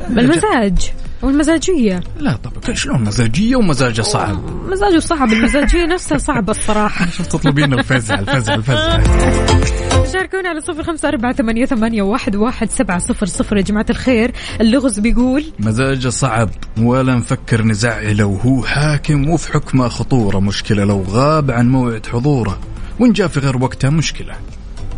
المزاج 0.09 0.91
والمزاجية. 1.21 1.99
لا 2.19 2.35
طبعا 2.35 2.75
شلون 2.75 3.03
مزاجية 3.03 3.55
ومزاجه 3.55 4.01
صعب؟ 4.01 4.43
مزاجه 4.67 4.99
صعب 4.99 5.33
المزاجية 5.33 5.85
نفسها 5.85 6.17
صعبة 6.17 6.51
الصراحة. 6.51 7.05
شوف 7.17 7.27
تطلبين 7.27 7.73
الفزع 7.73 8.15
الفزع 8.19 8.53
الفزع. 8.53 9.03
شاركونا 10.15 10.49
على 10.49 10.61
صفر 10.61 10.83
خمسة 10.83 11.07
أربعة 11.07 11.33
ثمانية, 11.33 11.65
ثمانية 11.65 12.01
واحد, 12.01 12.35
واحد 12.35 12.69
سبعة 12.69 12.99
صفر 12.99 13.25
صفر. 13.25 13.57
يا 13.57 13.61
جماعة 13.61 13.85
الخير 13.89 14.31
اللغز 14.61 14.99
بيقول 14.99 15.43
مزاجه 15.59 16.09
صعب 16.09 16.49
ولا 16.77 17.15
نفكر 17.15 17.61
نزعله 17.61 18.25
وهو 18.25 18.63
حاكم 18.63 19.29
وفي 19.29 19.53
حكمه 19.53 19.87
خطورة. 19.87 20.39
مشكلة 20.39 20.83
لو 20.83 21.01
غاب 21.01 21.51
عن 21.51 21.69
موعد 21.69 22.05
حضوره 22.05 22.59
وإن 22.99 23.11
جاء 23.11 23.27
في 23.27 23.39
غير 23.39 23.63
وقته 23.63 23.89
مشكلة. 23.89 24.33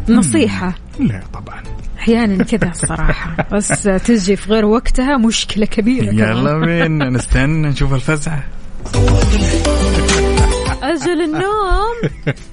نصيحة. 0.09 0.75
لا 0.99 1.23
طبعا. 1.33 1.63
أحيانا 1.99 2.43
كذا 2.43 2.69
الصراحة. 2.69 3.35
بس 3.53 3.83
تجي 3.83 4.35
في 4.35 4.51
غير 4.51 4.65
وقتها 4.65 5.17
مشكلة 5.17 5.65
كبيرة 5.65 6.13
يلا 6.13 6.59
بينا 6.59 7.09
نستنى 7.09 7.67
نشوف 7.67 7.93
الفزعة. 7.93 8.43
أجل 10.83 11.21
النوم. 11.21 11.95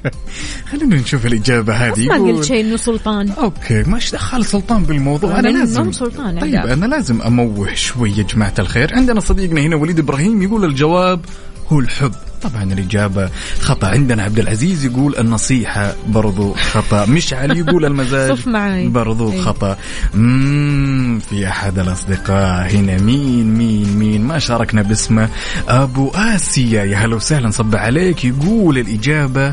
خلينا 0.70 0.96
نشوف 0.96 1.26
الإجابة 1.26 1.74
هذه. 1.74 2.06
ما 2.06 2.14
قلت 2.14 2.44
شيء 2.44 2.60
إنه 2.60 2.76
سلطان. 2.76 3.30
أوكي 3.30 3.82
ماش 3.82 4.12
دخل 4.12 4.44
سلطان 4.44 4.82
بالموضوع. 4.82 5.38
أنا 5.38 5.50
من 5.50 5.58
لازم 5.58 5.92
سلطان 5.92 6.38
طيب. 6.38 6.54
أنا 6.54 6.86
لازم 6.86 7.22
أموه 7.22 7.74
شوي 7.74 8.10
يا 8.10 8.22
جماعة 8.22 8.54
الخير. 8.58 8.94
عندنا 8.94 9.20
صديقنا 9.20 9.60
هنا 9.60 9.76
وليد 9.76 9.98
إبراهيم 9.98 10.42
يقول 10.42 10.64
الجواب 10.64 11.20
هو 11.68 11.80
الحب. 11.80 12.12
طبعا 12.44 12.62
الإجابة 12.62 13.30
خطأ. 13.60 13.86
عندنا 13.86 14.22
عبد 14.22 14.38
العزيز 14.38 14.84
يقول 14.84 15.16
النصيحة 15.18 15.94
برضو 16.08 16.52
خطأ. 16.54 17.06
مشعل 17.06 17.56
يقول 17.58 17.84
المزاج. 17.90 18.38
برضو 18.86 19.32
إيه. 19.32 19.40
خطأ. 19.40 19.76
مم 20.14 21.18
في 21.30 21.48
أحد 21.48 21.78
الأصدقاء 21.78 22.70
هنا. 22.70 22.98
مين 22.98 23.54
مين 23.54 23.96
مين؟ 23.98 24.22
ما 24.22 24.38
شاركنا 24.38 24.82
باسمه. 24.82 25.28
أبو 25.68 26.08
آسيا. 26.14 26.84
يا 26.84 26.96
هلا 26.96 27.16
وسهلا 27.16 27.50
صب 27.50 27.76
عليك. 27.76 28.24
يقول 28.24 28.78
الإجابة 28.78 29.48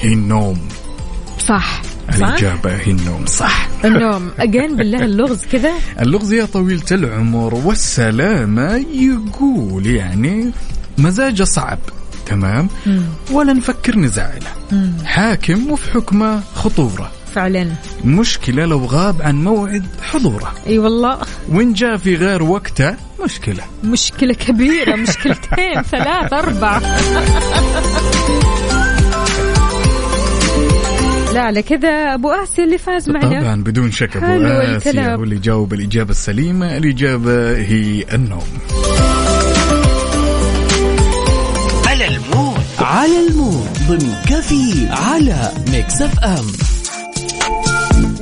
هي 0.00 0.12
النوم. 0.12 0.58
صح. 1.38 1.82
الإجابة 2.14 2.70
هي 2.76 2.90
النوم. 2.90 3.26
صح. 3.26 3.68
النوم. 3.84 4.30
أجين 4.38 4.76
بالله 4.76 5.04
اللغز 5.04 5.40
كذا. 5.52 5.72
اللغز 6.00 6.32
يا 6.32 6.44
طويلة 6.44 6.82
العمر. 6.92 7.54
والسلامة. 7.54 8.84
يقول 8.94 9.86
يعني 9.86 10.50
مزاجه 10.98 11.44
صعب. 11.44 11.78
تمام؟ 12.26 12.68
ولا 13.30 13.52
نفكر 13.52 13.98
نزعله 13.98 14.46
حاكم 15.04 15.70
وفي 15.70 15.90
حكمة 15.90 16.40
خطورة. 16.54 17.12
فعلا. 17.34 17.72
مشكلة 18.04 18.64
لو 18.64 18.84
غاب 18.84 19.22
عن 19.22 19.44
موعد 19.44 19.86
حضوره. 20.02 20.54
أي 20.66 20.78
والله. 20.78 21.18
وإن 21.48 21.72
جاء 21.72 21.96
في 21.96 22.16
غير 22.16 22.42
وقته 22.42 22.96
مشكلة. 23.24 23.64
مشكلة 23.84 24.34
كبيرة 24.34 24.96
مشكلتين 24.96 25.82
ثلاث 25.92 26.32
أربع 26.32 26.78
لا 31.34 31.40
على 31.40 31.62
كذا 31.62 32.14
أبو 32.14 32.30
آسيا 32.30 32.64
اللي 32.64 32.78
فاز 32.78 33.10
معنا. 33.10 33.40
طبعا 33.40 33.62
بدون 33.62 33.90
شك 33.90 34.16
آسيا 34.16 34.76
الكلام. 34.76 35.18
هو 35.18 35.24
اللي 35.24 35.38
جاوب 35.38 35.74
الإجابة 35.74 36.10
السليمة 36.10 36.76
الإجابة 36.76 37.56
هي 37.56 38.04
النوم. 38.14 38.58
على 42.84 43.26
ال 43.26 43.34
mood 43.34 43.68
ضمن 43.88 44.14
كفي 44.26 44.88
على 44.90 45.52
Mix 45.72 46.02
FM 46.02 46.44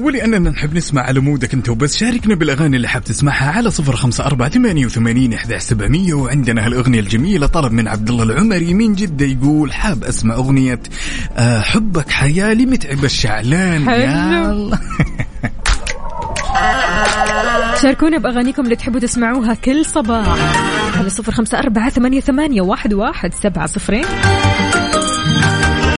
ولأننا 0.05 0.51
نحب 0.51 0.75
نسمع 0.75 1.03
على 1.03 1.21
mood 1.21 1.48
ك 1.48 1.55
أنت 1.55 1.69
وبس 1.69 1.97
شاركنا 1.97 2.35
بالأغاني 2.35 2.77
اللي 2.77 2.89
حاب 2.89 3.05
تسمعها 3.05 3.51
على 3.51 3.71
صفر 3.71 3.97
خمسة 3.97 4.27
أربعة 4.27 4.49
ثمانية 4.49 4.87
وثمانين 4.87 5.33
إحدى 5.33 5.59
سبعمية 5.59 6.15
وعندنا 6.15 6.67
هالأغنية 6.67 7.01
الجميلة 7.01 7.47
طلب 7.47 7.73
من 7.73 7.89
عبد 7.89 8.11
الله 8.11 8.23
العمري 8.23 8.75
من 8.75 8.95
جدة 8.95 9.27
يقول 9.27 9.73
حاب 9.73 10.05
أسمع 10.05 10.35
أغنية 10.35 10.81
آه، 11.37 11.61
حبك 11.61 12.11
حياة 12.11 12.55
لمتعب 12.55 13.05
الشعلان 13.05 13.91
حلو. 13.91 14.03
يلا. 14.03 14.79
شاركونا 17.83 18.19
بأغانيكم 18.19 18.65
اللي 18.65 18.77
تحبوا 18.77 19.01
تسمعوها 19.01 19.55
كل 19.55 19.85
صباح 19.85 20.29
على 20.99 21.11
صفر 21.11 21.33
خمسة 21.33 21.59
أربعة 21.59 21.91
ثمانية, 21.91 22.21
ثمانية 22.21 22.63
واحد, 22.63 22.95
واحد 22.95 23.35
سبعة 23.35 23.67
صفرين 23.67 24.05